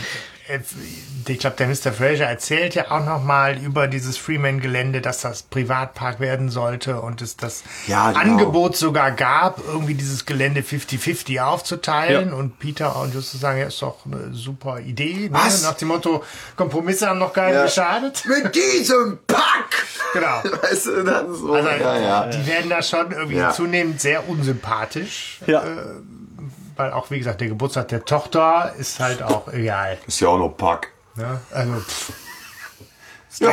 [1.27, 1.91] ich glaube, der Mr.
[1.91, 7.35] Fraser erzählt ja auch nochmal über dieses Freeman-Gelände, dass das Privatpark werden sollte und es
[7.35, 8.21] das Ja, genau.
[8.21, 12.29] Angebot sogar gab, irgendwie dieses Gelände 50-50 aufzuteilen.
[12.29, 12.35] Ja.
[12.35, 15.29] Und Peter und Justus sagen, ja, ist doch eine super Idee.
[15.29, 15.33] Ne?
[15.33, 15.63] Was?
[15.63, 16.23] Nach dem Motto,
[16.55, 17.63] Kompromisse haben noch keinen Ja.
[17.63, 18.23] geschadet.
[18.27, 19.85] Mit diesem Pack!
[20.13, 20.43] Genau.
[20.61, 21.53] Weißt du, dann so.
[21.53, 25.39] Also, ja, die werden da schon irgendwie zunehmend sehr unsympathisch.
[25.47, 25.63] Ja.
[26.75, 29.97] Weil auch, wie gesagt, der Geburtstag der Tochter ist halt auch egal.
[30.07, 30.91] Ist ja auch noch Pack.
[31.15, 31.39] Ne?
[31.51, 32.13] Also, pff.
[33.39, 33.49] Ja.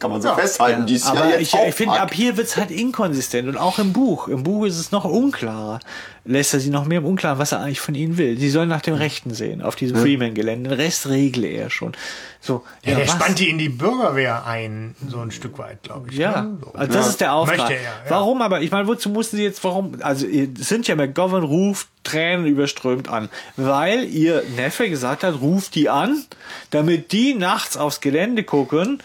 [0.00, 0.34] Kann man so Ja.
[0.34, 0.86] festhalten.
[0.86, 3.58] Die ist ja Aber jetzt ich, auch ich finde, ab hier wird's halt inkonsistent und
[3.58, 4.28] auch im Buch.
[4.28, 5.78] Im Buch ist es noch unklarer.
[6.24, 8.38] Lässt er sie noch mehr im Unklaren, was er eigentlich von ihnen will.
[8.38, 10.70] Sie sollen nach dem Rechten sehen, auf diesem Freeman-Gelände.
[10.70, 11.92] Den Rest regle er schon.
[12.40, 13.14] So, Ja, der was?
[13.14, 16.16] spannt die in die Bürgerwehr ein, so ein Stück weit, glaube ich.
[16.16, 16.58] Ja, ne?
[16.64, 16.72] so.
[16.72, 17.58] also das ist der Auftrag.
[17.58, 17.90] Möchte er, ja.
[18.08, 18.62] Warum aber?
[18.62, 19.96] Ich meine, wozu mussten sie jetzt, warum?
[20.00, 20.26] Also
[20.62, 26.24] Cynthia McGovern ruft Tränen überströmt an, weil ihr Neffe gesagt hat, ruft die an,
[26.70, 29.02] damit die nachts aufs Gelände gucken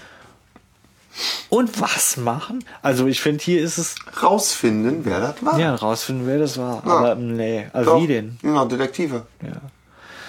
[1.50, 2.64] und was machen?
[2.82, 5.58] Also ich finde, hier ist es, Rausfinden, wer das war.
[5.60, 6.84] ja, rausfinden, wer das war.
[6.86, 8.02] Aber nee, also Doch.
[8.02, 8.38] wie denn?
[8.42, 9.26] Genau, Detektive.
[9.42, 9.54] Ja.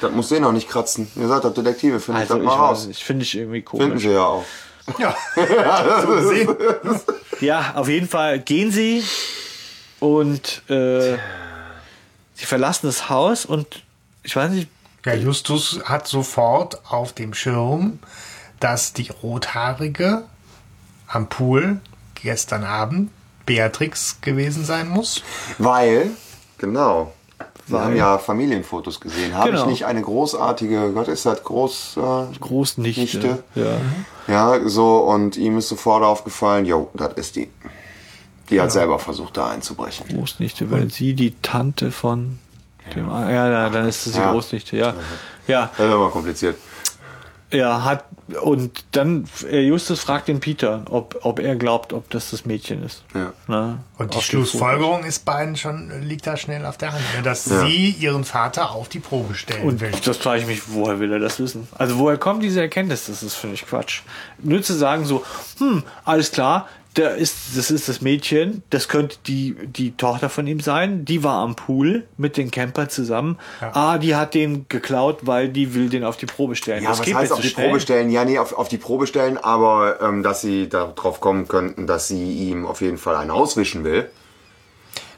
[0.00, 1.10] Das muss den noch nicht kratzen.
[1.16, 2.86] Ihr seid doch Detektive, findet Also das ich mal weiß raus.
[2.86, 4.02] nicht, finde ich irgendwie Finden komisch.
[4.02, 4.44] sie ja auch.
[4.98, 5.16] Ja.
[7.40, 9.02] Ja, auf jeden Fall gehen sie
[10.00, 11.16] und äh,
[12.34, 13.82] sie verlassen das Haus und
[14.22, 14.68] ich weiß nicht,
[15.04, 17.98] Ja, Justus hat sofort auf dem Schirm,
[18.60, 20.24] dass die Rothaarige
[21.08, 21.80] am Pool
[22.14, 23.10] gestern Abend
[23.44, 25.22] Beatrix gewesen sein muss.
[25.58, 26.10] Weil,
[26.58, 27.12] genau.
[27.68, 29.34] Wir Weil- haben ja Familienfotos gesehen.
[29.34, 29.62] Habe Genau.
[29.62, 33.00] ich nicht eine großartige, Gott ist das, Groß, äh, Großnichte.
[33.00, 33.42] Nichte?
[33.54, 33.78] Ja.
[34.28, 37.48] Ja, so, und ihm ist sofort aufgefallen, jo, das ist die.
[38.50, 40.06] Die hat selber versucht, da einzubrechen.
[40.08, 42.38] Großnichte, weil sie die Tante von
[42.94, 43.08] dem.
[43.08, 44.30] Ja, ja dann ist es die Ja.
[44.30, 44.94] Großnichte, ja.
[45.48, 46.56] Ja, Das ist aber kompliziert.
[47.50, 48.04] Er hat.
[48.42, 52.82] Und dann, äh, Justus fragt den Peter, ob, ob er glaubt, ob das das Mädchen
[52.82, 53.04] ist.
[53.14, 53.32] Ja.
[53.46, 57.46] Na, Und die Schlussfolgerung ist beiden schon, liegt da schnell auf der Hand, ne, dass
[57.46, 57.64] Ja.
[57.64, 59.92] sie ihren Vater auf die Probe stellen Und will.
[60.04, 61.68] das frage ich mich, woher will er das wissen?
[61.78, 63.06] Also woher kommt diese Erkenntnis?
[63.06, 64.00] Das ist, finde ich, Quatsch.
[64.42, 65.24] Nur zu sagen so,
[65.58, 70.46] hm, alles klar, der ist, das ist das Mädchen, das könnte die, die Tochter von
[70.46, 73.38] ihm sein, die war am Pool mit den Camper zusammen.
[73.60, 76.82] Ah, die hat den geklaut, weil die will den auf die Probe stellen.
[76.82, 77.66] Ja, das was geht heißt auf zu die schnell.
[77.68, 78.10] Probe stellen?
[78.10, 82.08] Ja, nee, auf, auf die Probe stellen, aber ähm, dass sie darauf kommen könnten, dass
[82.08, 84.10] sie ihm auf jeden Fall einen auswischen will.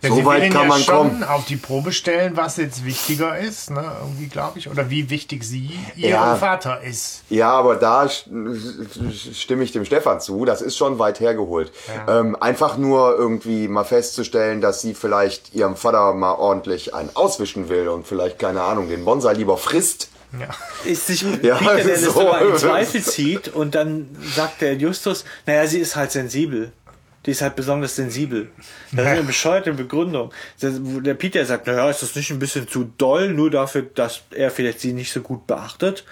[0.03, 1.25] Ja, so sie weit kann ja man schon kommen.
[1.25, 5.43] auf die Probe stellen, was jetzt wichtiger ist, ne, irgendwie glaube ich, oder wie wichtig
[5.45, 6.37] sie ihrem Ja.
[6.37, 7.23] Vater ist.
[7.31, 10.45] Ja, aber da st- stimme ich dem Stefan zu.
[10.45, 11.73] Das ist schon weit hergeholt.
[12.07, 12.21] Ja.
[12.21, 17.69] Ähm, einfach nur irgendwie mal festzustellen, dass sie vielleicht ihrem Vater mal ordentlich einen auswischen
[17.69, 20.11] will und vielleicht, keine Ahnung, den Bonsai lieber frisst.
[20.39, 20.49] Ja.
[20.85, 22.11] ist sich Ja, Peter, der das so.
[22.13, 26.71] sogar in Zweifel zieht und dann sagt der Justus, naja, sie ist halt sensibel.
[27.27, 28.49] Die ist halt besonders sensibel.
[28.93, 30.31] Das ist eine bescheuerte Begründung.
[30.61, 34.23] Das- Der Peter sagt, naja, ist das nicht ein bisschen zu doll, nur dafür, dass
[34.31, 36.05] er vielleicht sie nicht so gut beachtet.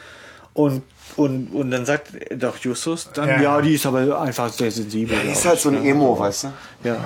[0.52, 0.82] Und,
[1.16, 3.40] und, und dann sagt doch Justus dann, Ja.
[3.40, 5.16] ja, die ist aber einfach sehr sensibel.
[5.24, 5.62] Die ist halt ich.
[5.62, 6.52] so ein Emo, weißt du?
[6.84, 6.96] Ja,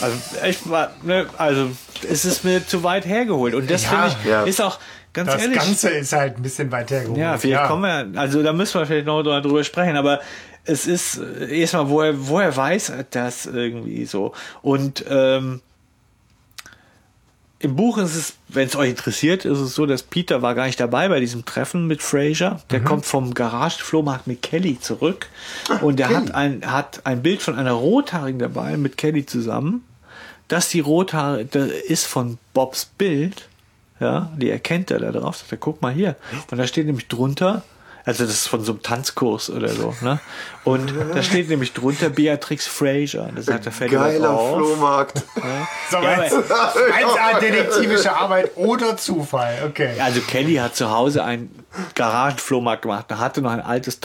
[0.00, 1.70] also echt mal, ne, also
[2.08, 3.54] es ist mir zu weit hergeholt.
[3.54, 3.88] Und das Ja.
[3.90, 4.42] finde ich, Ja.
[4.42, 4.78] ist auch
[5.12, 5.58] ganz Das ehrlich.
[5.58, 7.16] Ganze ist halt ein bisschen weiter geholt.
[7.18, 7.82] Ja, vielleicht kommen
[8.12, 10.20] wir, also da müssen wir vielleicht noch drüber sprechen, aber
[10.66, 14.32] es ist äh, erstmal, woher, woher weiß er das irgendwie so?
[14.62, 15.60] Und ähm,
[17.58, 20.66] im Buch ist es, wenn es euch interessiert, ist es so, dass Peter war gar
[20.66, 22.60] nicht dabei bei diesem Treffen mit Fraser.
[22.70, 25.28] Der kommt vom Garagenflohmarkt mit Kelly zurück
[25.80, 29.84] und der hat ein, hat ein Bild von einer Rothaarigen dabei mit Kelly zusammen.
[30.48, 33.48] Dass die Rothaare, das ist von Bobs Bild,
[33.98, 35.38] ja, die erkennt er da drauf.
[35.38, 36.16] Sagt er, guck mal hier.
[36.50, 37.64] Und da steht nämlich drunter,
[38.06, 40.20] also das ist von so einem Tanzkurs oder so, ne?
[40.64, 43.28] Und da steht nämlich drunter Beatrix Fraser.
[43.34, 44.56] Da sagt er, fällt ihm das Geiler auf.
[44.56, 45.22] Flohmarkt.
[45.90, 49.58] So, Ja, als, als Art detektivische Arbeit oder Zufall.
[49.68, 50.00] Okay.
[50.00, 51.50] Also Kelly hat zu Hause einen
[51.94, 53.04] Garagenflohmarkt gemacht.
[53.08, 53.98] Da hatte noch ein altes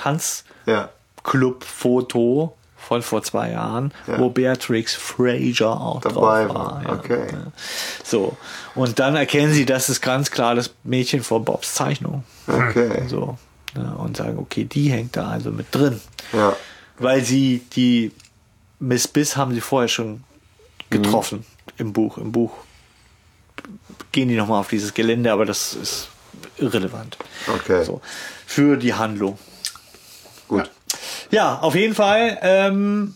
[0.65, 0.89] Ja.
[1.23, 6.65] Tanzclub-Foto von vor zwei Jahren, wo Beatrix Fraser auch Dabei drauf war.
[6.65, 6.91] war, ja.
[6.93, 7.27] okay.
[7.31, 7.51] Ja.
[8.03, 8.35] So.
[8.75, 12.23] Und dann erkennen sie, das ist ganz klar das Mädchen von Bobs Zeichnung.
[12.47, 13.03] Okay.
[13.07, 13.37] So.
[13.75, 16.01] Ja, und sagen, okay, die hängt da also mit drin.
[16.33, 16.55] Ja.
[16.97, 18.11] Weil sie die
[18.79, 20.23] Miss Biss haben sie vorher schon
[20.89, 21.45] getroffen
[21.77, 22.17] im Buch.
[22.17, 22.51] Im Buch
[24.11, 26.09] gehen die nochmal auf dieses Gelände, aber das ist
[26.57, 27.17] irrelevant.
[27.47, 27.83] Okay.
[27.83, 28.01] So.
[28.45, 29.37] Für die Handlung.
[30.47, 30.69] Gut.
[31.29, 32.37] Ja, auf jeden Fall.
[32.41, 33.15] Ähm,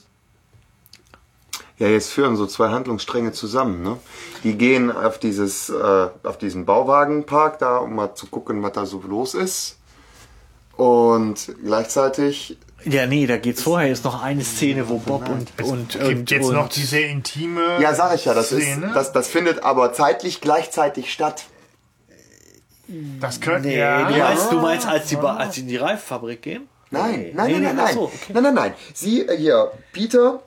[1.78, 3.84] Ja, jetzt führen so zwei Handlungsstränge zusammen.
[3.84, 3.98] Ne?
[4.44, 8.86] Die gehen auf dieses, äh, auf diesen Bauwagenpark da, um mal zu gucken, was da
[8.86, 9.75] so los ist.
[10.78, 15.90] Und gleichzeitig Ja, nee, da geht's vorher jetzt noch eine Szene, wo Bob und und
[15.94, 17.80] Gibt und, jetzt und noch diese intime.
[17.82, 18.92] Ja, sag ich ja, das ist, Szene?
[18.94, 21.46] das, das findet aber zeitlich gleichzeitig statt.
[23.20, 24.08] das könnte Nee, ja.
[24.10, 26.68] du meinst, du meinst, als die als sie in die Reifenfabrik gehen?
[26.92, 27.94] Nein, nein, nee, nein, nein, nein.
[27.94, 28.34] so, okay.
[28.34, 28.74] Nein, nein, nein.
[28.94, 30.42] Sie, äh, hier, Peter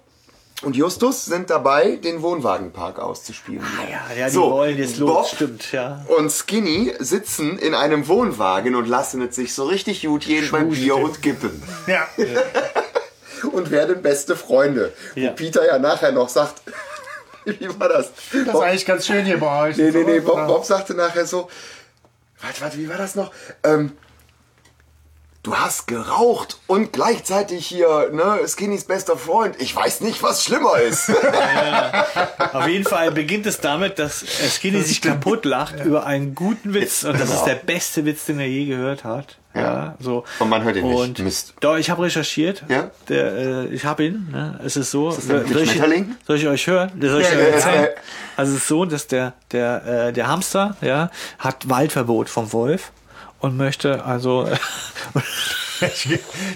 [0.62, 3.64] und Justus sind dabei, den Wohnwagenpark auszuspielen.
[3.89, 6.05] Ja, ja, die So, wollen jetzt los, Bob stimmt, ja.
[6.16, 10.70] und Skinny sitzen in einem Wohnwagen und lassen es sich so richtig gut gehen beim
[10.70, 11.62] Bier und Kippen.
[11.86, 12.09] Ja.
[13.52, 14.93] Und werden beste Freunde.
[15.14, 15.30] Ja.
[15.30, 16.60] Wo Peter ja nachher noch sagt,
[17.44, 18.10] wie war das?
[18.32, 19.76] Das ist eigentlich ganz schön hier bei euch.
[19.76, 21.48] Nee, nee, nee, Bob, Bob sagte nachher so,
[22.40, 23.30] warte, warte, wie war das noch?
[23.62, 23.93] Ähm,
[25.49, 29.57] du hast geraucht und gleichzeitig hier, ne, Skinnys bester Freund.
[29.59, 31.11] Ich weiß nicht, was schlimmer ist.
[32.53, 36.75] Auf jeden Fall beginnt es damit, dass äh, Skinny sich kaputt lacht über einen guten
[36.75, 37.05] Witz.
[37.05, 39.39] Und das ist der beste Witz, den er je gehört hat.
[39.55, 40.25] Ja, so.
[40.39, 40.97] Und man hört ihn nicht.
[40.97, 41.55] Und Mist.
[41.61, 42.65] Doch, ich habe recherchiert.
[42.69, 42.91] Ja?
[43.09, 44.29] Der, äh, ich habe ihn.
[44.31, 44.61] Ne?
[44.65, 45.09] Es ist so.
[45.09, 45.81] mit dem soll, ich,
[46.27, 46.93] soll ich euch hören?
[47.01, 47.83] Soll ich Ja, euch ja, ja, erzählen?
[47.85, 47.89] ja.
[48.37, 52.93] Also es ist so, dass der, der, äh, der Hamster, ja, hat Waldverbot vom Wolf
[53.40, 54.48] und möchte also
[55.81, 56.09] Ich,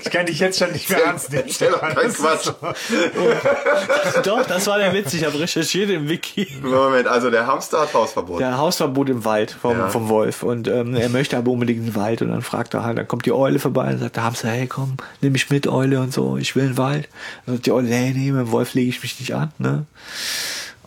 [0.04, 1.44] ich kann dich jetzt schon nicht mehr ernst nehmen.
[1.94, 2.50] Das ist Quatsch.
[4.24, 5.14] doch, das war der Witz.
[5.14, 6.48] Ich habe recherchiert im Wiki.
[6.62, 8.40] Moment, also der Hamster hat Hausverbot.
[8.40, 9.88] Der Hausverbot im Wald vom, Ja.
[9.88, 12.84] vom Wolf und ähm, er möchte aber unbedingt in den Wald und dann fragt er
[12.84, 15.66] halt, dann kommt die Eule vorbei und sagt der Hamster, hey komm, nimm mich mit
[15.66, 17.08] Eule und so, ich will in den Wald.
[17.46, 19.86] Dann sagt die Eule, nee, nee, mit dem Wolf lege ich mich nicht an, ne?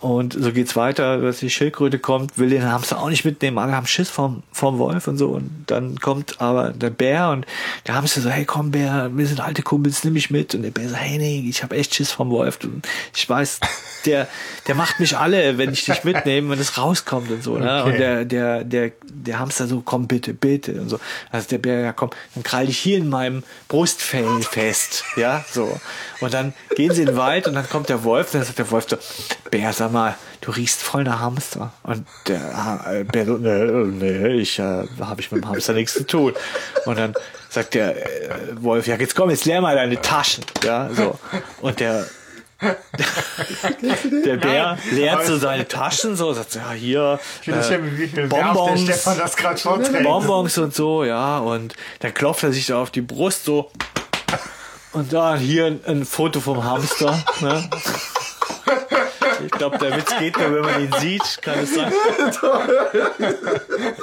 [0.06, 3.72] Und so geht's weiter, dass die Schildkröte kommt, will den Hamster auch nicht mitnehmen, alle
[3.72, 5.30] haben Schiss vom, vom Wolf und so.
[5.30, 7.48] Und dann kommt aber der Bär und
[7.88, 10.54] der Hamster so, hey komm Bär, wir sind alte Kumpels, nimm mich mit.
[10.54, 12.60] Und der Bär so, hey nee, ich habe echt Schiss vom Wolf.
[12.64, 13.62] Und ich weiß,
[14.06, 14.28] der,
[14.68, 17.58] der macht mich alle, wenn ich dich mitnehme, wenn es rauskommt und so.
[17.58, 17.82] Ne?
[17.82, 17.92] Okay.
[17.92, 20.74] Und der, der, der, der Hamster so, komm bitte, bitte.
[20.82, 21.00] Und so.
[21.32, 25.04] Also der Bär, ja komm, dann krall dich hier in meinem Brustfell fest.
[25.18, 25.80] Ja, so.
[26.20, 28.70] Und dann gehen sie in den Wald und dann kommt der Wolf, dann sagt der
[28.70, 28.98] Wolf so,
[29.50, 31.74] Bär, sag mal, du riechst voll nach Hamster.
[31.84, 36.06] Und der Bär so, nee, nee, ich äh, habe ich mit dem Hamster nichts zu
[36.06, 36.34] tun.
[36.86, 37.14] Und dann
[37.50, 40.46] sagt der äh, Wolf, ja, jetzt komm, jetzt leer mal deine Taschen.
[40.64, 41.18] Ja, so.
[41.62, 42.06] Und der
[44.26, 49.04] der Bär leert so seine Taschen, so, sagt so, ja, hier, äh, Bonbons.
[50.04, 53.72] Bonbons, und so, ja, und dann klopft er sich da auf die Brust so.
[54.94, 57.22] Und da hier ein, ein Foto vom Hamster.
[57.42, 57.70] Ne?
[59.46, 61.92] Ich glaube, der Witz geht nur, wenn man ihn sieht, kann es sein.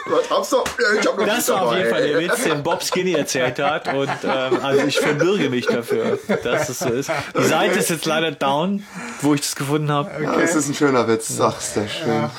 [0.06, 0.64] Was Hamster?
[0.81, 3.59] Ja, ich hab noch Das war auf jeden Fall der Witz, den Bob Skinny erzählt
[3.59, 3.93] hat.
[3.93, 7.10] Und ähm, also ich verbürge mich dafür, dass es so ist.
[7.36, 8.85] Die Seite ist jetzt leider down,
[9.20, 10.23] wo ich das gefunden habe.
[10.23, 12.31] Ja, das ist ein schöner Witz, sagst du schön.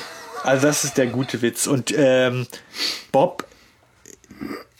[0.42, 1.66] Also das ist der gute Witz.
[1.66, 2.46] Und ähm,
[3.12, 3.44] Bob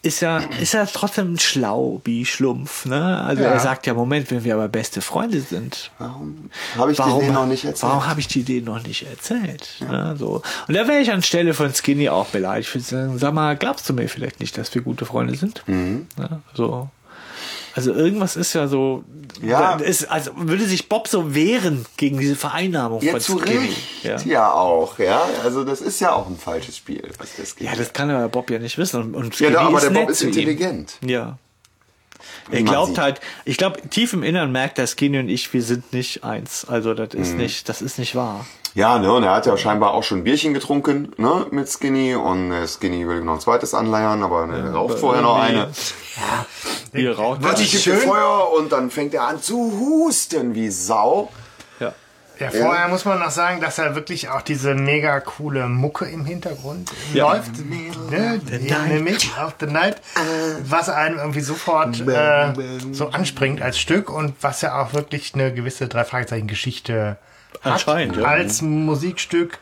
[0.05, 3.23] ist ja, ist ja trotzdem schlau wie Schlumpf, ne?
[3.23, 3.51] Also Ja.
[3.51, 7.33] er sagt ja, Moment, wenn wir aber beste Freunde sind, Warum habe ich warum, den
[7.33, 7.91] noch nicht erzählt?
[7.91, 9.69] warum habe ich die Idee noch nicht erzählt?
[9.81, 10.15] Ne?
[10.19, 10.43] So.
[10.69, 12.69] Und da wäre ich anstelle von Skinny auch beleidigt.
[12.69, 15.63] Ich würde sagen, sag mal, glaubst du mir vielleicht nicht, dass wir gute Freunde sind?
[15.67, 16.07] Mhm.
[16.17, 16.41] Ne?
[16.55, 16.89] So.
[17.77, 19.03] Also irgendwas ist ja so,
[19.43, 19.75] Ja.
[19.77, 23.67] Ist, also würde sich Bob so wehren gegen diese Vereinnahmung Ja, von zu Skinny.
[23.67, 24.05] Recht.
[24.05, 24.17] Ja.
[24.21, 24.53] Ja.
[24.53, 25.23] auch, ja.
[25.43, 27.67] Also das ist ja auch ein falsches Spiel, was das geht.
[27.69, 29.03] Ja, das kann aber Bob ja nicht wissen.
[29.03, 30.31] Und, und Ja, aber der Bob ist zu ihm.
[30.31, 30.95] intelligent.
[31.05, 31.39] Ja.
[32.51, 35.93] Er glaubt halt, ich glaube, tief im Innern merkt der Skinny und ich, wir sind
[35.93, 36.65] nicht eins.
[36.67, 37.21] Also das Mhm.
[37.23, 38.47] ist nicht, das ist nicht wahr.
[38.75, 42.15] Ja, ne, und er hat ja scheinbar auch schon ein Bierchen getrunken, ne, mit Skinny.
[42.17, 45.69] Und äh, Skinny will noch ein zweites anleiern, aber ne, er raucht vorher noch eine.
[46.93, 47.43] Wir rauchen.
[47.45, 47.99] Warte, ist ich schön.
[47.99, 51.31] Feuer und dann fängt er an zu husten wie Sau.
[51.79, 51.93] Ja.
[52.41, 56.25] Ja, vorher muss man noch sagen, dass er wirklich auch diese mega coole Mucke im
[56.25, 57.33] Hintergrund Ja.
[57.33, 57.53] läuft.
[58.11, 58.41] Ne?
[59.01, 59.99] Middle of the night.
[60.69, 62.53] Was einen irgendwie sofort äh,
[62.91, 67.19] so anspringt als Stück und was ja auch wirklich eine gewisse drei Fragezeichen Geschichte hat.
[67.63, 68.25] Anscheinend, ja.
[68.25, 69.59] Als Musikstück,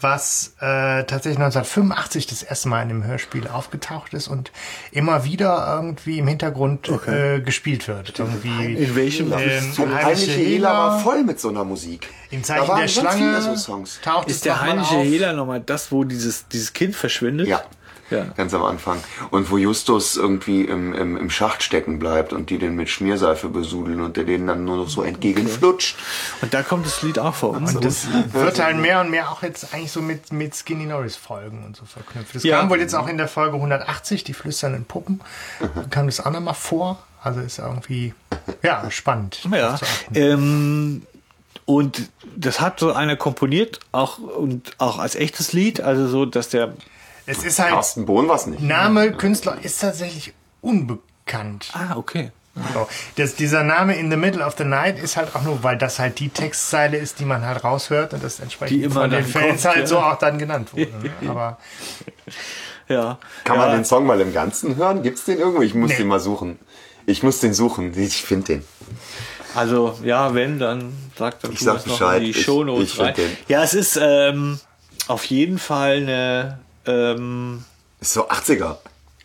[0.00, 4.52] was äh, tatsächlich 1985 das erste Mal in einem Hörspiel aufgetaucht ist und
[4.92, 8.18] immer wieder irgendwie im Hintergrund äh, gespielt wird.
[8.18, 9.32] Irgendwie, In welchem?
[9.32, 12.08] ähm, Heinrich Hehler war voll mit so einer Musik.
[12.30, 14.00] im Da Zeichen waren der Schlange so Songs.
[14.02, 15.10] taucht es Ist der noch mal Heinrich.
[15.12, 17.48] Hehler nochmal das, wo dieses, dieses Kind verschwindet?
[17.48, 17.62] Ja.
[18.10, 18.24] Ja.
[18.36, 19.02] Ganz am Anfang.
[19.30, 23.48] Und wo Justus irgendwie im, im, im Schacht stecken bleibt und die den mit Schmierseife
[23.48, 25.96] besudeln und der denen dann nur noch so entgegenflutscht.
[26.42, 27.74] Und da kommt das Lied auch vor uns.
[27.74, 31.16] Und das wird halt mehr und mehr auch jetzt eigentlich so mit, mit Skinny Norris
[31.16, 32.34] Folgen und so verknüpft.
[32.34, 32.60] Das Ja.
[32.60, 35.20] kam wohl jetzt auch in der Folge 180, die flüsternden Puppen,
[35.90, 37.02] kam das auch nochmal vor.
[37.22, 38.12] Also ist irgendwie,
[38.62, 39.40] ja, spannend.
[39.50, 39.78] Ja.
[40.14, 41.02] Ähm,
[41.64, 46.50] und das hat so einer komponiert, auch und auch als echtes Lied, also so, dass
[46.50, 46.74] der
[47.26, 48.60] Es ist halt, Carsten Bohn war's nicht.
[48.62, 51.68] Name Künstler ist tatsächlich bekannt.
[51.72, 52.30] Ah, okay.
[52.72, 52.86] So.
[53.16, 55.98] Das, dieser Name In the Middle of the Night ist halt auch nur, weil das
[55.98, 59.24] halt die Textzeile ist, die man halt raushört und das entsprechend Die immer von den
[59.24, 59.86] Fans kommt, halt ja.
[59.88, 60.86] so auch dann genannt wurde.
[61.02, 61.10] Ne?
[61.30, 61.58] Aber
[62.88, 63.18] Ja.
[63.44, 63.66] Kann ja.
[63.66, 65.02] man den Song mal im Ganzen hören?
[65.02, 65.62] Gibt's den irgendwo?
[65.62, 65.96] Ich muss Nee.
[65.96, 66.58] den mal suchen.
[67.06, 67.92] Ich muss den suchen.
[67.98, 68.64] Ich finde den.
[69.54, 72.18] Also, ja, wenn, dann sagt dann Ich sag das noch Bescheid.
[72.18, 73.14] in die Ich- Shownotes ich rein.
[73.14, 73.36] den.
[73.48, 74.58] Ja, es ist ähm,
[75.08, 77.64] auf jeden Fall eine ähm,
[78.00, 78.76] Ist so 80er.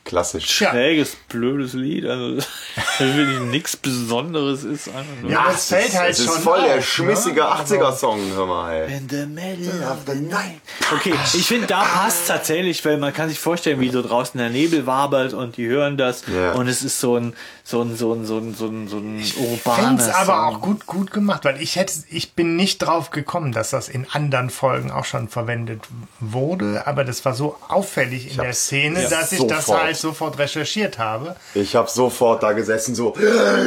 [0.10, 0.62] Klassisch.
[0.62, 0.72] Ja.
[0.72, 2.06] schräges, blödes Lied.
[2.06, 2.36] Also,
[2.76, 4.88] das wirklich nichts Besonderes ist.
[4.90, 7.46] einfach nur- Ja, das fällt halt es ist schon voll der auf, schmissige ne?
[7.48, 8.74] 80er-Song, hör mal.
[8.74, 8.98] Ey.
[8.98, 10.60] In the middle of the night.
[10.94, 14.50] Okay, ich finde, da passt tatsächlich, weil man kann sich vorstellen, wie so draußen der
[14.50, 16.54] Nebel wabert und die hören das Ja.
[16.54, 17.34] und es ist so ein
[17.64, 20.56] so ein so ein so ein so ein, so ein Find's urbaner aber Song.
[20.56, 24.08] auch gut, gut gemacht, weil ich hätte, ich bin nicht drauf gekommen, dass das in
[24.12, 25.82] anderen Folgen auch schon verwendet
[26.20, 29.84] wurde, aber das war so auffällig in der Szene, ja, dass ich das sofort.
[29.84, 31.36] halt sofort recherchiert habe.
[31.54, 33.14] Ich habe sofort da gesessen, so,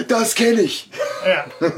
[0.08, 0.90] das kenne ich.
[1.26, 1.68] Ja.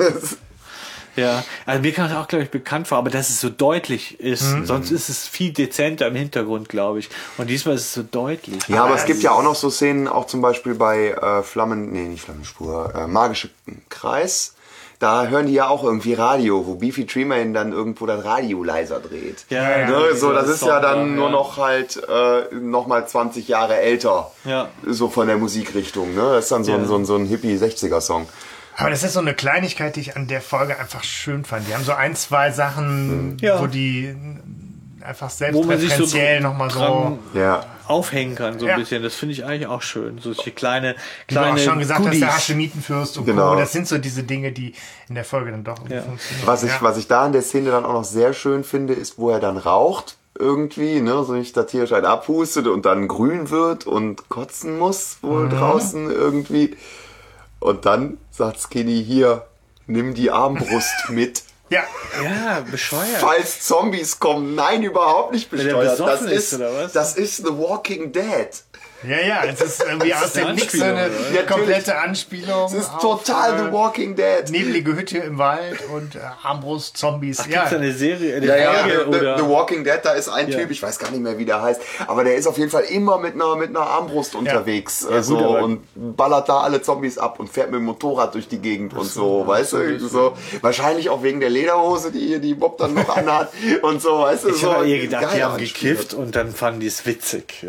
[1.16, 4.18] Ja, also mir kam es auch, glaube ich, bekannt vor, aber dass es so deutlich
[4.18, 4.52] ist.
[4.52, 4.66] Mhm.
[4.66, 7.08] Sonst ist es viel dezenter im Hintergrund, glaube ich.
[7.38, 8.66] Und diesmal ist es so deutlich.
[8.68, 11.92] Ja, aber es gibt ja auch noch so Szenen, auch zum Beispiel bei äh, Flammen,
[11.92, 13.50] nee, nicht Flammenspur, äh, Magische
[13.88, 14.53] Kreis.
[15.04, 19.00] Da hören die ja auch irgendwie Radio, wo Beefy Treeman dann irgendwo das Radio leiser
[19.00, 19.44] dreht.
[19.50, 21.30] Ja, ja, ne, so, das ist ja Song dann da, nur ja.
[21.32, 24.30] noch halt äh, noch mal 20 Jahre älter.
[24.46, 24.70] Ja.
[24.86, 26.14] So von der Musikrichtung.
[26.14, 26.22] Ne?
[26.22, 26.86] Das ist dann so, ein, Ja.
[26.86, 28.26] so ein, so ein Hippie-60er-Song.
[28.78, 31.68] Aber das ist so eine Kleinigkeit, die ich an der Folge einfach schön fand.
[31.68, 33.60] Die haben so ein, zwei Sachen, Ja.
[33.60, 34.16] wo die
[35.04, 37.64] einfach Wo man sich so selbstreferenziell nochmal so, dran Ja.
[37.86, 38.76] aufhängen kann, so ein Ja.
[38.78, 39.02] bisschen.
[39.02, 40.18] Das finde ich eigentlich auch schön.
[40.18, 40.94] So die kleine,
[41.28, 42.20] wie du kleine schon gesagt hast, Goodies.
[42.20, 43.50] der Haschemitenfürst und Genau.
[43.52, 43.56] Co.
[43.58, 44.74] Das sind so diese Dinge, die
[45.08, 46.02] in der Folge dann doch Ja.
[46.02, 46.46] funktionieren.
[46.46, 46.78] Was ich, ja.
[46.80, 49.40] was ich da in der Szene dann auch noch sehr schön finde, ist, wo er
[49.40, 54.28] dann raucht irgendwie, ne, so nicht der Tier halt abhustet und dann grün wird und
[54.28, 56.76] kotzen muss wohl draußen irgendwie.
[57.60, 59.44] Und dann sagt Skinny hier,
[59.86, 61.42] nimm die Armbrust mit.
[61.70, 61.84] Ja.
[62.22, 63.18] Ja, bescheuert.
[63.18, 65.98] Falls Zombies kommen, nein, überhaupt nicht der besteuert.
[65.98, 68.50] Das ist, ist, das ist The Walking Dead.
[69.08, 71.42] Ja, ja, es ist irgendwie aus eine dem Nix so eine oder?
[71.46, 72.66] komplette Anspielung.
[72.66, 74.50] Es ist auf, total äh, The Walking Dead.
[74.50, 77.40] Nebelige Hütte im Wald und äh, Armbrust, Zombies.
[77.40, 77.60] Ach, ja.
[77.60, 79.38] gibt's eine Serie, eine Ja, ja, Folge the, oder?
[79.38, 80.58] the Walking Dead, da ist ein Ja.
[80.58, 82.84] Typ, ich weiß gar nicht mehr, wie der heißt, aber der ist auf jeden Fall
[82.84, 87.38] immer mit einer, mit einer Armbrust unterwegs also, gut, und ballert da alle Zombies ab
[87.40, 90.34] und fährt mit dem Motorrad durch die Gegend und so, weißt du, so.
[90.60, 93.50] Wahrscheinlich auch wegen der Lederhose, die die Bob dann noch anhat
[93.82, 94.72] und so, weißt du, Ich so.
[94.72, 97.54] habe eher gedacht, die haben gekifft und dann fanden die es witzig.
[97.62, 97.68] So,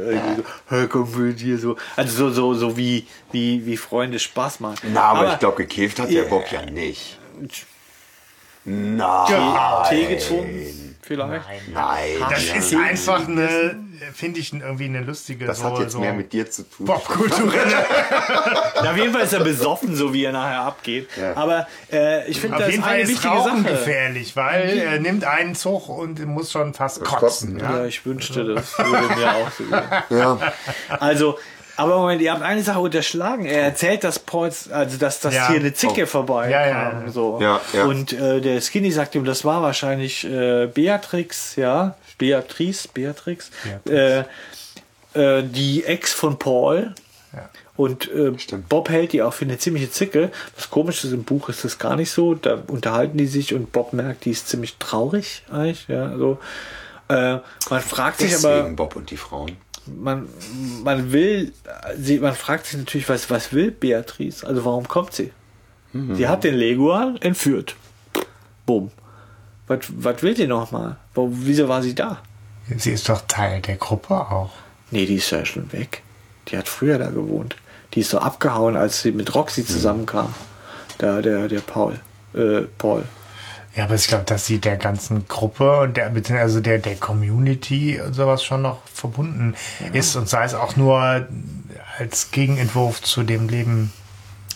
[0.69, 1.77] hey, komm mit dir so.
[1.95, 4.91] Also so, so, so wie, wie, wie Freunde Spaß machen.
[4.93, 6.29] Na, aber, ich glaube, gekifft hat der Ja.
[6.29, 7.19] Bob ja nicht.
[8.65, 9.85] Nein.
[9.89, 11.45] Tee getrunken, vielleicht.
[11.71, 12.09] Nein.
[12.29, 12.55] Das ja.
[12.55, 16.31] ist einfach eine, finde ich, irgendwie eine lustige Das so, hat jetzt so mehr mit
[16.33, 16.85] dir zu tun.
[16.85, 17.73] Popkulturelle.
[18.83, 21.07] Ja, auf jeden Fall ist er besoffen, so wie er nachher abgeht.
[21.19, 21.35] Ja.
[21.35, 23.73] Aber äh, ich finde, Auf das jeden Fall eine ist wichtige Rauchen Sache.
[23.73, 27.57] gefährlich, weil er nimmt einen Zug und muss schon fast kotzen.
[27.57, 27.77] kotzen, ja.
[27.79, 29.81] Ja, ich wünschte, das würde mir auch so gehen.
[30.09, 30.53] Ja.
[30.99, 31.39] Also,
[31.77, 33.45] aber Moment, ihr habt eine Sache unterschlagen.
[33.45, 35.47] Er erzählt, dass Pauls, also dass, dass Ja.
[35.49, 36.07] hier eine Zicke Oh.
[36.07, 37.05] vorbei Ja, ja, kam.
[37.05, 37.11] ja.
[37.11, 37.39] So.
[37.41, 37.85] Ja, ja.
[37.85, 43.51] Und äh, der Skinny sagt ihm, das war wahrscheinlich äh, Beatrix, ja, Beatrice, Beatrix,
[43.89, 44.23] Äh,
[45.13, 46.93] äh, die Ex von Paul.
[47.33, 47.49] Ja.
[47.77, 48.31] Und äh.
[48.69, 50.31] Bob hält die auch für eine ziemliche Zicke.
[50.55, 52.33] Was komisch ist, im Buch ist das gar nicht so.
[52.35, 55.87] Da unterhalten die sich und Bob merkt, die ist ziemlich traurig eigentlich.
[55.89, 56.37] Ja, so.
[57.07, 57.39] Äh,
[57.69, 59.57] man fragt sich aber, Deswegen Bob und die Frauen.
[59.87, 60.27] Man,
[60.83, 61.53] man will,
[61.97, 64.45] sie, man fragt sich natürlich, was, was will Beatrice?
[64.45, 65.31] Also warum kommt sie?
[66.13, 67.77] Sie hat den Leguan entführt.
[68.65, 68.91] Bumm.
[69.67, 70.97] Was, was will sie noch mal?
[71.13, 72.21] Wo, wieso war sie da?
[72.77, 74.51] Sie ist doch Teil der Gruppe auch.
[74.91, 76.03] Nee, die ist ja schon weg.
[76.49, 77.55] Die hat früher da gewohnt.
[77.93, 80.33] Die ist so abgehauen, als sie mit Roxy zusammenkam.
[80.97, 81.99] Da, der, der Paul.
[82.33, 83.03] Äh, Paul.
[83.75, 87.99] Ja, aber ich glaube, dass sie der ganzen Gruppe und der, beziehungsweise der, der Community
[87.99, 89.55] und sowas schon noch verbunden
[89.91, 91.27] ist und sei es auch nur
[91.99, 93.91] als Gegenentwurf zu dem Leben.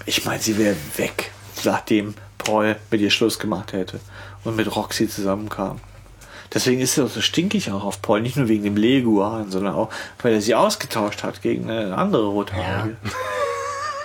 [0.06, 1.32] Ich meine, sie wäre weg,
[1.66, 4.00] nachdem Paul mit ihr Schluss gemacht hätte
[4.46, 5.82] und mit Roxy zusammenkam.
[6.54, 9.76] Deswegen ist sie auch so stinkig auch auf Paul, nicht nur wegen dem Leguan, sondern
[9.76, 9.90] auch,
[10.22, 12.98] weil er sie ausgetauscht hat gegen eine andere Rothaarige.
[13.04, 13.12] Ja,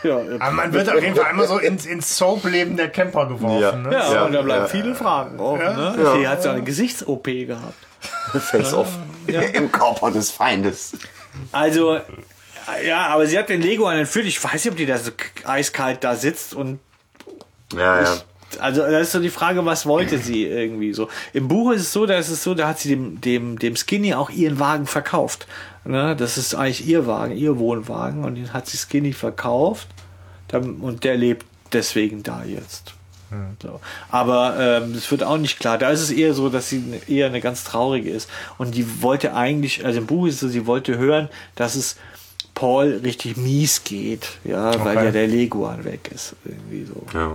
[0.05, 3.61] ja, Aber man wird auf jeden Fall einmal so ins, ins Soap-Leben der Camper geworfen.
[3.61, 3.73] Ja.
[3.77, 3.93] Ne?
[3.93, 4.69] ja, Ja, und da bleiben ja.
[4.69, 5.65] viele Fragen offen.
[5.65, 5.95] Ne?
[5.99, 6.17] Ja.
[6.17, 7.75] Sie hat so eine Gesichts-OP gehabt.
[8.39, 8.89] Face-off.
[9.55, 10.93] Im Körper des Feindes.
[11.53, 11.99] Also,
[12.87, 14.27] ja, aber sie hat den Leguan entführt.
[14.27, 15.11] Ich weiß nicht, ob die da so
[15.45, 16.81] eiskalt da sitzt und
[17.75, 18.17] Ja, ja.
[18.61, 21.09] Also das ist so die Frage, was wollte sie irgendwie so.
[21.33, 23.75] Im Buch ist es so, da ist es so, da hat sie dem, dem, dem
[23.75, 25.49] Skinny auch ihren Wagen verkauft.
[25.85, 26.15] Ne?
[26.17, 29.89] Das ist eigentlich ihr Wagen, ihr Wohnwagen und den hat sie Skinny verkauft.
[30.53, 32.95] Und der lebt deswegen da jetzt.
[33.61, 33.81] So.
[34.11, 35.77] Aber ähm, es wird auch nicht klar.
[35.77, 38.31] Da ist es eher so, dass sie ne- eher eine ganz traurige ist.
[38.59, 41.97] Und die wollte eigentlich, also im Buch ist es so, sie wollte hören, dass es
[42.55, 45.05] Paul richtig mies geht, ja, weil Okay.
[45.07, 46.35] ja der Leguan weg ist.
[46.45, 47.05] Irgendwie so.
[47.19, 47.35] Ja.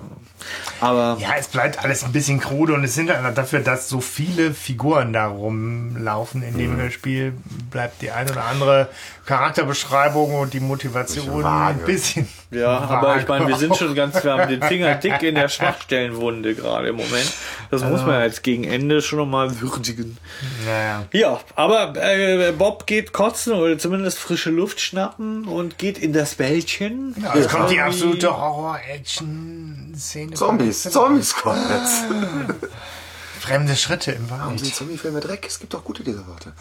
[0.79, 3.99] Aber Ja, es bleibt alles ein bisschen krude und es sind halt dafür, dass so
[3.99, 6.77] viele Figuren da rumlaufen in Mhm.
[6.77, 7.33] dem Spiel,
[7.69, 8.87] bleibt die ein oder andere
[9.25, 11.79] Charakterbeschreibung und die Motivation vage.
[11.79, 12.27] ein bisschen.
[12.51, 13.79] Ja, aber ich meine, wir sind vage.
[13.85, 17.31] schon ganz, wir haben den Finger dick in der Schwachstellenwunde gerade im Moment.
[17.71, 20.17] Das muss man jetzt gegen Ende schon nochmal würdigen.
[20.65, 21.05] Naja.
[21.11, 26.38] Ja, aber äh, Bob geht kotzen oder zumindest frische Luft schnappen und geht in das
[26.40, 27.15] Wäldchen.
[27.22, 30.34] Ja, es kommt die absolute Horror-Action-Szene.
[30.36, 32.03] Zombies, Zombies kommen jetzt.
[33.40, 34.60] Fremde Schritte im Wald.
[34.60, 36.53] Die Zombie-Filme Dreck, es gibt auch gute dieser Worte.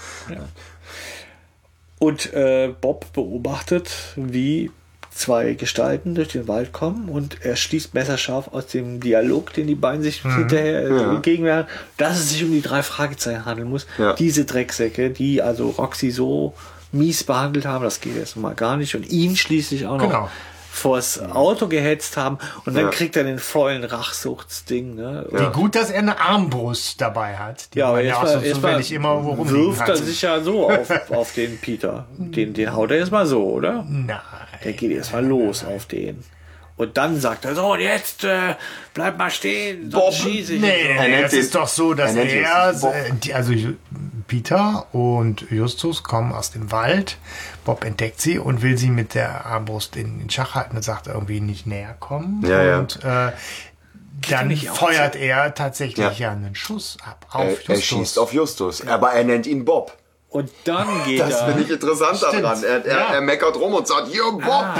[1.99, 4.71] Und äh, Bob beobachtet, wie
[5.11, 9.75] zwei Gestalten durch den Wald kommen und er schließt messerscharf aus dem Dialog, den die
[9.75, 11.15] beiden sich hinterher äh, Ja.
[11.15, 13.89] entgegenwerfen, dass es sich um die drei Fragezeichen handeln muss.
[13.99, 14.13] Ja.
[14.13, 16.55] Diese Drecksäcke, die also Roxy so
[16.93, 20.31] mies behandelt haben, das geht jetzt mal gar nicht und ihn schließlich auch noch Genau.
[20.71, 22.91] vors Auto gehetzt haben und dann Ja.
[22.91, 24.95] kriegt er den vollen Rachsuchtsding.
[24.95, 25.27] Ne?
[25.31, 27.75] Wie gut, dass er eine Armbrust dabei hat.
[27.75, 30.71] Die Ja, aber jetzt mal, so jetzt zufällig mal immer wirft er sich ja so
[30.71, 32.07] auf, auf den Peter.
[32.17, 33.85] Den, den haut er jetzt mal so, oder?
[33.89, 34.19] Nein.
[34.65, 36.23] Der geht jetzt mal los auf den.
[36.77, 38.55] Und dann sagt er so, und jetzt äh,
[38.95, 40.61] bleib mal stehen, sonst Bob, schieße ich.
[40.61, 41.03] Nee, und so.
[41.03, 42.95] nee, nennt das ihn- ist doch so, dass er nennt er, Justus Bob.
[42.95, 43.75] äh, die, also Ju-
[44.29, 47.17] Peter und Justus kommen aus dem Wald.
[47.65, 51.09] Bob entdeckt sie und will sie mit der Armbrust in den Schach halten und sagt
[51.09, 52.45] irgendwie nicht näher kommen.
[52.47, 52.79] Ja, ja.
[52.79, 53.33] und äh,
[54.31, 56.13] dann feuert er tatsächlich Ja.
[56.13, 56.31] ja.
[56.33, 57.69] einen Schuss ab auf Er, Justus.
[57.69, 59.97] er schießt auf Justus, aber er nennt ihn Bob.
[60.31, 61.47] Und dann geht Das er.
[61.47, 62.45] finde ich interessant Stimmt.
[62.45, 62.63] daran.
[62.63, 63.15] Er, er, Ja.
[63.15, 64.45] er meckert rum und sagt, hier, Bob.
[64.47, 64.75] Ah,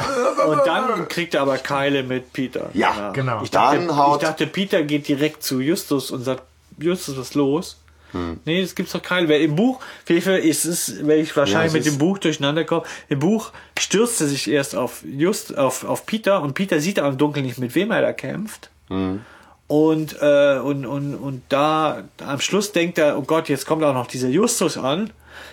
[0.47, 2.69] und dann kriegt er aber Keile mit Peter.
[2.75, 3.43] Ja, genau.
[3.43, 6.43] Ich dachte, Dann haut- ich dachte, Peter geht direkt zu Justus und sagt,
[6.79, 7.79] Justus, was ist los?
[8.13, 8.41] Hm.
[8.45, 9.29] Nee, das gibt's doch Keile.
[9.29, 12.85] Weil Im Buch, vielleicht ist es, wenn ich wahrscheinlich Ja, mit dem Buch durcheinander komme,
[13.09, 17.19] im Buch stürzt er sich erst auf Just, auf, auf Peter und Peter sieht im
[17.19, 18.71] Dunkeln nicht, mit wem er da kämpft.
[18.89, 19.21] Hm.
[19.67, 23.93] Und, äh, und, und, und da am Schluss denkt er, oh Gott, jetzt kommt auch
[23.93, 25.11] noch dieser Justus an.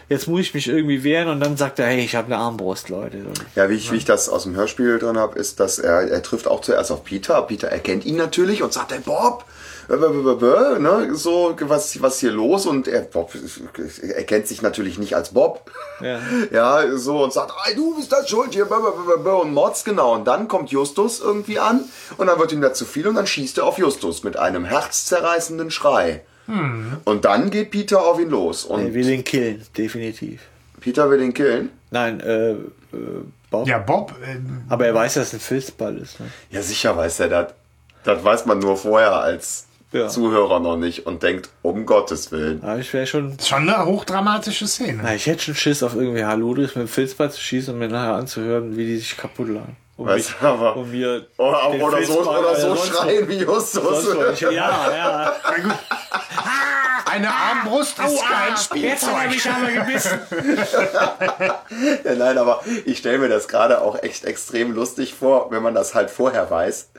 [0.07, 2.89] Jetzt muss ich mich irgendwie wehren und dann sagt er, hey, ich habe eine Armbrust,
[2.89, 3.25] Leute.
[3.55, 6.23] Ja, wie ich, wie ich das aus dem Hörspiel drin habe, ist, dass er, er
[6.23, 7.41] trifft auch zuerst auf Peter.
[7.41, 9.45] Peter erkennt ihn natürlich und sagt, hey Bob,
[9.87, 12.65] ne, so, was, was hier los?
[12.65, 13.31] Und er, Bob
[14.01, 15.71] erkennt sich natürlich nicht als Bob.
[16.01, 16.19] Ja.
[16.51, 20.13] Ja, so und sagt, hey, du bist das schuld hier, und Mods, genau.
[20.13, 21.83] Und dann kommt Justus irgendwie an
[22.17, 24.65] und dann wird ihm da zu viel und dann schießt er auf Justus mit einem
[24.65, 26.23] herzzerreißenden Schrei.
[26.47, 30.41] Und dann geht Peter auf ihn los und er will ihn killen, definitiv.
[30.79, 31.71] Peter will ihn killen.
[31.89, 32.57] Nein, äh, äh,
[33.49, 33.67] Bob.
[33.67, 34.37] Ja, Bob, äh,
[34.69, 36.19] Aber er weiß, dass es ein Filzball ist.
[36.19, 36.27] Ne?
[36.51, 37.53] Ja, sicher weiß er das.
[38.03, 40.07] Das weiß man nur vorher als Ja.
[40.09, 42.61] Zuhörer noch nicht und denkt, um Gottes Willen.
[42.63, 43.37] Aber ich wäre schon.
[43.39, 44.99] schon eine hochdramatische Szene.
[45.01, 47.87] Na, ich hätte schon Schiss, auf irgendwie Haludris mit dem Filzball zu schießen und mir
[47.87, 49.77] nachher anzuhören, wie die sich kaputt lagen.
[49.97, 53.35] Um Weißt mich- du, aber- um mir Oder, den oder so, oder so schreien wie
[53.37, 54.07] Justus.
[54.41, 55.31] Ja, ja.
[57.09, 58.49] Eine Armbrust ist kein
[58.81, 59.29] Jetzt hat er Spielzeug.
[59.29, 60.19] mich aber gebissen.
[62.03, 65.73] Ja, nein, aber ich stelle mir das gerade auch echt extrem lustig vor, wenn man
[65.73, 66.89] das halt vorher weiß,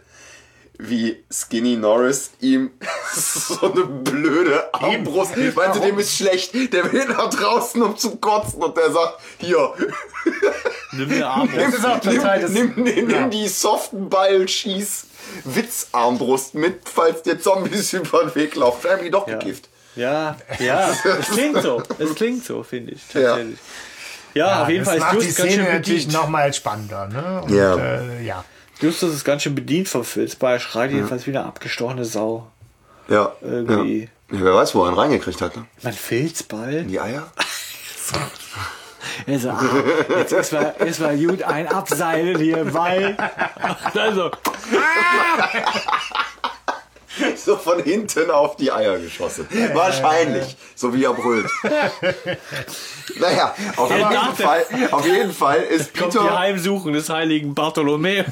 [0.78, 2.70] wie Skinny Norris ihm
[3.14, 8.62] so eine blöde Armbrust, meinte, dem ist schlecht, der will nach draußen, um zu kotzen
[8.62, 9.72] und der sagt, hier,
[10.92, 12.04] Nimm eine Armbrust.
[12.04, 13.20] Nimm, nimm, nimm, Ja.
[13.22, 15.06] nimm die soften Ball, schieß
[15.44, 18.78] Witzarmbrust mit, falls dir Zombies über den Weg laufen.
[18.80, 19.38] Vielleicht haben die doch Ja.
[19.38, 19.68] gekifft.
[19.96, 21.82] Ja, ja, es klingt so.
[21.98, 23.00] Es klingt so, finde ich.
[23.14, 23.28] Ja.
[23.30, 23.58] Tatsächlich.
[24.34, 27.08] Ja, auf jeden das Fall ist macht die Szene schön natürlich nochmal spannender.
[27.08, 27.42] Ne?
[27.42, 27.76] Und, Ja.
[27.76, 28.44] Äh, ja.
[28.80, 30.54] Justus ist ganz schön bedient vom Filzball.
[30.54, 32.46] Er schreit jedenfalls wie eine abgestochene Sau.
[33.08, 33.32] Ja.
[33.40, 34.02] Irgendwie.
[34.02, 34.08] Ja.
[34.38, 35.56] Ja, wer weiß, wo er ihn reingekriegt hat.
[35.56, 35.66] Ne?
[35.82, 36.74] Mein Filzball?
[36.74, 37.28] In die Eier?
[39.26, 39.64] Er so, ah,
[40.18, 43.16] jetzt ist mal, ist mal gut ein Abseilen hier im Wald.
[43.94, 44.30] Also,
[47.36, 49.48] So von hinten auf die Eier geschossen.
[49.72, 50.56] Wahrscheinlich.
[50.74, 51.50] So wie er brüllt.
[53.18, 58.26] naja, auf jeden, Fall, auf jeden Fall ist kommt die Peter, Heimsuchung des heiligen Bartholomäus.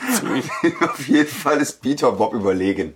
[0.88, 2.94] auf jeden Fall ist Peter Bob überlegen.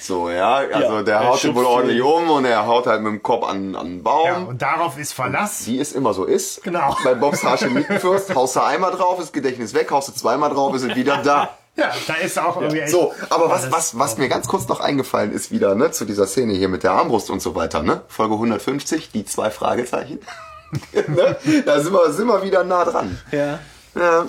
[0.00, 3.02] So, ja, also Ja, der er haut ihn wohl ordentlich um und er haut halt
[3.02, 4.26] mit dem Kopf an, an einen Baum.
[4.26, 5.66] ja, und darauf ist Verlass.
[5.66, 6.64] Wie es immer so ist.
[6.64, 6.96] Genau.
[7.04, 10.82] Bei Bobs Haschemitenfürst haust du einmal drauf, ist Gedächtnis weg, haust du zweimal drauf, ist
[10.82, 11.50] es wieder da.
[11.78, 14.80] Ja, da ist auch irgendwie echt So, aber was, was, was mir ganz kurz noch
[14.80, 18.00] eingefallen ist wieder, ne, zu dieser Szene hier mit der Armbrust und so weiter, ne?
[18.08, 20.20] Folge 150, die zwei Fragezeichen.
[21.06, 21.36] ne?
[21.66, 23.20] Da sind wir, sind wir wieder nah dran.
[23.30, 23.58] Ja.
[23.94, 24.24] Ja.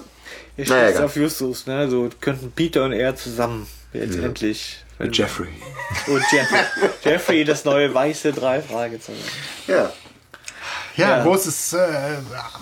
[0.58, 1.90] Er Naja, schießt auf Justus, ne?
[1.90, 4.84] So könnten Peter und er zusammen jetzt endlich.
[4.98, 5.48] wenn- Jeffrey.
[6.08, 6.60] Und Jeffrey,
[7.04, 9.20] Jeffrey, das neue weiße drei Fragezeichen.
[9.68, 9.92] Ja.
[10.98, 11.24] Ja, Ja.
[11.24, 11.88] großes äh,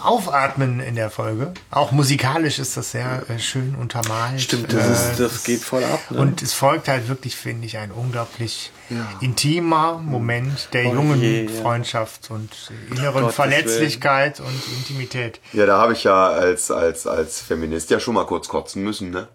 [0.03, 1.53] Aufatmen in der Folge.
[1.71, 4.41] Auch musikalisch ist das sehr äh, schön untermalt.
[4.41, 5.99] Stimmt, das, Äh, ist, das geht voll ab.
[6.11, 6.19] Ne?
[6.19, 8.71] Und es folgt halt wirklich, finde ich, ein unglaublich
[9.19, 11.61] intimer Moment der Oh jungen je, ja.
[11.61, 12.51] Freundschaft und
[12.91, 15.39] inneren Gottes Verletzlichkeit und Intimität.
[15.53, 19.09] Ja, da habe ich ja als, als, als Feminist ja schon mal kurz kotzen müssen,
[19.09, 19.27] ne?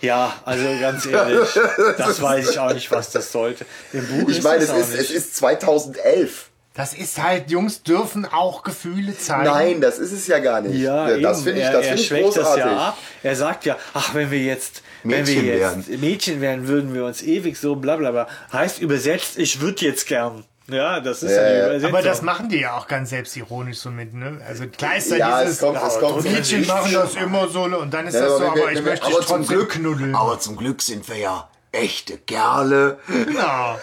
[0.00, 1.48] ja, also ganz ehrlich,
[1.98, 3.64] das weiß ich auch nicht, was das sollte.
[3.92, 5.00] Im Buch Ich meine, es auch ist, nicht.
[5.02, 6.48] es ist 2011.
[6.74, 9.44] Das ist halt, Jungs dürfen auch Gefühle zeigen.
[9.44, 10.74] Nein, das ist es ja gar nicht.
[10.80, 12.62] Ja, das finde ich, das er finde ich schwächt großartig.
[12.64, 12.98] das ja ab.
[13.22, 16.00] Er sagt ja, ach, wenn wir jetzt Mädchen wenn wir jetzt wären.
[16.00, 18.26] Mädchen wären, würden wir uns ewig so bla bla bla.
[18.54, 20.44] Heißt übersetzt, ich würde jetzt gern.
[20.68, 21.66] Ja, das ist Ja, ja, die ja.
[21.66, 21.88] Übersetzung.
[21.90, 24.40] Aber das machen die ja auch ganz selbstironisch so mit, ne?
[24.48, 26.24] Also klar ist da Ja, dieses, es kommt, es kommt.
[26.24, 29.04] Mädchen machen das immer so und dann ist Ja, das so, aber wir- ich möchte
[29.06, 30.14] aber trotzdem Glück, knuddeln.
[30.14, 32.98] Aber zum Glück sind wir ja echte Kerle.
[33.08, 33.76] Genau.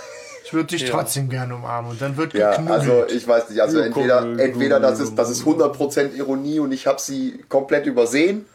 [0.50, 2.80] Ich würde dich trotzdem gerne umarmen und dann wird Ja, geknuddelt.
[2.80, 6.60] also ich weiß nicht, also Ja, entweder, komm, entweder das ist, das ist 100% Ironie
[6.60, 8.46] und ich habe sie komplett übersehen,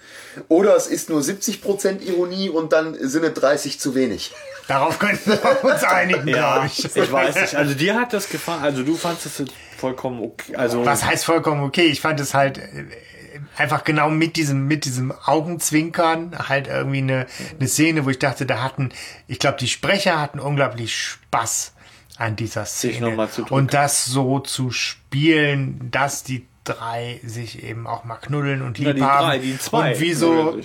[0.48, 4.32] oder es ist nur 70% Ironie und dann sind es 30 zu wenig.
[4.66, 6.84] Darauf könnten wir uns einigen, ja, glaube ich.
[6.84, 7.12] ich.
[7.12, 7.54] weiß nicht.
[7.54, 8.62] Also dir hat das gefallen.
[8.64, 9.44] Also du fandest es
[9.78, 10.56] vollkommen okay.
[10.56, 11.84] Also Was heißt vollkommen okay?
[11.84, 12.86] Ich fand es halt äh,
[13.56, 17.26] einfach genau mit diesem, mit diesem Augenzwinkern halt irgendwie eine,
[17.58, 18.90] eine Szene, wo ich dachte, da hatten,
[19.28, 21.73] ich glaube, die Sprecher hatten unglaublich Spaß
[22.16, 23.28] an dieser Szene.
[23.50, 28.96] und das so zu spielen, dass die drei sich eben auch mal knuddeln und lieb
[28.96, 29.26] die haben.
[29.26, 29.92] drei, die zwei.
[29.92, 30.58] und wieso.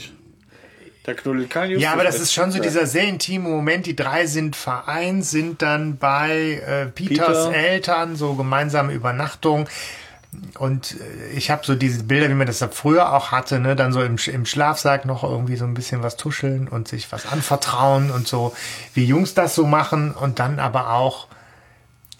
[1.04, 3.86] Da knuddelt kein Justus ja, aber das ist schon so dieser sehr intime Moment.
[3.86, 7.54] Die drei sind vereint, sind dann bei äh, Peters Peter.
[7.54, 9.68] Eltern, so gemeinsame Übernachtung.
[10.60, 13.92] Und äh, ich habe so diese Bilder, wie man das früher auch hatte, ne, dann
[13.92, 18.12] so im, im Schlafsack noch irgendwie so ein bisschen was tuscheln und sich was anvertrauen
[18.12, 18.54] und so,
[18.94, 21.28] wie Jungs das so machen und dann aber auch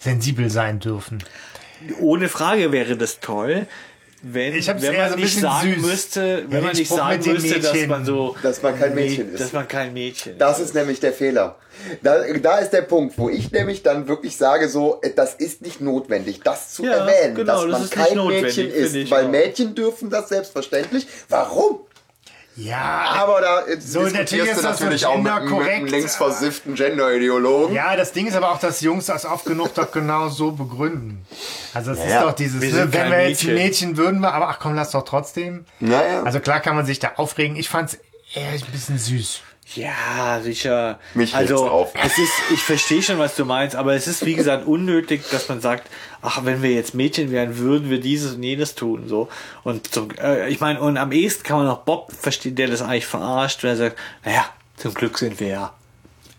[0.00, 1.22] sensibel sein dürfen.
[2.00, 3.66] Ohne Frage wäre das toll,
[4.22, 5.86] wenn, Ich wenn man so ein nicht bisschen sagen süß.
[5.86, 9.32] müsste, Ja, wenn den man nicht sagen müsste, dass man so, Dass man kein Mädchen
[9.32, 9.40] ist.
[9.40, 10.40] dass man kein Mädchen ist.
[10.42, 11.56] Das ist nämlich der Fehler.
[12.02, 15.62] Da, da ist der Punkt, wo ich nämlich dann wirklich sage, so, äh, das ist
[15.62, 19.24] nicht notwendig, das zu Ja, erwähnen, genau, dass das man ist kein Mädchen ist, weil
[19.26, 19.30] auch.
[19.30, 21.06] Mädchen dürfen das selbstverständlich.
[21.30, 21.80] Warum?
[22.62, 25.46] Ja, Aber da äh, So, natürlich diskutierst ist du das natürlich auch mit, mit einem
[25.48, 25.90] genderkorrekt.
[25.90, 27.74] längst versifften Gender-Ideologen.
[27.74, 31.24] Ja, das Ding ist aber auch, dass Jungs das oft genug doch genau so begründen.
[31.74, 32.22] Also es Ja, ist ja.
[32.22, 33.54] doch dieses, Wir ne, wenn wir jetzt Mädchen.
[33.54, 35.64] Mädchen würden wir, aber ach komm, lass doch trotzdem.
[35.80, 36.22] Naja.
[36.22, 37.56] Also klar kann man sich da aufregen.
[37.56, 37.98] Ich fand's
[38.34, 39.40] eher ein bisschen süß.
[39.74, 40.98] Ja, sicher.
[41.14, 41.92] Mich also, auf.
[41.94, 45.48] es ist, ich verstehe schon, was du meinst, aber es ist, wie gesagt, unnötig, dass
[45.48, 45.88] man sagt,
[46.22, 49.28] ach, wenn wir jetzt Mädchen wären, würden wir dieses und jenes tun, so.
[49.62, 52.82] Und zum, äh, ich meine, und am ehesten kann man auch Bob verstehen, der das
[52.82, 54.44] eigentlich verarscht, wenn er sagt, naja,
[54.76, 55.72] zum Glück sind wir ja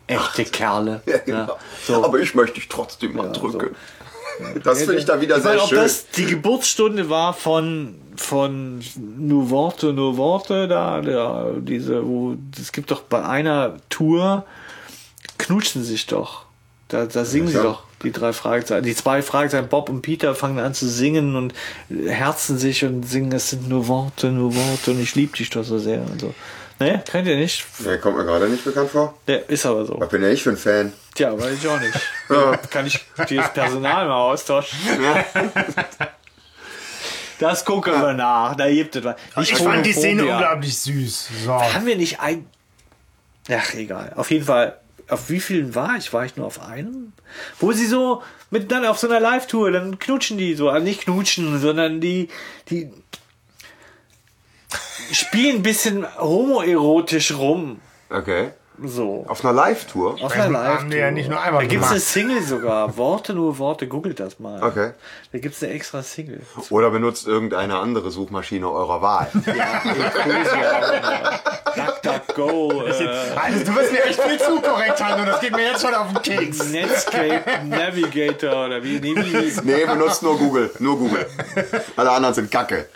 [0.07, 1.01] echte Kerle.
[1.05, 1.37] Ja, genau.
[1.37, 2.03] Ja, so.
[2.03, 3.75] Aber ich möchte dich trotzdem mal Ja, drücken.
[4.63, 5.77] Das finde ich da wieder Ich sehr meine, ob schön.
[5.79, 8.81] das die Geburtsstunde war von von
[9.17, 14.45] nur Worte, nur Worte da, der, diese, wo es gibt doch bei einer Tour
[15.37, 16.45] knutschen sich doch.
[16.87, 17.63] Da, da singen sie klar.
[17.63, 18.83] doch die drei Fragezeichen.
[18.83, 21.53] Die zwei Fragezeichen, Bob und Peter fangen an zu singen und
[21.89, 25.63] herzen sich und singen, es sind nur Worte, nur Worte und ich liebe dich doch
[25.63, 26.33] so sehr und so.
[26.81, 27.63] Ne, kennt ihr nicht?
[27.85, 29.15] Der kommt mir gerade nicht bekannt vor.
[29.27, 29.99] Der ist aber so.
[29.99, 30.91] Was bin ja ich für ein Fan?
[31.13, 31.93] Tja, weiß ich auch nicht.
[32.71, 34.79] Kann ich das Personal mal austauschen?
[37.37, 38.55] Das gucken wir nach.
[38.55, 39.15] Da gibt es was.
[39.41, 41.29] Ich fand die Szene unglaublich süß.
[41.45, 41.53] So.
[41.53, 42.47] Haben wir nicht ein.
[43.51, 44.13] Ach, egal.
[44.15, 44.79] Auf jeden Fall.
[45.07, 46.13] Auf wie vielen war ich?
[46.13, 47.13] War ich nur auf einem?
[47.59, 50.69] Wo sie so miteinander auf so einer Live-Tour, dann knutschen die so.
[50.69, 52.29] Also nicht knutschen, sondern die,
[52.69, 52.91] die
[55.11, 57.79] spielen ein bisschen homoerotisch rum.
[58.09, 58.51] Okay.
[58.83, 59.25] So.
[59.27, 60.15] Auf einer Live-Tour?
[60.21, 60.89] Auf einer haben Live-Tour.
[60.91, 61.99] wir ja nicht nur einmal Da gibt es eine.
[61.99, 62.97] Single sogar.
[62.97, 63.87] Worte, nur Worte.
[63.87, 64.61] Googelt das mal.
[64.63, 64.91] Okay.
[65.31, 66.41] Da gibt es eine extra Single.
[66.69, 69.29] Oder benutzt irgendeine andere Suchmaschine eurer Wahl.
[71.75, 75.63] DuckDuckGo, äh, Also, du wirst mir echt viel zu korrekt haben und das geht mir
[75.63, 76.69] jetzt schon auf den Keks.
[76.71, 78.99] Netscape Navigator oder wie?
[78.99, 80.71] Nee, wie, Nee, benutzt nur Google.
[80.79, 81.25] Nur Google.
[81.95, 82.87] Alle anderen sind kacke.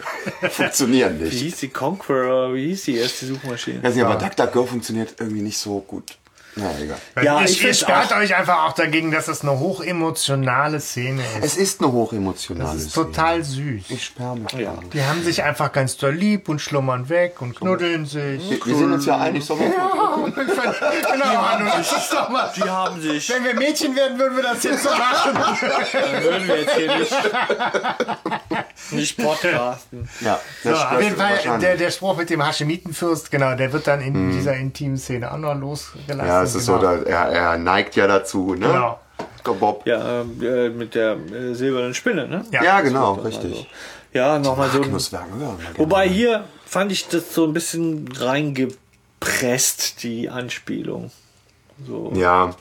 [0.50, 1.40] Funktionieren wie nicht.
[1.40, 2.54] hieß die Conqueror?
[2.54, 3.78] Wie hieß die erste Suchmaschine?
[3.78, 6.18] Ich weiß nicht, aber DuckDuckGo funktioniert irgendwie nicht gut.
[6.58, 6.98] Na, egal.
[7.22, 11.44] Ja, ihr, ich find's sperrt euch einfach auch dagegen, dass das eine hochemotionale Szene ist.
[11.46, 13.06] Es ist eine hochemotionale Das ist Szene.
[13.08, 13.84] total süß.
[13.90, 14.54] Ich sperre mich.
[14.54, 14.74] Ja.
[14.94, 18.50] Die haben sich einfach ganz doll lieb und schlummern weg und knuddeln sich.
[18.50, 19.96] Wir, wir sind uns ja einig, so genau,
[21.42, 22.52] Manu, das ist doch mal.
[22.56, 23.30] Die haben sich.
[23.30, 25.34] Wenn wir Mädchen werden, würden wir das jetzt so machen.
[25.34, 27.14] Dann würden wir jetzt hier nicht,
[28.92, 30.08] nicht podcasten.
[30.22, 34.02] Ja, So, auf jeden Fall, der, der Spruch mit dem Haschemitenfürst, genau, der wird dann
[34.02, 36.28] in dieser intimen Szene auch noch losgelassen.
[36.28, 36.80] ja, es ist genau.
[36.80, 38.68] so, da, er, er neigt ja dazu, ne?
[38.68, 39.00] Genau.
[39.60, 39.86] Bob.
[39.86, 42.44] Ja, äh, mit der äh, silbernen Spinne, ne?
[42.52, 42.64] Ja.
[42.64, 43.56] Ja, genau, richtig.
[43.56, 43.66] so.
[44.12, 44.82] Ja, nochmal so.
[44.82, 44.92] ein-
[45.78, 51.12] Wobei hier fand ich das so ein bisschen reingepresst, die Anspielung.
[51.86, 52.12] So.
[52.16, 52.56] Ja,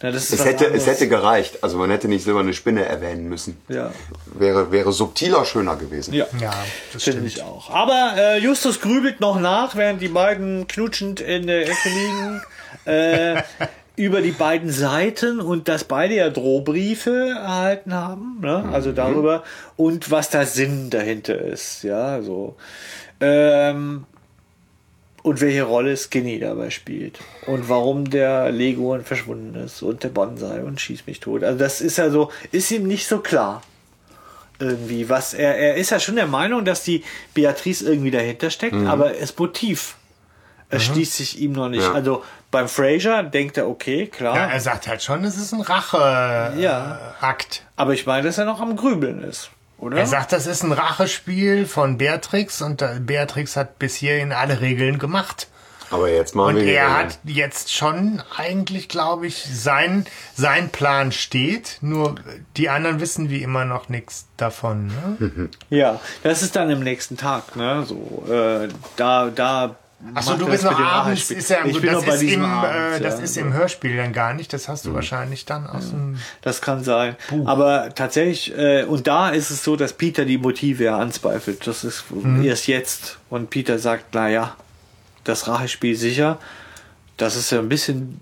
[0.00, 1.62] Na, das ist es hätte, es hätte gereicht.
[1.62, 3.56] Also man hätte nicht silberne Spinne erwähnen müssen.
[3.68, 3.92] Ja,
[4.26, 6.14] Wäre, wäre subtiler schöner gewesen.
[6.14, 6.26] ja.
[6.40, 6.54] Ja,
[6.92, 7.36] das Finde stimmt.
[7.36, 7.70] ich auch.
[7.70, 12.42] Aber äh, Justus grübelt noch nach, während die beiden knutschend in der Ecke liegen.
[12.84, 13.42] Äh,
[13.98, 18.64] über die beiden Seiten und dass beide ja Drohbriefe erhalten haben, ne?
[18.72, 19.42] also darüber
[19.76, 22.54] und was der Sinn dahinter ist, ja, so.
[23.20, 24.06] Ähm,
[25.28, 30.62] und welche Rolle Skinny dabei spielt und warum der Leguan verschwunden ist und der Bonsai
[30.62, 31.44] und schieß mich tot.
[31.44, 33.62] Also das ist ja so, ist ihm nicht so klar
[34.58, 38.74] irgendwie, was er, er ist ja schon der Meinung, dass die Beatrice irgendwie dahinter steckt,
[38.74, 39.94] aber das Motiv
[40.70, 41.82] erschließt sich ihm noch nicht.
[41.82, 41.92] Ja.
[41.92, 45.60] Also beim Fraser denkt er, okay, klar, Ja, er sagt halt schon, es ist ein
[45.60, 46.58] Racheakt.
[46.58, 47.14] Ja.
[47.76, 49.96] aber ich meine, dass er noch am Grübeln ist, oder?
[49.98, 54.60] Er sagt, das ist ein Rachespiel von Beatrix und äh, Beatrix hat bis hierhin alle
[54.60, 55.48] Regeln gemacht.
[55.90, 56.92] Aber jetzt machen Und er Regeln.
[56.92, 62.16] hat jetzt schon eigentlich, glaube ich, sein, sein Plan steht, nur
[62.58, 64.88] die anderen wissen wie immer noch nichts davon.
[64.88, 65.48] Ne?
[65.70, 67.84] ja, das ist dann im nächsten Tag, ne?
[67.86, 69.76] So, äh, da, da.
[70.14, 72.22] Achso, du bist das noch abends, ist ja ich gut, bin das noch bei ist,
[72.22, 73.24] diesem im, Abend, äh, das ja.
[73.24, 76.18] ist im Hörspiel dann gar nicht, das hast du wahrscheinlich dann aus dem...
[76.40, 77.16] Das kann sein.
[77.46, 81.66] Aber tatsächlich, äh, und da ist es so, dass Peter die Motive ja anzweifelt.
[81.66, 82.04] Das ist
[82.44, 83.18] erst jetzt.
[83.28, 84.54] Und Peter sagt, naja,
[85.24, 86.38] das Rachespiel sicher.
[87.16, 88.20] Das ist ja ein bisschen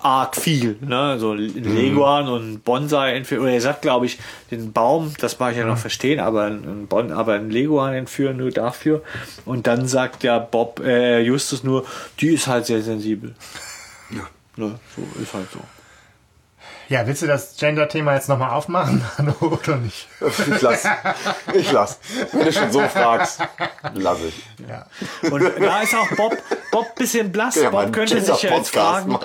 [0.00, 0.76] arg viel.
[0.80, 1.18] Ne?
[1.18, 3.42] So ein Leguan und ein Bonsai entführen.
[3.42, 4.18] Oder er sagt, glaube ich,
[4.50, 8.36] den Baum, das mag ich ja noch verstehen, aber ein, bon, aber ein Leguan entführen
[8.36, 9.02] nur dafür.
[9.44, 11.84] Und dann sagt ja Bob, äh, Justus nur,
[12.20, 13.34] die ist halt sehr sensibel.
[14.10, 14.26] Ja.
[14.56, 14.78] Ne?
[14.96, 15.60] So ist halt so.
[16.88, 19.04] Ja, willst du das Gender-Thema jetzt nochmal aufmachen,
[19.40, 20.08] oder nicht?
[20.20, 20.84] Ich lass.
[21.52, 21.98] Ich lass.
[22.32, 23.40] Wenn du schon so fragst,
[23.94, 24.46] lass ich.
[24.66, 24.86] Ja.
[25.30, 26.36] Und da ist auch Bob,
[26.72, 27.56] Bob bisschen blass.
[27.56, 29.18] Ja, Bob könnte sich ja jetzt fragen.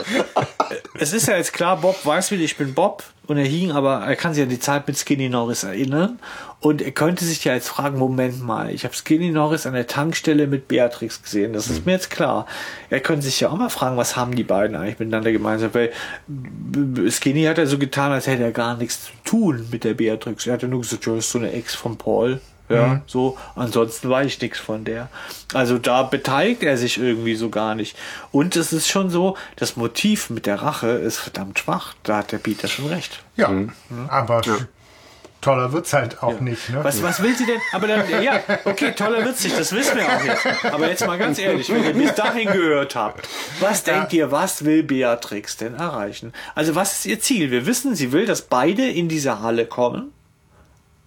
[0.95, 3.03] Es ist ja jetzt klar, Bob weiß wieder, ich bin Bob.
[3.25, 6.19] Und er hing, aber er kann sich an die Zeit mit Skinny Norris erinnern.
[6.63, 9.85] Und er könnte sich ja jetzt fragen, Moment mal, ich habe Skinny Norris an der
[9.85, 11.51] Tankstelle mit Beatrix gesehen.
[11.51, 12.47] Das ist mir jetzt klar.
[12.89, 15.73] Er könnte sich ja auch mal fragen, was haben die beiden eigentlich miteinander gemeinsam?
[15.73, 15.91] Weil
[17.11, 20.47] Skinny hat ja so getan, als hätte er gar nichts zu tun mit der Beatrix.
[20.47, 22.39] Er hat ja nur gesagt, ja, ist so eine Ex von Paul.
[22.69, 23.37] Ja, so.
[23.55, 25.09] Ansonsten weiß ich nichts von der.
[25.53, 27.97] Also da beteiligt er sich irgendwie so gar nicht.
[28.31, 31.93] Und es ist schon so, das Motiv mit der Rache ist verdammt schwach.
[32.03, 33.21] Da hat der Peter schon recht.
[33.35, 33.51] Ja,
[34.07, 34.41] aber
[35.43, 36.69] toller wird's halt auch nicht.
[36.69, 36.83] Ne?
[36.83, 37.59] Was, was will sie denn?
[37.71, 40.45] Aber dann, ja, okay, toller wird's nicht, das wissen wir auch jetzt.
[40.73, 43.27] Aber jetzt mal ganz ehrlich, wenn ihr bis dahin gehört habt,
[43.59, 46.33] was denkt ihr, was will Beatrix denn erreichen?
[46.55, 47.51] Also was ist ihr Ziel?
[47.51, 50.11] Wir wissen, sie will, dass beide in diese Halle kommen,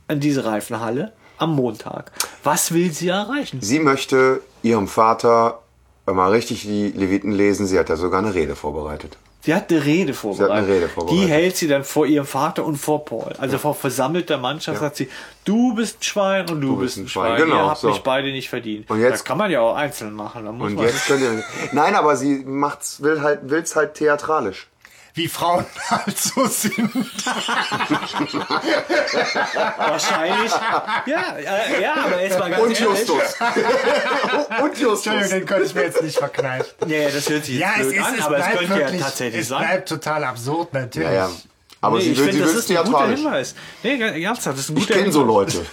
[0.09, 2.13] in diese Reifenhalle, am Montag.
[2.45, 3.61] Was will sie erreichen?
[3.61, 5.61] Sie möchte ihrem Vater
[6.07, 7.67] mal richtig die Leviten lesen.
[7.67, 9.19] Sie hat ja sogar eine Rede vorbereitet.
[9.47, 10.53] Sie hat eine Rede vorbereitet.
[10.57, 11.25] eine Rede vorbereitet.
[11.25, 13.33] Die hält sie dann vor ihrem Vater und vor Paul.
[13.39, 15.09] Also vor versammelter Mannschaft sagt sie,
[15.45, 17.37] du bist ein Schwein und du, bist ein Schwein.
[17.41, 17.89] Genau, Ihr habt so.
[17.89, 18.91] mich beide nicht verdient.
[18.91, 20.47] Und jetzt- das kann man ja auch einzeln machen.
[20.49, 21.43] Und man jetzt könnt ihr.
[21.73, 24.67] Nein, aber sie macht's, will halt, will's halt theatralisch.
[25.17, 26.93] Wie Frauen halt so sind.
[29.77, 30.53] wahrscheinlich.
[31.07, 32.99] ja, ja, ja, aber jetzt mal ganz Und ehrlich.
[33.01, 33.23] Justus.
[34.63, 35.07] Und Justus.
[35.07, 36.71] Entschuldigung, den könnte ich mir jetzt nicht verkneifen.
[36.87, 38.75] Nee, das hört sich jetzt Ja, es, blöd ist, an, es aber es bleibt könnte
[38.77, 39.63] wirklich, ja tatsächlich es sein.
[39.67, 41.09] bleibt total absurd, natürlich.
[41.09, 41.31] Ja, ja.
[41.81, 43.09] Aber Nee, sie ich will, finde, sie das ist ein guter.
[43.09, 43.55] Hinweis.
[43.83, 45.55] Nee, ganz ernsthaft, das ist ein Ich guter kenne so Hinweis.
[45.55, 45.67] Leute.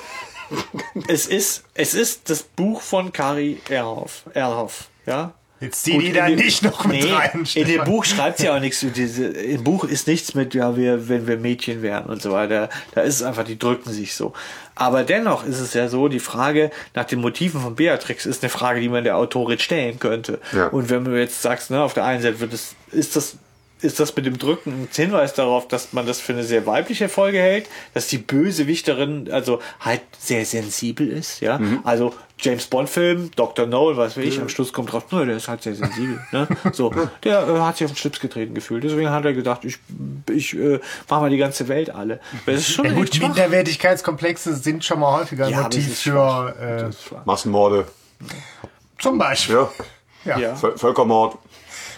[1.08, 4.24] Es ist, es ist das Buch von Kari Erhoff.
[4.34, 5.34] Erhoff ja?
[5.64, 7.30] Jetzt zieh die in da dem- nicht noch mit nee, rein.
[7.34, 7.86] In dem Stefan.
[7.86, 8.86] Buch schreibt sie auch nichts.
[8.96, 12.70] Diese, Im Buch ist nichts mit, ja, wir, wenn wir Mädchen wären und so weiter.
[12.94, 14.34] Da ist es einfach, die drücken sich so.
[14.76, 18.50] Aber dennoch ist es ja so, die Frage nach den Motiven von Beatrix ist eine
[18.50, 20.40] Frage, die man der Autorin stellen könnte.
[20.52, 20.68] Ja.
[20.68, 23.38] Und wenn du jetzt sagst, ne, auf der einen Seite wird es, ist das
[23.84, 27.10] ist das mit dem Drücken ein Hinweis darauf, dass man das für eine sehr weibliche
[27.10, 31.58] Folge hält, dass die Bösewichterin also halt sehr sensibel ist, ja.
[31.60, 31.82] Mhm.
[31.84, 33.66] Also James Bond Film, Dr.
[33.68, 36.48] No, was weiß ich, am Schluss kommt nö, der ist halt sehr sensibel, ne?
[36.74, 36.94] So,
[37.24, 39.78] der äh, hat sich auf den Schlips getreten gefühlt, deswegen hat er gedacht, ich,
[40.32, 40.80] ich äh,
[41.10, 42.20] mach mal die ganze Welt alle.
[42.46, 43.20] Das ist schon Ja, gut.
[43.20, 47.16] Minderwertigkeitskomplexe sind schon mal häufiger Ja, Motiv für äh.
[47.26, 47.86] Massenmorde.
[49.00, 49.56] zum Beispiel.
[49.56, 49.70] Ja.
[50.26, 50.40] Ja.
[50.40, 50.54] Ja.
[50.56, 51.38] Völ- Völkermord.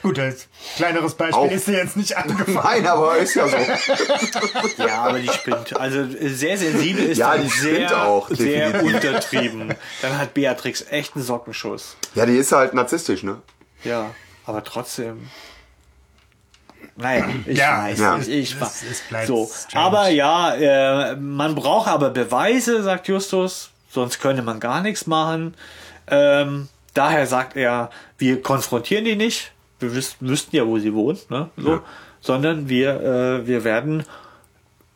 [0.05, 1.51] Gut, als kleineres Beispiel Auch.
[1.51, 2.83] ist dir jetzt nicht angefallen.
[2.83, 3.57] Nein, aber ist ja so.
[4.85, 5.75] Ja, aber die spinnt.
[5.79, 9.73] Also sehr sensibel ist Ja, dann die sehr, auch, sehr untertrieben.
[10.03, 11.97] Dann hat Beatrix echt einen Sockenschuss.
[12.13, 13.41] Ja, die ist halt narzisstisch, ne?
[13.83, 14.11] Ja,
[14.45, 15.27] aber trotzdem.
[16.97, 17.99] Naja, ich Ja, weiß.
[17.99, 18.17] ja.
[18.19, 19.49] Ich, ich, Es- es bleibt so.
[19.53, 19.85] strange.
[19.85, 25.55] Aber ja, äh, man braucht aber Beweise, sagt Justus, sonst könnte man gar nichts machen.
[26.07, 29.51] Ähm, daher sagt er, wir konfrontieren die nicht.
[29.85, 31.49] Wir wüs wüssten ja, wo sie wohnt, ne?
[31.57, 31.73] So.
[31.73, 31.83] Ja.
[32.21, 34.03] Sondern wir, äh, wir werden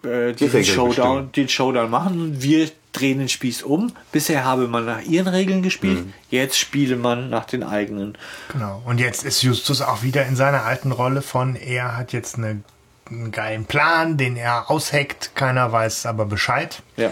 [0.03, 2.41] äh, diesen Showdown, den Showdown machen.
[2.41, 3.93] Wir drehen den Spieß um.
[4.11, 6.05] Bisher habe man nach ihren Regeln gespielt.
[6.05, 6.13] Mhm.
[6.29, 8.17] Jetzt spiele man nach den eigenen.
[8.51, 8.81] Genau.
[8.85, 12.61] Und jetzt ist Justus auch wieder in seiner alten Rolle von, er hat jetzt eine,
[13.09, 16.81] einen geilen Plan, den er ausheckt, keiner weiß aber Bescheid.
[16.97, 17.11] Ja.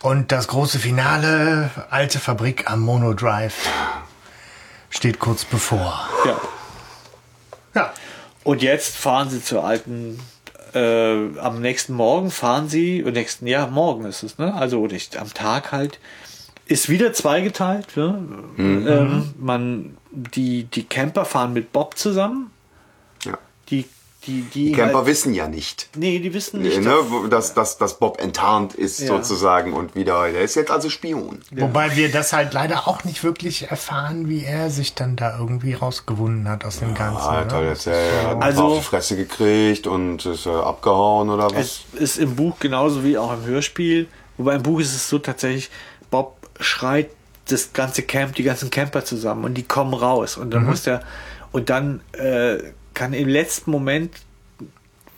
[0.00, 3.68] Und das große Finale, alte Fabrik am Monodrive,
[4.90, 6.08] steht kurz bevor.
[6.24, 6.40] Ja.
[7.78, 7.92] Ja.
[8.44, 10.18] Und jetzt fahren sie zur alten,
[10.74, 14.54] äh, am nächsten Morgen fahren sie, und nächsten Jahr, morgen ist es, ne?
[14.54, 15.98] Also nicht am Tag halt,
[16.66, 17.96] ist wieder zweigeteilt.
[17.96, 18.22] Ne?
[18.58, 22.50] Ähm, man, die, die Camper fahren mit Bob zusammen.
[23.24, 23.38] Ja.
[23.70, 23.86] Die,
[24.26, 25.88] die, die, Die Camper halt, wissen ja nicht.
[25.96, 26.82] Nee, die wissen nicht.
[26.82, 26.94] Ne,
[27.30, 29.06] dass, dass, dass Bob enttarnt ist Ja.
[29.06, 31.40] sozusagen und wieder, der ist jetzt also Spion.
[31.52, 35.74] Wobei wir das halt leider auch nicht wirklich erfahren, wie er sich dann da irgendwie
[35.74, 37.22] rausgewunden hat aus dem Ganzen.
[37.22, 37.58] Ah, hat ne?
[37.58, 41.56] er jetzt er hat Also- auf die Fresse gekriegt und ist äh, abgehauen oder was?
[41.94, 44.08] Es ist im Buch genauso wie auch im Hörspiel.
[44.36, 45.70] Wobei im Buch ist es so tatsächlich,
[46.10, 47.10] Bob schreit
[47.48, 50.36] das ganze Camp, die ganzen Camper zusammen und die kommen raus.
[50.36, 51.02] Und dann muss der,
[51.52, 52.58] und dann äh,
[52.98, 54.10] kann im letzten Moment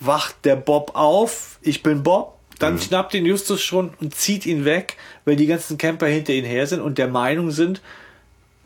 [0.01, 4.67] wacht der Bob auf, ich bin Bob, dann schnappt ihn Justus schon und zieht ihn
[4.67, 7.81] weg, weil die ganzen Camper hinter ihn her sind und der Meinung sind,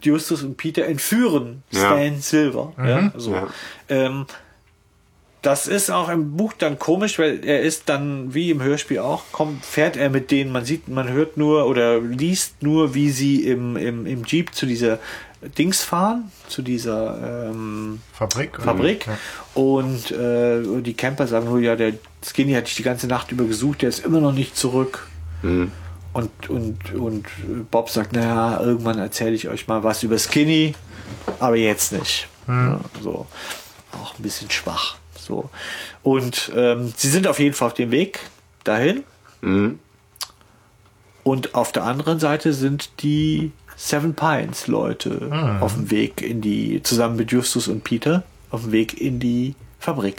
[0.02, 1.78] Justus und Peter entführen Ja.
[1.78, 2.72] Stan Silver.
[2.76, 3.34] Ja, so.
[3.34, 3.48] Ja.
[3.88, 4.26] Ähm,
[5.42, 9.22] das ist auch im Buch dann komisch, weil er ist dann, wie im Hörspiel auch,
[9.30, 13.46] kommt, fährt er mit denen, man sieht, man hört nur oder liest nur, wie sie
[13.46, 14.98] im, im, im Jeep zu dieser
[15.58, 18.60] Dings fahren, zu dieser ähm, Fabrik.
[18.60, 19.06] Fabrik.
[19.06, 19.18] Ja.
[19.54, 21.94] Und äh, die Camper sagen nur, ja, der
[22.24, 25.06] Skinny hat dich die ganze Nacht über gesucht, der ist immer noch nicht zurück.
[25.42, 27.26] Und, und, und
[27.70, 30.74] Bob sagt, naja, irgendwann erzähle ich euch mal was über Skinny,
[31.38, 32.28] aber jetzt nicht.
[32.48, 33.26] Ja, so.
[33.92, 34.96] Auch ein bisschen schwach.
[35.18, 35.50] So.
[36.02, 38.20] Und ähm, sie sind auf jeden Fall auf dem Weg
[38.64, 39.04] dahin.
[41.24, 46.82] Und auf der anderen Seite sind die Seven Pines Leute auf dem Weg in die,
[46.82, 50.16] zusammen mit Justus und Peter, auf dem Weg in die Fabrik.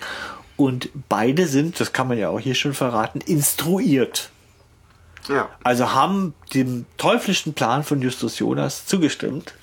[0.57, 4.29] Und beide sind, das kann man ja auch hier schon verraten, instruiert.
[5.27, 5.49] Ja.
[5.63, 9.55] Also haben dem teuflischen Plan von Justus Jonas zugestimmt,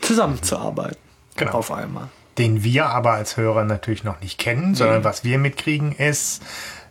[0.00, 0.96] zusammenzuarbeiten.
[1.36, 1.52] Genau.
[1.52, 2.08] Auf einmal.
[2.38, 6.42] Den wir aber als Hörer natürlich noch nicht kennen, sondern was wir mitkriegen ist,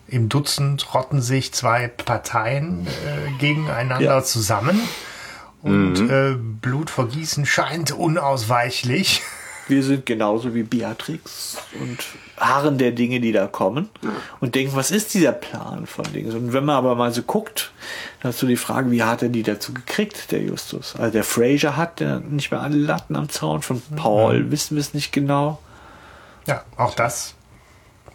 [0.08, 4.24] im Dutzend rotten sich zwei Parteien äh, gegeneinander Ja.
[4.24, 4.80] zusammen.
[5.64, 9.22] Und äh, Blutvergießen scheint unausweichlich.
[9.70, 11.98] Wir sind genauso wie Beatrix und
[12.38, 13.90] harren der Dinge, die da kommen
[14.42, 16.34] und denken, was ist dieser Plan von Dingen?
[16.36, 17.72] Und wenn man aber mal so guckt,
[18.22, 20.98] dann hast du die Frage, wie hat er die dazu gekriegt, der Justus?
[20.98, 24.82] Also der Fraser hat der nicht mehr alle Latten am Zaun, von Paul wissen wir
[24.82, 25.60] es nicht genau.
[26.46, 27.36] Ja, auch das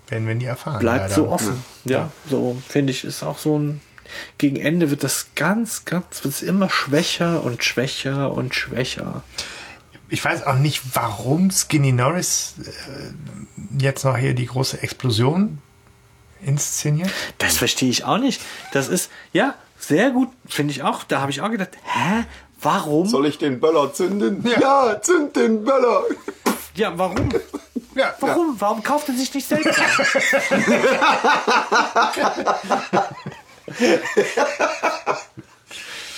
[0.09, 0.81] werden wir nie erfahren.
[0.81, 1.15] Bleibt leider.
[1.15, 1.65] so offen.
[1.85, 3.81] Ja, so finde ich, ist auch so ein
[4.39, 9.23] gegen Ende wird das ganz, ganz, wird es immer schwächer und schwächer und schwächer.
[10.09, 15.59] Ich weiß auch nicht, warum Skinny Norris äh, jetzt noch hier die große Explosion
[16.41, 17.11] inszeniert.
[17.39, 18.41] Das verstehe ich auch nicht.
[18.73, 21.05] Das ist, ja, sehr gut, finde ich auch.
[21.05, 22.25] Da habe ich auch gedacht, hä?
[22.61, 23.07] Warum?
[23.07, 24.45] Soll ich den Böller zünden?
[24.61, 26.03] Ja, zünd den Böller.
[26.75, 27.29] Ja, warum?
[27.95, 28.55] Ja, Warum?
[28.61, 29.67] Warum kauft er sich nicht selbst?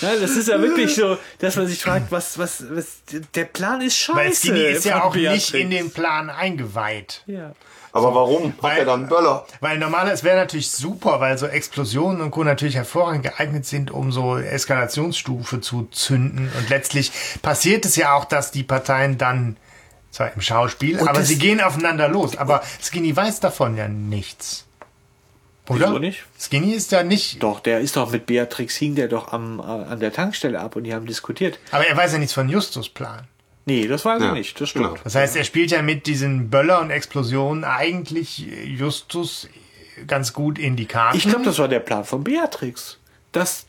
[0.00, 3.02] Ja, das ist ja wirklich so, dass man sich fragt, was, was, was,
[3.34, 4.16] der Plan ist scheiße.
[4.18, 5.52] Weil Skinny ist ja auch Beatrix.
[5.52, 7.22] nicht in den Plan eingeweiht.
[7.26, 7.52] Ja.
[7.92, 8.54] Aber warum?
[8.54, 9.44] Hat Weil- er dann Böller?
[9.60, 12.44] Weil normalerweise es wäre natürlich super, weil so Explosionen und Co.
[12.44, 16.50] natürlich hervorragend geeignet sind, um so Eskalationsstufe zu zünden.
[16.56, 17.12] Und letztlich
[17.42, 19.56] passiert es ja auch, dass die Parteien dann
[20.12, 22.36] Zwar im Schauspiel, aber das- sie gehen aufeinander los.
[22.38, 24.66] Aber Skinny weiß davon ja nichts.
[25.70, 25.88] Oder?
[25.88, 26.24] Wieso nicht?
[26.38, 27.42] Skinny ist ja nicht.
[27.42, 30.76] Doch, der ist doch mit Beatrix hing der doch am, äh, an der Tankstelle ab
[30.76, 31.58] und die haben diskutiert.
[31.70, 33.26] Aber er weiß ja nichts von Justus Plan.
[33.66, 34.86] Nee, das weiß Ja, er nicht, das stimmt.
[34.86, 34.98] genau.
[35.04, 39.48] Das heißt, er spielt ja mit diesen Böller und Explosionen eigentlich Justus
[40.06, 41.16] ganz gut in die Karten.
[41.18, 42.98] Ich glaube, das war der Plan von Beatrix.
[43.32, 43.66] Dass,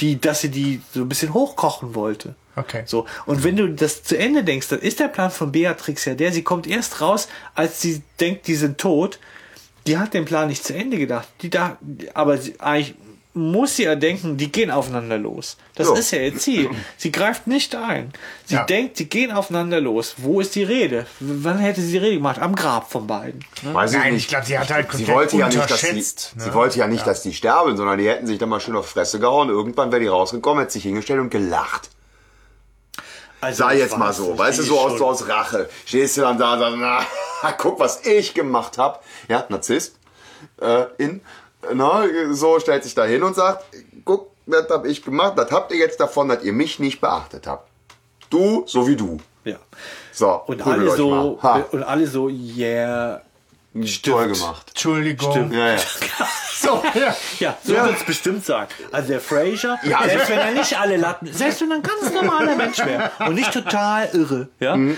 [0.00, 2.34] die, dass sie die so ein bisschen hochkochen wollte.
[2.56, 2.82] Okay.
[2.86, 3.06] So.
[3.26, 6.32] Und wenn du das zu Ende denkst, dann ist der Plan von Beatrix ja der,
[6.32, 9.18] sie kommt erst raus, als sie denkt, die sind tot.
[9.86, 11.28] Die hat den Plan nicht zu Ende gedacht.
[11.42, 11.76] Die da,
[12.14, 12.94] aber sie, eigentlich
[13.36, 15.56] muss sie ja denken, die gehen aufeinander los.
[15.74, 15.94] Das Ja.
[15.96, 16.70] ist ja ihr Ziel.
[16.96, 18.12] Sie greift nicht ein.
[18.46, 18.64] Sie Ja.
[18.64, 20.14] denkt, sie gehen aufeinander los.
[20.18, 21.00] Wo ist die Rede?
[21.18, 22.38] W- Wann hätte sie die Rede gemacht?
[22.40, 23.40] Am Grab von beiden.
[23.62, 23.74] Ne?
[23.74, 24.22] Weiß Nein, nicht.
[24.22, 26.32] ich glaube, sie hat halt Sie wollte ja nicht, dass sie, unterschätzt.
[26.36, 26.44] ne?
[26.44, 28.86] sie wollte ja nicht, dass die sterben, sondern die hätten sich dann mal schön auf
[28.86, 29.48] die Fresse gehauen.
[29.48, 31.90] Irgendwann wäre die rausgekommen, hätte sich hingestellt und gelacht.
[33.44, 35.68] Also, Sei jetzt mal so, weißt du, so aus, so aus Rache.
[35.84, 37.08] Stehst du dann da und sagst,
[37.42, 38.98] na, guck, was ich gemacht habe.
[39.28, 39.96] Ja, Narzisst.
[40.60, 41.20] Äh, in,
[41.72, 43.64] na, so stellt sich da hin und sagt,
[44.06, 47.46] guck, das habe ich gemacht, das habt ihr jetzt davon, dass ihr mich nicht beachtet
[47.46, 47.68] habt.
[48.30, 49.18] Du, so wie du.
[49.44, 49.56] Ja.
[50.12, 51.38] So, Und alle so,
[51.70, 53.20] und alle so, yeah.
[54.02, 54.66] Toll gemacht.
[54.68, 55.30] Entschuldigung.
[55.30, 55.54] Stimmt.
[55.54, 55.78] Ja, ja.
[56.56, 57.14] So, ja.
[57.40, 57.84] Ja, so Ja.
[57.84, 58.68] wird's bestimmt sagen.
[58.90, 61.82] Also der Fraser, Ja, also- selbst wenn er nicht alle Latten, selbst wenn er ein
[61.82, 64.96] ganz normaler Mensch wäre und nicht total irre, ja, Mhm.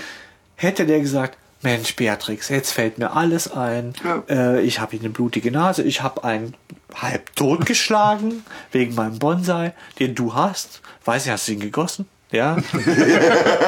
[0.55, 3.93] hätte der gesagt, Mensch, Beatrix, jetzt fällt mir alles ein.
[4.29, 6.55] Äh, ich habe eine blutige Nase, ich habe einen
[6.95, 10.79] halb totgeschlagen wegen meinem Bonsai, den du hast.
[11.03, 12.07] Weiß nicht, hast du ihn gegossen?
[12.31, 12.57] Ja.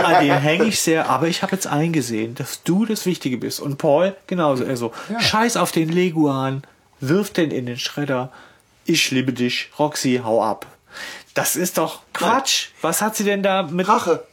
[0.03, 3.59] An den hänge ich sehr, aber ich habe jetzt eingesehen, dass du das Wichtige bist.
[3.59, 4.65] Und Paul genauso.
[4.65, 6.63] Also, scheiß auf den Leguan,
[6.99, 8.31] wirf den in den Schredder.
[8.85, 10.65] Ich liebe dich, Roxy, hau ab.
[11.33, 12.69] Das ist doch Quatsch.
[12.81, 14.23] Was hat sie denn da mit Rache.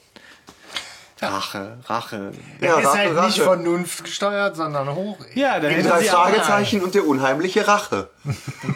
[1.21, 2.33] Rache, Rache.
[2.61, 3.43] Er ist Rache, halt nicht Rache.
[3.43, 5.17] Vernunft gesteuert, sondern hoch.
[5.35, 8.11] Ja, dann Die drei Fragezeichen und der unheimliche Rache.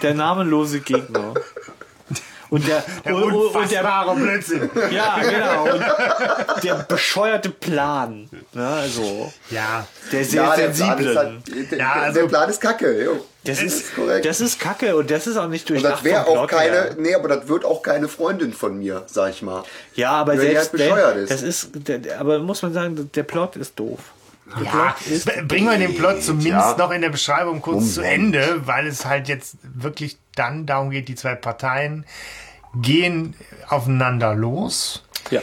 [0.02, 1.34] der namenlose Gegner.
[2.50, 4.70] Und der, Der und, der Blödsinn.
[4.90, 5.72] ja, genau.
[5.72, 5.84] Und
[6.64, 8.28] der bescheuerte Plan.
[8.52, 9.86] Ne, also, Ja.
[10.12, 11.00] der sehr Ja, der ist halt,
[11.70, 13.04] der, Ja, der also- Plan ist kacke.
[13.04, 13.24] Jo.
[13.44, 14.26] Das ist, korrekt.
[14.26, 15.94] das ist Kacke und das ist auch nicht Und durchdacht.
[16.00, 16.96] das wäre auch Plot keine, her.
[16.98, 19.62] nee, aber das wird auch keine Freundin von mir, sag ich mal.
[19.94, 21.30] Ja, aber Wenn selbst halt bescheuert wenn, ist.
[21.32, 23.98] das ist, der, aber muss man sagen, der Plot ist doof.
[24.58, 26.76] Der Ja, ist, bringen wir den Plot zumindest Ja.
[26.76, 28.34] noch in der Beschreibung kurz zu Moment.
[28.36, 32.04] Ende, weil es halt jetzt wirklich dann darum geht, die zwei Parteien
[32.74, 33.34] gehen
[33.68, 35.02] aufeinander los.
[35.30, 35.40] ja.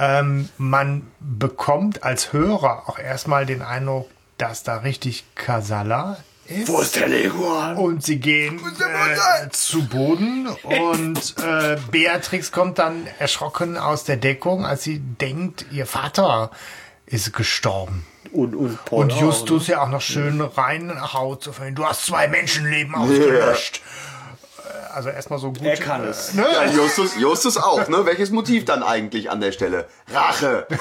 [0.00, 6.68] Ähm, man bekommt als Hörer auch erstmal den Eindruck, dass da richtig Kasala ist.
[6.68, 7.76] Wo ist der Leguan?
[7.76, 14.64] Und sie gehen äh, zu Boden und äh, Beatrix kommt dann erschrocken aus der Deckung,
[14.64, 16.52] als sie denkt, ihr Vater
[17.06, 18.06] ist gestorben.
[18.32, 21.42] Und, und Paul Und auch, Justus ja auch noch schön reinhaut.
[21.42, 23.78] So von, du hast zwei Menschenleben ausgelöscht.
[23.78, 24.17] Äh,
[24.94, 25.62] Also erstmal so gut.
[25.62, 26.34] Er kann es.
[26.34, 26.46] Ne?
[26.52, 28.04] Ja, Justus, Justus auch, ne?
[28.06, 29.86] Welches Motiv dann eigentlich an der Stelle?
[30.12, 30.66] Rache.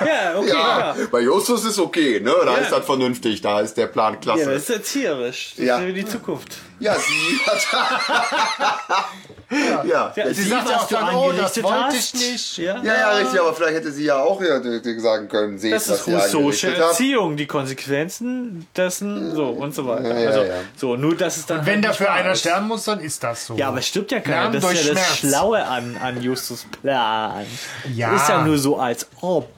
[0.00, 0.96] Ja, okay, Ja, ja.
[1.10, 2.32] bei Justus ist okay, ne?
[2.44, 2.58] Da Ja.
[2.58, 4.44] ist das vernünftig, da ist der Plan Ja, klasse.
[4.46, 5.54] das ist erzieherisch.
[5.56, 5.78] Das Ja.
[5.78, 6.56] ist für die Zukunft.
[6.80, 9.04] Ja, sie hat.
[9.84, 10.12] ja.
[10.16, 12.14] Ja, Sie sagt ja auch dann, oh, das wollte hast.
[12.14, 12.58] ich nicht.
[12.58, 14.60] Ja, Ja, ja, richtig, aber vielleicht hätte sie ja auch ja,
[14.98, 16.74] sagen können, seht, Das ist sie Rousseau'sche.
[16.74, 20.08] Erziehung, die Konsequenzen dessen, so und so weiter.
[20.08, 20.54] Ja, ja, also, ja.
[20.76, 21.66] so, nur dass es dann.
[21.66, 22.40] Wenn halt dafür nicht wahr einer ist.
[22.40, 23.56] sterben muss, dann ist das so.
[23.56, 24.50] Ja, aber es stimmt ja keiner.
[24.50, 25.34] Lernen Das ist ja das Schmerz.
[25.34, 27.46] Schlaue an, an Justus Plan.
[27.94, 28.16] Ja.
[28.16, 29.48] Ist ja nur so als ob.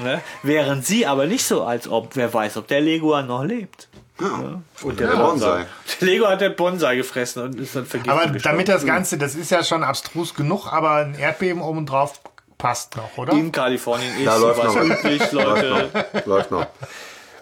[0.00, 0.20] Ne?
[0.42, 2.14] Während sie aber nicht so als ob.
[2.14, 3.87] Wer weiß, ob der Leguan noch lebt.
[4.20, 4.60] Ja.
[4.82, 5.66] Und der der Bonsai.
[6.00, 8.12] Der Lego hat der Bonsai gefressen und ist dann vergiftet.
[8.12, 8.42] aber gestorben.
[8.56, 12.20] damit das Ganze, das ist ja schon abstrus genug, aber ein Erdbeben obendrauf
[12.58, 13.32] passt noch, oder?
[13.34, 14.82] in Kalifornien ist Da läuft sowas noch.
[14.84, 15.90] üblich, Leute.
[16.26, 16.66] Läuft noch.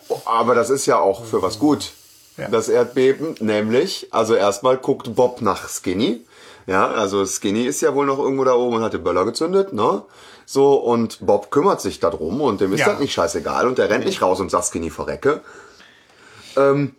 [0.08, 1.92] Oh, Aber das ist ja auch für was gut.
[2.50, 6.20] Das Erdbeben, nämlich, also erstmal guckt Bob nach Skinny.
[6.66, 9.72] Ja, also Skinny ist ja wohl noch irgendwo da oben und hat den Böller gezündet,
[9.72, 10.02] ne?
[10.44, 12.90] So, und Bob kümmert sich darum und dem ist Ja.
[12.90, 15.40] das nicht scheißegal und der rennt nicht raus und sagt Skinny verrecke.
[16.56, 16.94] Ähm,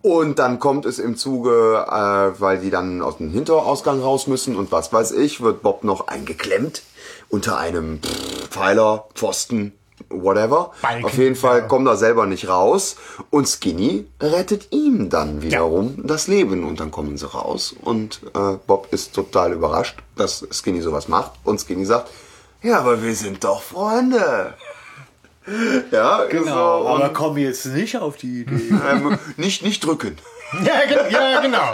[0.00, 4.56] und dann kommt es im Zuge, äh, weil die dann aus dem Hinterausgang raus müssen
[4.56, 6.82] und was weiß ich, wird Bob noch eingeklemmt
[7.28, 8.00] unter einem
[8.48, 9.72] Pfeiler, Pfosten,
[10.08, 10.72] whatever.
[10.82, 11.66] Balken, Auf jeden Fall ja.
[11.66, 12.96] kommt er selber nicht raus
[13.30, 18.56] und Skinny rettet ihm dann wiederum das Leben und dann kommen sie raus und äh,
[18.66, 22.08] Bob ist total überrascht, dass Skinny sowas macht und Skinny sagt,
[22.62, 24.54] ja, aber wir sind doch Freunde.
[25.90, 28.70] Ja, Genau, so, aber komm jetzt nicht auf die Idee.
[28.90, 30.16] ähm, nicht, nicht drücken.
[30.64, 30.72] Ja,
[31.10, 31.72] ja, genau.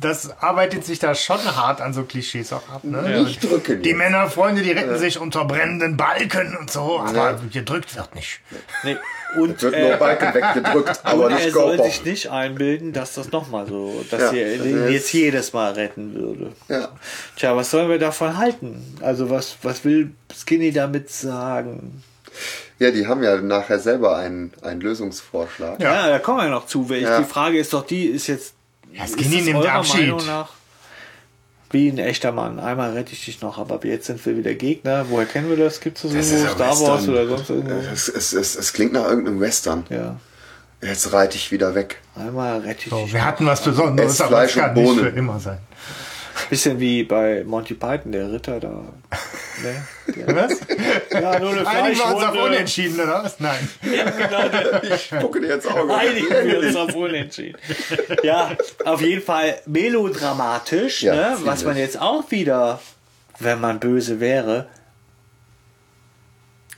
[0.00, 2.82] das arbeitet sich da schon hart an so Klischees auch ab.
[2.82, 3.08] Ne?
[3.08, 3.22] Ja.
[3.22, 3.82] Nicht drücken.
[3.82, 7.38] Die Männerfreunde, die retten sich unter brennenden Balken und so, aber Ja.
[7.52, 8.40] gedrückt wird nicht.
[8.82, 8.96] Nee.
[9.36, 11.84] Und, Wird nur äh, Balken weggedrückt, aber nicht er soll Körper.
[11.90, 16.14] sich nicht einbilden, dass das nochmal so, dass Ja, er das jetzt jedes Mal retten
[16.14, 16.52] würde.
[16.68, 16.88] Ja.
[17.36, 18.96] Tja, was sollen wir davon halten?
[19.02, 22.02] Also was, was will Skinny damit sagen?
[22.78, 25.80] Ja, die haben ja nachher selber einen, einen Lösungsvorschlag.
[25.80, 26.88] Ja, da kommen wir noch zu.
[26.88, 27.18] Weil ich- Ja.
[27.20, 28.54] Die Frage ist doch die, ist jetzt
[28.92, 30.00] Ja, ist Skinny das nimmt eurer Abschied.
[30.08, 30.48] Meinung nach
[31.70, 32.58] wie ein echter Mann.
[32.58, 35.04] Einmal rette ich dich noch, aber jetzt sind wir wieder Gegner.
[35.10, 35.80] Woher kennen wir das?
[35.80, 37.10] Gibt es so Das ja Star Wars Western.
[37.10, 37.74] oder sonst irgendwo?
[37.92, 39.84] Es, es, es, es klingt nach irgendeinem Western.
[39.90, 40.16] Ja.
[40.80, 42.00] Jetzt reite ich wieder weg.
[42.14, 43.12] Einmal rette ich So, dich.
[43.12, 45.00] wir hatten was Besonderes, aber es Fleisch kann und nicht Bohnen.
[45.12, 45.58] für immer sein.
[46.50, 48.84] Bisschen wie bei Monty Python, der Ritter da.
[49.62, 49.86] Ne?
[50.16, 50.60] Der, Was?
[51.12, 52.36] ja, nur eine Einigen wir uns auf.
[52.44, 53.40] Unentschieden, oder was?
[53.40, 53.68] Nein.
[54.82, 55.94] Ich gucke dir jetzt Auge.
[55.94, 57.58] Einigen wir uns auf Unentschieden.
[58.22, 61.38] Ja, auf jeden Fall melodramatisch, Ja, ne?
[61.44, 62.80] was man jetzt auch wieder,
[63.38, 64.66] wenn man böse wäre,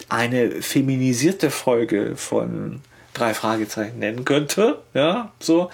[0.09, 2.81] eine feminisierte Folge von
[3.15, 4.78] drei Fragezeichen nennen könnte.
[4.95, 5.70] Ja, so.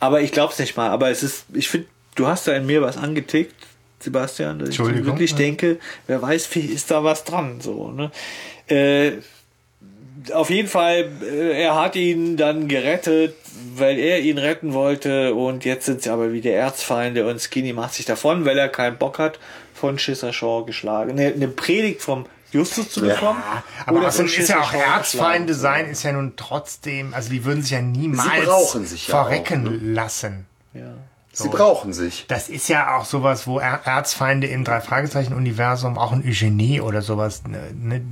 [0.00, 0.90] Aber ich glaube es nicht mal.
[0.90, 3.54] Aber es ist, ich finde, du hast da in mir was angetickt,
[4.00, 5.36] Sebastian, dass ich wirklich Ja.
[5.36, 8.10] denke, wer weiß, wie ist da was dran, so, ne?
[8.68, 9.12] Äh,
[10.32, 13.34] auf jeden Fall, äh, er hat ihn dann gerettet,
[13.76, 17.94] weil er ihn retten wollte und jetzt sind sie aber wieder Erzfeinde und Skinny macht
[17.94, 19.38] sich davon, weil er keinen Bock hat,
[19.74, 21.12] von Schisser Shaw geschlagen.
[21.12, 23.42] Eine, eine Predigt vom Justus zu bekommen.
[23.86, 27.44] Aber oder außerdem von ist ja auch Erzfeinde sein, ist ja nun trotzdem, also die
[27.44, 29.78] würden sich ja niemals Sie brauchen sich ja verrecken auch, ne?
[29.94, 30.46] lassen.
[30.74, 30.94] Ja.
[31.34, 32.26] Sie brauchen sich.
[32.28, 37.42] Das ist ja auch sowas, wo Er- Erzfeinde im Drei-Fragezeichen-Universum, auch ein Eugenie oder sowas,
[37.48, 38.02] ne, ne,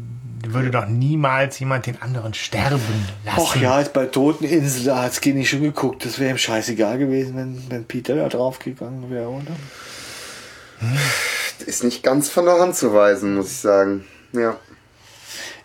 [0.46, 2.80] würde doch niemals jemand den anderen sterben
[3.26, 3.38] lassen.
[3.38, 6.04] Och ja, jetzt bei Toteninsel, da hat Skinny schon geguckt.
[6.06, 9.54] Das wäre ihm scheißegal gewesen, wenn, wenn Peter da draufgegangen wäre, oder?
[11.66, 14.06] Ist nicht ganz von der Hand zu weisen, muss ich sagen.
[14.32, 14.56] Ja.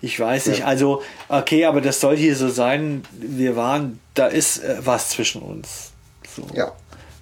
[0.01, 3.03] Ich weiß nicht, also, okay, aber das soll hier so sein.
[3.13, 5.91] Wir waren, da ist äh, was zwischen uns.
[6.35, 6.45] So.
[6.53, 6.73] Ja.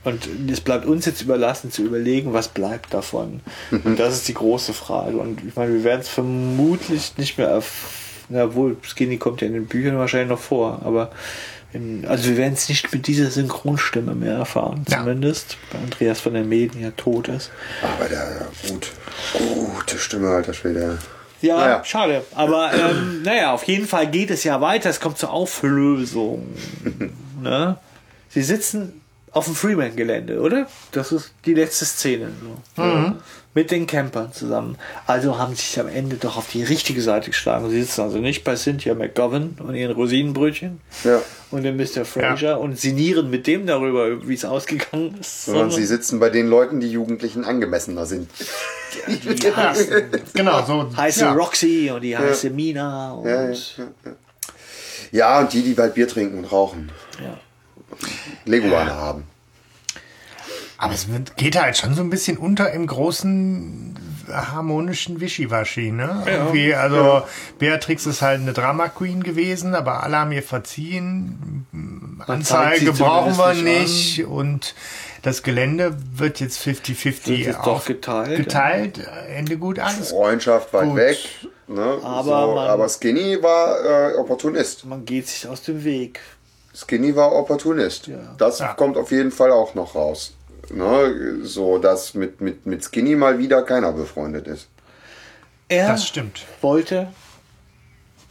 [0.03, 3.39] Und es bleibt uns jetzt überlassen zu überlegen, was bleibt davon.
[3.71, 5.17] Und das ist die große Frage.
[5.17, 7.91] Und ich meine, wir werden es vermutlich nicht mehr auf,
[8.30, 11.11] na wohl, Skinny kommt ja in den Büchern wahrscheinlich noch vor, aber
[11.71, 14.99] in, also wir werden es nicht mit dieser Synchronstimme mehr erfahren, Ja.
[14.99, 17.49] zumindest, weil Andreas von der Medien ja tot ist.
[17.97, 18.91] Aber der gut,
[19.34, 20.97] gute Stimme, alter Schwede.
[21.41, 21.84] Ja, Naja.
[21.84, 22.23] schade.
[22.35, 24.89] Aber ähm, naja, auf jeden Fall geht es ja weiter.
[24.89, 26.47] Es kommt zur Auflösung.
[27.41, 27.77] ne?
[28.30, 29.01] Sie sitzen
[29.34, 30.68] auf dem Freeman-Gelände, oder?
[30.91, 32.30] Das ist die letzte Szene.
[32.77, 32.84] So.
[33.55, 34.77] Mit den Campern zusammen.
[35.05, 37.69] Also haben sie sich am Ende doch auf die richtige Seite geschlagen.
[37.69, 41.22] Sie sitzen also nicht bei Cynthia McGovern und ihren Rosinenbrötchen Ja.
[41.51, 42.03] und dem Mr.
[42.05, 45.45] Fraser und sinnieren mit dem darüber, wie es ausgegangen ist.
[45.45, 48.30] Sondern sie sitzen bei den Leuten, die Jugendlichen angemessener sind.
[49.07, 49.73] Ja,
[50.34, 50.95] genau, so.
[50.97, 51.34] heiße ja.
[51.34, 53.57] Roxy und die heiße Mina und Ja, ja,
[55.11, 56.91] Ja, und die, die bald Bier trinken und rauchen.
[57.19, 57.38] ja.
[58.45, 59.24] Leguane haben.
[60.78, 63.98] Aber es wird, geht halt schon so ein bisschen unter im großen
[64.30, 66.24] harmonischen Wischiwaschi, ne?
[66.26, 67.24] Irgendwie, also
[67.60, 71.65] Beatrix ist halt eine Drama Queen gewesen, aber alle haben ihr verziehen.
[72.18, 74.76] zeigt Anzeige brauchen wir zumindest nicht und
[75.22, 78.99] das Gelände wird jetzt 50-50 Wird jetzt doch geteilt, geteilt.
[79.34, 80.95] Ende gut, alles Freundschaft weit Gut.
[80.98, 81.18] weg.
[81.68, 81.98] Ne?
[82.03, 84.84] Aber so, man- aber Skinny war äh, Opportunist.
[84.86, 86.20] Man geht sich aus dem Weg.
[86.75, 88.07] Skinny war Opportunist.
[88.07, 88.17] Ja.
[88.37, 88.73] Das Ja.
[88.73, 90.33] kommt auf jeden Fall auch noch raus.
[90.69, 91.39] Ne?
[91.43, 94.67] So, dass mit, mit, mit Skinny mal wieder keiner befreundet ist.
[95.69, 96.45] Er Das stimmt.
[96.61, 97.07] wollte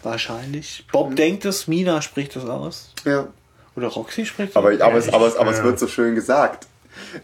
[0.03, 0.87] wahrscheinlich.
[0.93, 2.91] Bob denkt es, Mina spricht es aus.
[3.05, 3.29] Ja.
[3.77, 5.07] Oder Roxy spricht Aber, es aber, aus.
[5.07, 5.65] es, aber, es, aber es Ja.
[5.65, 6.67] wird so schön gesagt.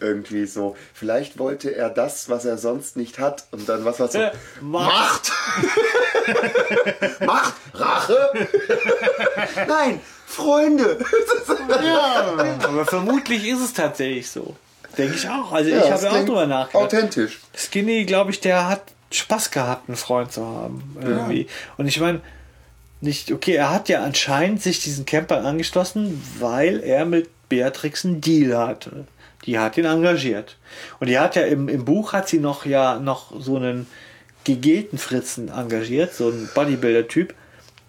[0.00, 0.76] Irgendwie so.
[0.94, 3.44] Vielleicht wollte er das, was er sonst nicht hat.
[3.50, 4.18] Und dann was war so?
[4.18, 4.30] Äh,
[4.62, 5.30] Macht.
[5.60, 7.20] Macht!
[7.20, 7.54] Macht!
[7.74, 8.30] Rache!
[9.68, 10.00] Nein!
[10.28, 10.98] Freunde!
[12.62, 14.54] Aber vermutlich ist es tatsächlich so.
[14.96, 15.52] Denke ich auch.
[15.52, 16.84] Also Ja, ich habe ja auch drüber nachgedacht.
[16.84, 17.40] Authentisch.
[17.56, 20.96] Skinny, glaube ich, der hat Spaß gehabt, einen Freund zu haben.
[21.00, 21.46] Irgendwie.
[21.78, 22.20] Und ich meine,
[23.00, 28.20] nicht, okay, er hat ja anscheinend sich diesen Campern angeschlossen, weil er mit Beatrix einen
[28.20, 29.06] Deal hatte.
[29.46, 30.56] Die hat ihn engagiert.
[31.00, 33.86] Und die hat ja im, im Buch hat sie noch ja noch so einen
[34.44, 37.34] gegelten Fritzen engagiert, so einen Bodybuilder-Typ.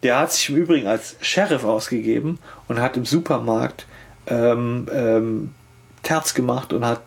[0.03, 3.85] Der hat sich im Übrigen als Sheriff ausgegeben und hat im Supermarkt
[4.27, 5.53] ähm, ähm,
[6.03, 7.01] Terz gemacht und hat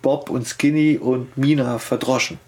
[0.00, 2.38] Bob und Skinny und Mina verdroschen.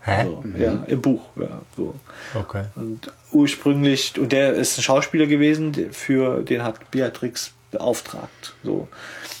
[0.00, 0.24] Hä?
[0.24, 1.22] So, Ja, im Buch.
[1.36, 1.94] Ja, so.
[2.34, 2.64] Okay.
[2.74, 8.54] Und ursprünglich, und der ist ein Schauspieler gewesen, für den hat Beatrix beauftragt.
[8.64, 8.88] So.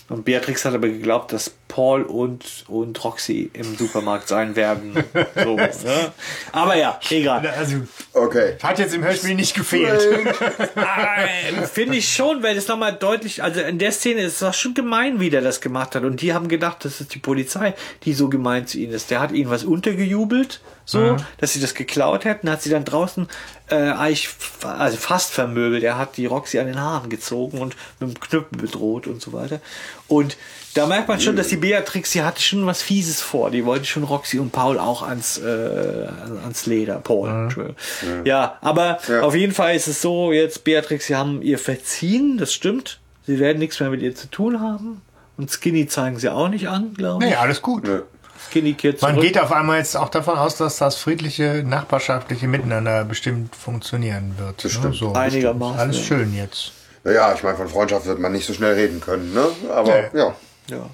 [0.08, 4.94] Und Beatrix hat aber geglaubt, dass Paul und, und Roxy im Supermarkt sein werden.
[5.34, 6.12] So, ne?
[6.52, 7.46] Aber ja, egal.
[7.46, 7.76] Also,
[8.12, 8.56] Okay.
[8.62, 10.02] hat jetzt im Hörspiel nicht gefehlt.
[11.72, 15.20] Finde ich schon, weil es nochmal deutlich, also in der Szene ist es schon gemein,
[15.20, 16.02] wie der das gemacht hat.
[16.02, 17.74] Und die haben gedacht, das ist die Polizei,
[18.04, 19.10] die so gemein zu ihnen ist.
[19.10, 23.28] Der hat ihnen was untergejubelt, so, dass sie das geklaut hätten, hat sie dann draußen
[23.68, 24.30] äh, eigentlich
[24.62, 25.84] also fast vermöbelt.
[25.84, 29.34] Er hat die Roxy an den Haaren gezogen und mit dem Knüppel bedroht und so
[29.34, 29.60] weiter.
[30.06, 30.38] Und
[30.78, 33.50] da merkt man schon, dass die Beatrix, die hatte schon was Fieses vor.
[33.50, 36.06] Die wollte schon Roxy und Paul auch ans, äh,
[36.44, 37.00] ans Leder.
[37.00, 37.76] Paul, Entschuldigung.
[38.24, 39.22] Ja, aber Ja.
[39.22, 43.00] auf jeden Fall ist es so, jetzt Beatrix, sie haben ihr verziehen, das stimmt.
[43.26, 45.02] Sie werden nichts mehr mit ihr zu tun haben.
[45.36, 47.30] Und Skinny zeigen sie auch nicht an, glaube ich.
[47.30, 47.84] Nee, alles gut.
[47.84, 48.02] Nö.
[48.50, 53.04] Skinny kehrt Man geht auf einmal jetzt auch davon aus, dass das friedliche, nachbarschaftliche Miteinander
[53.04, 54.64] bestimmt funktionieren wird.
[54.64, 54.78] Das ne?
[54.78, 54.94] stimmt.
[54.96, 56.02] So, Einigermaßen, Alles ja.
[56.04, 56.72] schön jetzt.
[57.04, 59.46] Naja, ich meine, von Freundschaft wird man nicht so schnell reden können, ne?
[59.72, 60.18] Aber Nee.
[60.18, 60.34] ja.
[60.68, 60.88] Ja.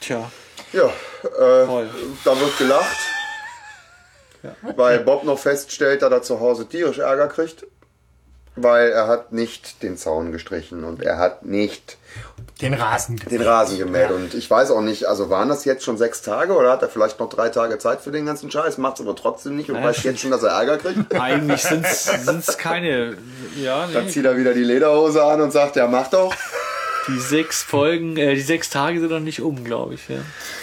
[0.00, 0.30] Tja,
[0.72, 1.86] Ja, äh,
[2.24, 2.96] da wird gelacht.
[4.76, 7.64] Weil Bob noch feststellt, dass er zu Hause tierisch Ärger kriegt.
[8.54, 11.96] Weil er hat nicht den Zaun gestrichen und er hat nicht
[12.60, 13.16] Den Rasen.
[13.16, 14.10] den Rasen gemäht.
[14.10, 16.90] Und ich weiß auch nicht, also waren das jetzt schon sechs Tage oder hat er
[16.90, 19.76] vielleicht noch drei Tage Zeit für den ganzen Scheiß, macht es aber trotzdem nicht und
[19.76, 21.14] Ja, weiß jetzt schon, dass er Ärger kriegt.
[21.18, 23.16] eigentlich sind es keine,
[23.56, 26.34] ja, Dann nee, zieht er wieder die Lederhose an und sagt, ja, mach doch.
[27.08, 30.08] Die sechs Folgen, äh, die sechs Tage sind noch nicht um, glaube ich.
[30.08, 30.16] Ja.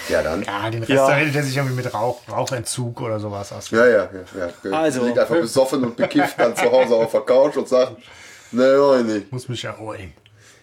[0.09, 0.43] Ja, dann.
[0.43, 1.07] Ja, den Rest Ja.
[1.07, 3.69] da redet er sich irgendwie mit Rauch, Rauchentzug oder sowas aus.
[3.71, 4.49] Ja, ja, ja.
[4.63, 4.71] ja.
[4.71, 5.05] Also.
[5.05, 7.97] Liegt einfach besoffen und bekifft dann zu Hause auf der Couch und sagt,
[8.51, 9.31] ne, nein, nicht.
[9.31, 10.13] Muss mich erholen.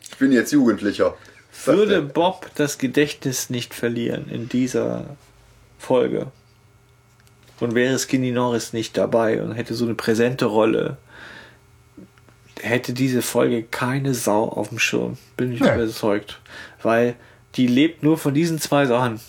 [0.03, 1.15] Ich bin jetzt Jugendlicher.
[1.53, 2.03] Sagt Würde.
[2.03, 5.05] Bob das Gedächtnis nicht verlieren in dieser
[5.78, 6.27] Folge
[7.61, 10.97] und wäre Skinny Norris nicht dabei und hätte so eine präsente Rolle,
[12.62, 15.19] hätte diese Folge keine Sau auf dem Schirm.
[15.37, 15.74] Bin ich Nee.
[15.74, 16.41] überzeugt.
[16.83, 17.15] Weil
[17.57, 19.20] die lebt nur von diesen zwei Sachen.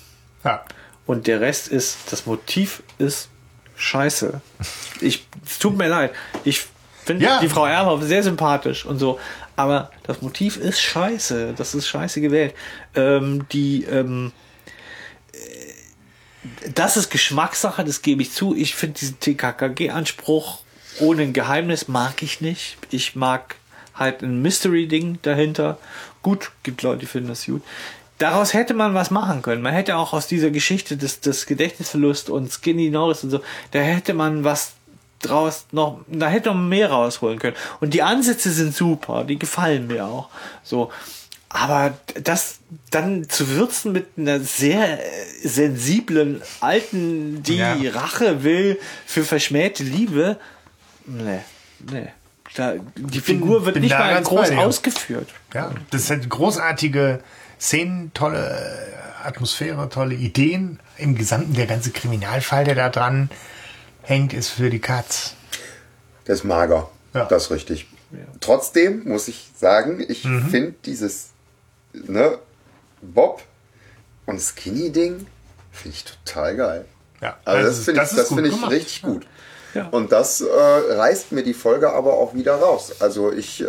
[0.43, 0.63] Ja.
[1.05, 3.29] Und der Rest ist, das Motiv ist
[3.75, 4.41] scheiße.
[5.01, 6.11] Ich, es tut mir leid.
[6.43, 6.65] Ich
[7.05, 7.39] finde Ja.
[7.39, 9.19] die Frau Erler sehr sympathisch und so.
[9.55, 11.53] Aber das Motiv ist scheiße.
[11.57, 12.53] Das ist scheiße gewählt.
[12.95, 14.31] Ähm, die, ähm,
[15.33, 18.55] äh, das ist Geschmackssache, das gebe ich zu.
[18.55, 20.59] Ich finde diesen TKKG-Anspruch
[20.99, 22.77] ohne ein Geheimnis mag ich nicht.
[22.91, 23.55] Ich mag
[23.95, 25.77] halt ein Mystery-Ding dahinter.
[26.21, 27.61] Gut, gibt Leute, die finden das gut.
[28.17, 29.61] Daraus hätte man was machen können.
[29.61, 33.41] Man hätte auch aus dieser Geschichte des, des Gedächtnisverlust und Skinny Norris und so,
[33.71, 34.73] da hätte man was
[35.21, 37.55] draus noch, da hätte man mehr rausholen können.
[37.79, 40.29] Und die Ansätze sind super, die gefallen mir auch.
[40.63, 40.91] So.
[41.49, 42.59] Aber das
[42.91, 47.75] dann zu würzen mit einer sehr äh, sensiblen Alten, die Ja.
[47.93, 50.37] Rache will für verschmähte Liebe,
[51.07, 51.39] nee,
[51.91, 52.07] nee.
[52.55, 55.29] Da, die Figur wird bin nicht mal bei groß ausgeführt.
[55.53, 57.19] Ja, das sind großartige
[57.59, 60.79] Szenen, tolle Atmosphäre, tolle Ideen.
[60.97, 63.29] Im Gesamten der ganze Kriminalfall, der da dran
[64.03, 65.33] hängt, ist für die Katz.
[66.25, 66.89] Der ist mager.
[67.13, 67.25] Ja.
[67.25, 67.87] Das ist richtig.
[68.39, 71.31] Trotzdem muss ich sagen, ich finde dieses
[71.93, 72.37] ne,
[73.01, 73.43] Bob
[74.25, 75.27] und Skinny-Ding
[75.73, 76.85] finde ich total geil.
[77.21, 79.27] Ja, Also das das, ist- finde das ich, das gut finde ich richtig gut.
[79.77, 79.87] Ja.
[79.91, 80.45] Und das äh,
[80.93, 82.93] reißt mir die Folge aber auch wieder raus.
[82.99, 83.67] Also ich äh,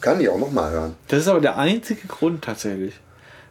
[0.00, 0.96] kann die auch noch mal hören.
[1.08, 2.94] Das ist aber der einzige Grund tatsächlich.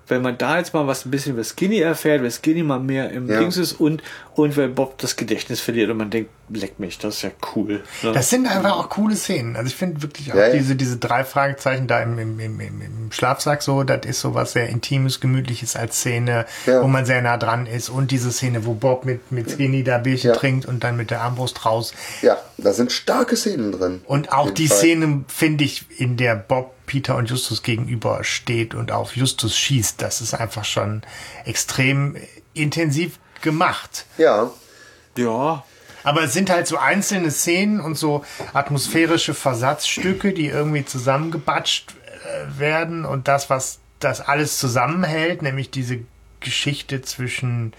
[0.08, 3.12] Wenn man da jetzt mal was ein bisschen über Skinny erfährt, weil Skinny mal mehr
[3.12, 3.40] im Ja.
[3.40, 4.02] Dings ist und,
[4.34, 7.84] und weil Bob das Gedächtnis verliert und man denkt, leck mich, das ist ja cool.
[8.02, 8.12] Ne?
[8.12, 9.56] Das sind einfach auch coole Szenen.
[9.56, 10.54] Also ich finde wirklich auch Ja, ja.
[10.54, 14.34] diese, diese drei Fragezeichen da im, im, im, im, im Schlafsack so, das ist so
[14.34, 16.82] was sehr Intimes, Gemütliches als Szene, Ja.
[16.82, 17.90] wo man sehr nah dran ist.
[17.90, 20.36] Und diese Szene, wo Bob mit, mit Skinny da Bierchen Ja.
[20.36, 21.94] trinkt und dann mit der Armbrust raus.
[22.22, 24.02] Ja, da sind starke Szenen drin.
[24.06, 24.78] Und auch die Fall.
[24.78, 30.02] Szene, finde ich, in der Bob, Peter und Justus gegenüber steht und auf Justus schießt,
[30.02, 31.04] das ist einfach schon
[31.46, 32.16] extrem
[32.56, 34.06] intensiv gemacht.
[34.18, 34.50] Ja,
[35.18, 35.64] ja,
[36.10, 42.60] Aber es sind halt so einzelne Szenen und so atmosphärische Versatzstücke, die irgendwie zusammengebatscht äh,
[42.60, 46.00] werden und das, was das alles zusammenhält, nämlich diese
[46.40, 47.74] Geschichte zwischen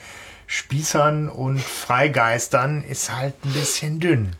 [0.46, 4.36] Spießern und Freigeistern, ist halt ein bisschen dünn.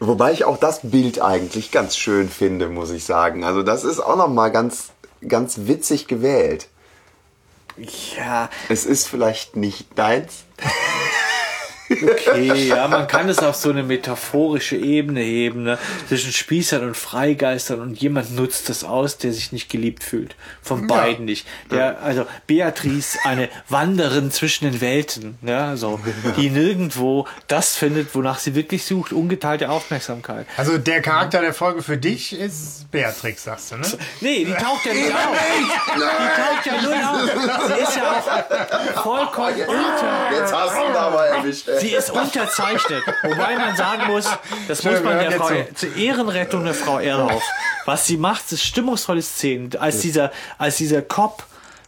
[0.00, 3.44] Wobei ich auch das Bild eigentlich ganz schön finde, muss ich sagen.
[3.44, 4.90] Also das ist auch noch mal ganz,
[5.28, 6.66] ganz witzig gewählt.
[8.16, 10.42] ja, Es ist vielleicht nicht deins.
[12.02, 15.78] Okay, ja, man kann es auf so eine metaphorische Ebene heben, ne?
[16.08, 20.34] zwischen Spießern und Freigeistern und jemand nutzt das aus, der sich nicht geliebt fühlt.
[20.62, 21.46] Von beiden nicht.
[21.70, 25.62] Der, also Beatrice, eine Wanderin zwischen den Welten, ne?
[25.62, 26.00] also,
[26.36, 30.46] die nirgendwo das findet, wonach sie wirklich sucht, ungeteilte Aufmerksamkeit.
[30.56, 33.86] Also der Charakter der Folge für dich ist Beatrix, sagst du, ne?
[34.20, 35.36] Nee, die taucht ja nicht auf.
[35.94, 37.66] Die taucht ja null auf.
[37.66, 40.30] Sie ist ja auch vollkommen unter.
[40.38, 41.68] Jetzt hast du aber erwischt.
[41.68, 41.80] ey.
[41.82, 43.02] Sie ist unterzeichnet.
[43.22, 44.28] Wobei man sagen muss,
[44.68, 47.42] das muss man der Frau, zur Ehrenrettung der Frau Erlauf.
[47.84, 49.70] Was sie macht, ist stimmungsvolle Szenen.
[49.76, 51.44] Als dieser, als dieser Cop,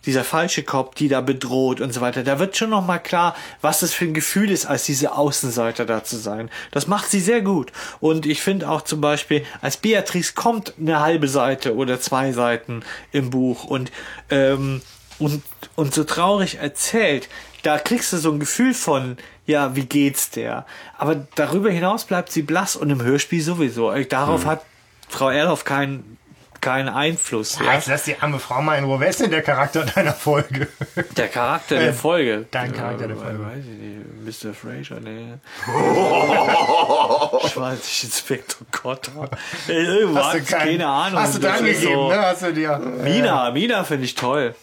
[0.07, 3.37] dieser falsche Cop, die da bedroht und so weiter, da wird schon noch mal klar,
[3.61, 6.51] was das für ein Gefühl ist, als diese Außenseiter da zu sein.
[6.73, 7.73] Das macht sie sehr gut.
[8.01, 12.83] Und ich finde auch zum Beispiel, als Beatrice kommt eine halbe Seite oder zwei Seiten
[13.12, 13.93] im Buch und,
[14.31, 14.83] ähm,
[15.19, 15.43] und,
[15.77, 17.29] und so traurig erzählt,
[17.65, 19.16] da kriegst du so ein Gefühl von,
[19.47, 20.65] ja, wie geht's der?
[20.99, 23.91] Aber darüber hinaus bleibt sie blass und im Hörspiel sowieso.
[23.91, 24.62] Äh, Darauf hat
[25.09, 26.16] Frau Erhoff keinen
[26.61, 27.59] keinen Einfluss.
[27.59, 27.74] Ja, Ja?
[27.74, 28.99] jetzt lass die arme Frau mal in Ruhe.
[28.99, 30.66] Wer ist denn der Charakter deiner Folge?
[31.15, 32.47] Der Charakter der Äh, Folge.
[32.51, 33.45] dein Charakter der Äh, Folge.
[33.45, 34.45] Weiß ich nicht.
[34.45, 34.55] Mr.
[34.55, 35.35] Fraser, nee.
[37.53, 39.28] Schwarz Inspektor Cotter.
[39.69, 41.20] Äh, Irgendwas, Hast du kein- keine Ahnung.
[41.20, 42.19] Hast du dran gegeben, so- ne?
[42.23, 42.78] Hast du dir.
[42.78, 44.55] Mina, Mina finde ich toll.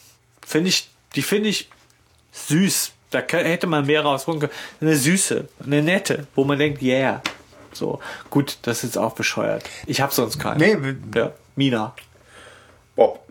[0.46, 1.70] Finde ich, die finde ich
[2.32, 2.92] süß.
[3.12, 4.54] Da hätte man mehr rausholen können.
[4.80, 7.22] Eine süße, eine nette, wo man denkt, yeah.
[7.74, 8.00] So,
[8.30, 9.64] gut, das ist jetzt auch bescheuert.
[9.86, 10.58] Ich habe sonst keinen.
[10.60, 11.94] Nee, Ja, Mina.
[12.96, 13.26] Bob,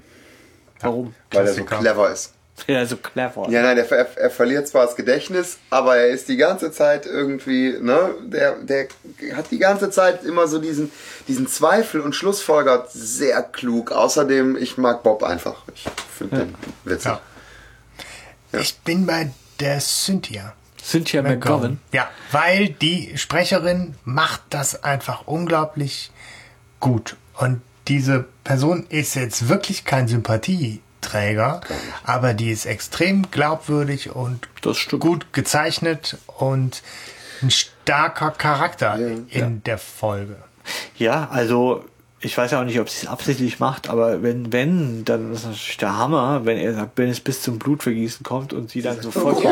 [0.80, 1.14] Warum?
[1.32, 2.34] weil er so clever ist.
[2.66, 3.48] Ja, so clever.
[3.48, 7.06] Ja, nein, er, er, er verliert zwar das Gedächtnis, aber er ist die ganze Zeit
[7.06, 8.88] irgendwie, ne, der, der
[9.34, 10.90] hat die ganze Zeit immer so diesen,
[11.26, 13.92] diesen Zweifel und schlussfolgert sehr klug.
[13.92, 15.62] Außerdem, ich mag Bob einfach.
[15.74, 15.84] Ich
[16.18, 16.54] finde den
[16.84, 17.06] witzig.
[17.06, 17.20] Ja.
[18.52, 20.54] Ich bin bei der Cynthia.
[20.82, 21.78] Cynthia McGovern.
[21.92, 26.10] Ja, weil die Sprecherin macht das einfach unglaublich
[26.80, 27.16] gut.
[27.34, 31.60] Und diese Person ist jetzt wirklich kein Sympathieträger,
[32.04, 34.48] aber die ist extrem glaubwürdig und
[34.98, 36.82] gut gezeichnet und
[37.42, 38.98] ein starker Charakter
[39.28, 40.36] in der Folge.
[40.96, 41.84] Ja, also
[42.22, 45.44] ich weiß ja auch nicht, ob sie es absichtlich macht, aber wenn, wenn, dann ist
[45.44, 49.00] natürlich der Hammer, wenn er sagt, wenn es bis zum Blutvergießen kommt und sie dann
[49.00, 49.42] sofort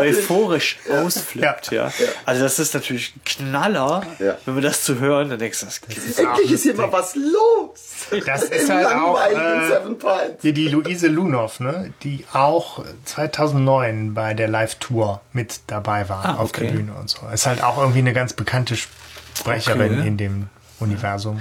[0.00, 1.92] euphorisch ausflippt, ja.
[2.26, 4.36] Also das ist natürlich ein Knaller, Ja.
[4.44, 7.14] wenn wir das zu hören, dann denkst du, das gibt's Endlich ist hier mal was
[7.14, 8.06] los.
[8.26, 10.42] Das ist halt auch äh, Seven Pines.
[10.42, 16.34] hier die Luise Lunow, ne, die auch 2009 bei der Live-Tour mit dabei war Ah,
[16.38, 16.66] auf okay.
[16.66, 17.18] der Bühne und so.
[17.32, 20.08] Ist halt auch irgendwie eine ganz bekannte Sprecherin Okay.
[20.08, 20.48] in dem
[20.80, 21.40] Universum.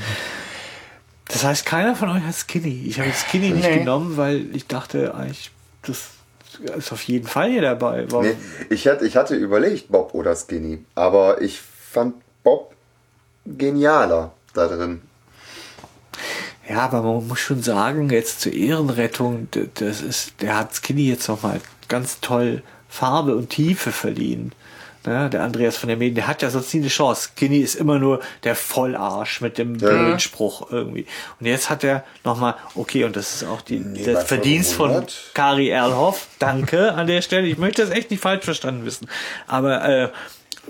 [1.32, 2.84] Das heißt, keiner von euch hat Skinny.
[2.88, 3.80] Ich habe Skinny nicht Nee.
[3.80, 5.52] genommen, weil ich dachte eigentlich,
[5.84, 6.10] das
[6.78, 8.06] ist auf jeden Fall hier dabei.
[8.12, 8.26] Warum?
[8.26, 8.36] Nee,
[8.70, 12.74] ich, hatte, ich hatte überlegt, Bob oder Skinny, aber ich fand Bob
[13.46, 15.02] genialer da drin.
[16.70, 21.28] Ja, aber man muss schon sagen, jetzt zur Ehrenrettung, das ist, der hat Skinny jetzt
[21.28, 24.52] nochmal ganz toll Farbe und Tiefe verliehen.
[25.04, 27.30] Ne, der Andreas von der Medien, der hat ja sonst nie eine Chance.
[27.36, 31.08] Skinny ist immer nur der Vollarsch mit dem blöden Spruch irgendwie.
[31.40, 34.90] Und jetzt hat er nochmal, okay, und das ist auch die, bei das Verdienst von
[34.90, 35.32] 500.
[35.34, 36.28] Kari Erlhoff.
[36.38, 37.48] Danke an der Stelle.
[37.48, 39.08] Ich möchte das echt nicht falsch verstanden wissen.
[39.48, 40.10] Aber äh,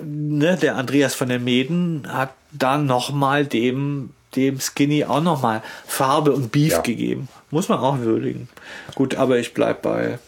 [0.02, 6.32] ne, der Andreas von der Meden hat dann nochmal dem, dem Skinny auch nochmal Farbe
[6.32, 6.80] und Beef Ja.
[6.82, 7.28] gegeben.
[7.50, 8.48] Muss man auch würdigen.
[8.96, 10.20] Gut, aber ich bleib bei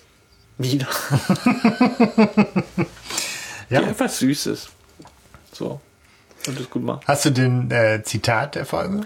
[0.58, 0.88] Mina,
[3.74, 3.82] Ja.
[3.82, 4.70] die einfach süß ist.
[5.52, 5.80] So.
[6.48, 7.08] Und das gut macht.
[7.08, 9.02] Hast du den äh, Zitat der Folge?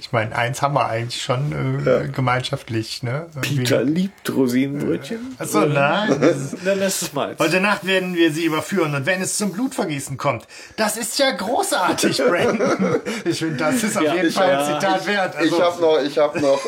[0.00, 3.26] Ich meine, eins haben wir eigentlich schon äh, gemeinschaftlich, ne?
[3.34, 5.36] Irgendwie- Peter liebt Rosinenbrötchen.
[5.38, 6.08] Achso, nein.
[6.64, 7.34] Dann lass es mal.
[7.38, 10.46] Heute Nacht werden wir sie überführen und wenn es zum Blutvergießen kommt,
[10.76, 13.00] das ist ja großartig, Brandon.
[13.24, 14.80] Ich finde, das ist auf Ja, jeden Fall ein ja.
[14.80, 15.36] Zitat wert.
[15.36, 16.60] Also, ich habe noch, ich habe noch.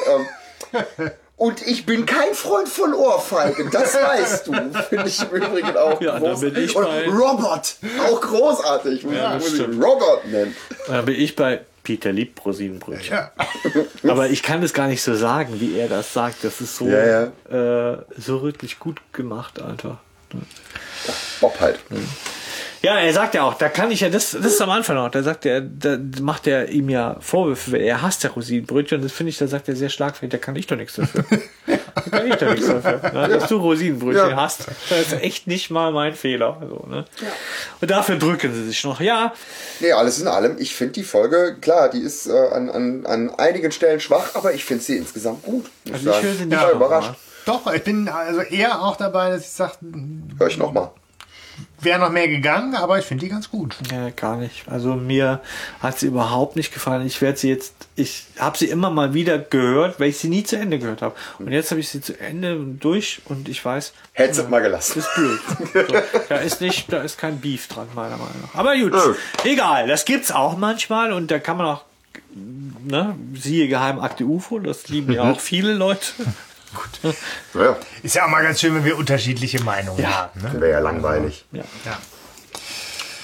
[0.75, 1.11] Ähm,
[1.41, 4.53] und ich bin kein Freund von Ohrfeigen, das weißt du.
[4.89, 6.41] Finde ich im Übrigen auch Ja, da groß.
[6.41, 7.77] bin ich Und bei- Robert,
[8.09, 9.03] auch großartig.
[9.13, 9.61] Ja, muss ich.
[9.61, 10.55] Robert nennen.
[10.87, 13.17] Da bin ich bei Peter liebt Rosinenbrötchen.
[13.17, 13.33] ja.
[14.11, 16.45] Aber ich kann das gar nicht so sagen, wie er das sagt.
[16.45, 19.99] Das ist so, Ja, Äh, so wirklich gut gemacht, Alter.
[21.41, 21.81] Bob halt.
[22.83, 25.11] Ja, er sagt ja auch, da kann ich ja, das, das ist am Anfang noch,
[25.11, 29.13] da sagt er, da macht er ihm ja Vorwürfe, er hasst ja Rosinenbrötchen und das
[29.13, 31.25] finde ich, da sagt er sehr schlagfertig, da kann ich doch nichts dafür.
[31.67, 33.01] da kann ich doch nichts dafür.
[33.13, 34.37] Na, dass du Rosinenbrötchen Ja.
[34.37, 36.57] hast, das ist echt nicht mal mein Fehler.
[36.67, 37.05] So, ne?
[37.83, 39.01] Und dafür drücken sie sich noch.
[39.01, 39.35] Ja,
[39.81, 43.31] Nee, alles in allem, ich finde die Folge, klar, die ist äh, an, an, an
[43.37, 45.67] einigen Stellen schwach, aber ich finde sie insgesamt gut.
[45.93, 46.27] Also ich sagen.
[46.27, 47.11] höre sie nicht Ich war überrascht.
[47.45, 49.73] Doch, ich bin also eher auch dabei, dass ich sage,
[50.39, 50.91] Hör ich nochmal.
[51.81, 53.77] Wäre noch mehr gegangen, aber ich finde die ganz gut.
[53.91, 54.69] Ja, gar nicht.
[54.69, 55.41] Also mir
[55.81, 57.07] hat sie überhaupt nicht gefallen.
[57.07, 60.43] Ich werde sie jetzt, ich habe sie immer mal wieder gehört, weil ich sie nie
[60.45, 61.15] zu Ende gehört habe.
[61.39, 64.99] Und jetzt habe ich sie zu Ende durch und ich weiß, Hättest du mal gelassen.
[64.99, 65.41] ist blöd.
[65.73, 65.95] So,
[66.29, 68.55] da ist nicht, da ist kein Beef dran, meiner Meinung nach.
[68.59, 68.95] Aber gut,
[69.45, 71.85] egal, das gibt's auch manchmal und da kann man auch,
[72.35, 76.13] ne, siehe Geheimakte UFO, das lieben ja auch viele Leute.
[77.55, 80.11] Ja, Ist ja auch mal ganz schön, wenn wir unterschiedliche Meinungen Ja.
[80.11, 80.41] haben.
[80.43, 80.61] Ne?
[80.61, 81.45] wäre ja langweilig.
[81.53, 81.65] Ja.
[81.85, 81.99] Ja.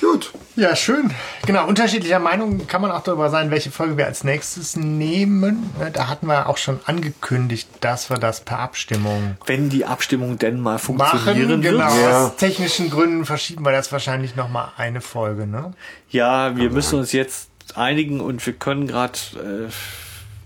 [0.01, 0.31] Gut.
[0.57, 1.11] ja, schön.
[1.47, 5.73] Genau, unterschiedlicher Meinung kann man auch darüber sein, welche Folge wir als nächstes nehmen.
[5.81, 10.39] Ne, Da hatten wir auch schon angekündigt, dass wir das per Abstimmung Wenn die Abstimmung
[10.39, 10.81] denn mal machen.
[10.81, 12.03] funktionieren Genau, wird.
[12.05, 12.27] Ja.
[12.27, 15.47] aus technischen Gründen verschieben wir das wahrscheinlich noch mal eine Folge.
[15.47, 15.73] Ne?
[16.11, 19.71] Ja, wir müssen uns jetzt einigen und wir können gerade, äh,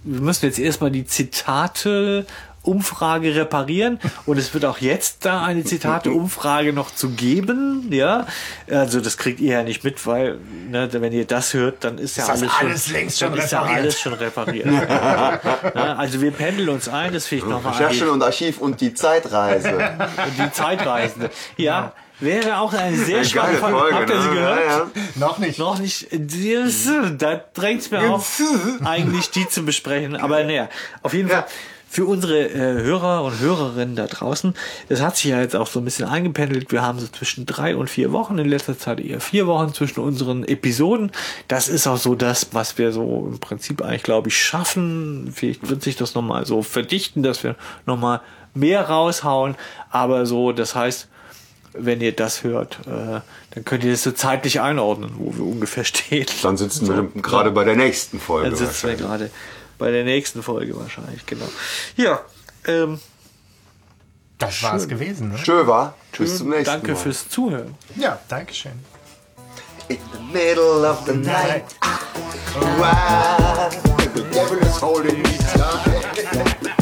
[0.04, 2.24] wir müssen jetzt erstmal die Zitate
[2.62, 8.26] Umfrage reparieren und es wird auch jetzt da eine Zitate-Umfrage noch zu geben, ja.
[8.70, 10.38] Also das kriegt ihr ja nicht mit, weil
[10.68, 13.38] ne, wenn ihr das hört, dann ist ja das alles, alles schon, längst dann schon
[13.38, 13.82] ist ja repariert.
[13.82, 14.66] alles schon repariert.
[15.74, 18.92] ja, also wir pendeln uns ein, das finde ich nochmal Recherche und Archiv und die
[18.92, 19.70] Zeitreise.
[19.70, 21.30] und die Zeitreisende.
[21.56, 23.78] Ja, wäre auch eine sehr spannende Geile Folge.
[23.78, 24.34] Folge, Habt ihr sie ne?
[24.34, 24.60] gehört?
[24.60, 24.90] Ja, ja.
[25.14, 25.58] Noch nicht.
[25.58, 26.08] Noch nicht.
[26.10, 26.88] Das,
[27.18, 28.42] da drängt es mir auf,
[28.84, 30.16] eigentlich die zu besprechen.
[30.16, 30.68] Aber naja,
[31.02, 31.46] auf jeden Fall
[31.92, 34.54] für unsere äh, Hörer und Hörerinnen da draußen,
[34.88, 36.70] das hat sich ja jetzt auch so ein bisschen eingependelt.
[36.70, 39.98] Wir haben so zwischen drei und vier Wochen, in letzter Zeit eher vier Wochen zwischen
[39.98, 41.10] unseren Episoden.
[41.48, 45.32] Das ist auch so das, was wir so im Prinzip eigentlich, glaube ich, schaffen.
[45.34, 47.56] Vielleicht wird sich das nochmal so verdichten, dass wir
[47.86, 48.20] nochmal
[48.54, 49.56] mehr raushauen.
[49.90, 51.08] Aber so, das heißt,
[51.72, 55.84] wenn ihr das hört, äh, dann könnt ihr das so zeitlich einordnen, wo wir ungefähr
[55.84, 56.26] stehen.
[56.42, 58.48] Dann sitzen wir gerade bei der nächsten Folge.
[58.48, 59.30] Dann sitzen wir gerade
[59.80, 61.48] bei der nächsten Folge wahrscheinlich, genau.
[61.96, 62.20] Ja,
[62.68, 63.00] ähm,
[64.38, 65.30] Das war es gewesen.
[65.30, 65.38] Ne?
[65.38, 65.94] Schön war.
[66.16, 66.96] Bis zum nächsten danke Mal.
[66.98, 67.74] fürs Zuhören.
[67.96, 68.72] Ja, Dankeschön.
[69.88, 71.64] In the middle of the night.
[72.78, 73.70] Wow.
[74.14, 76.76] The devil is holding me tight.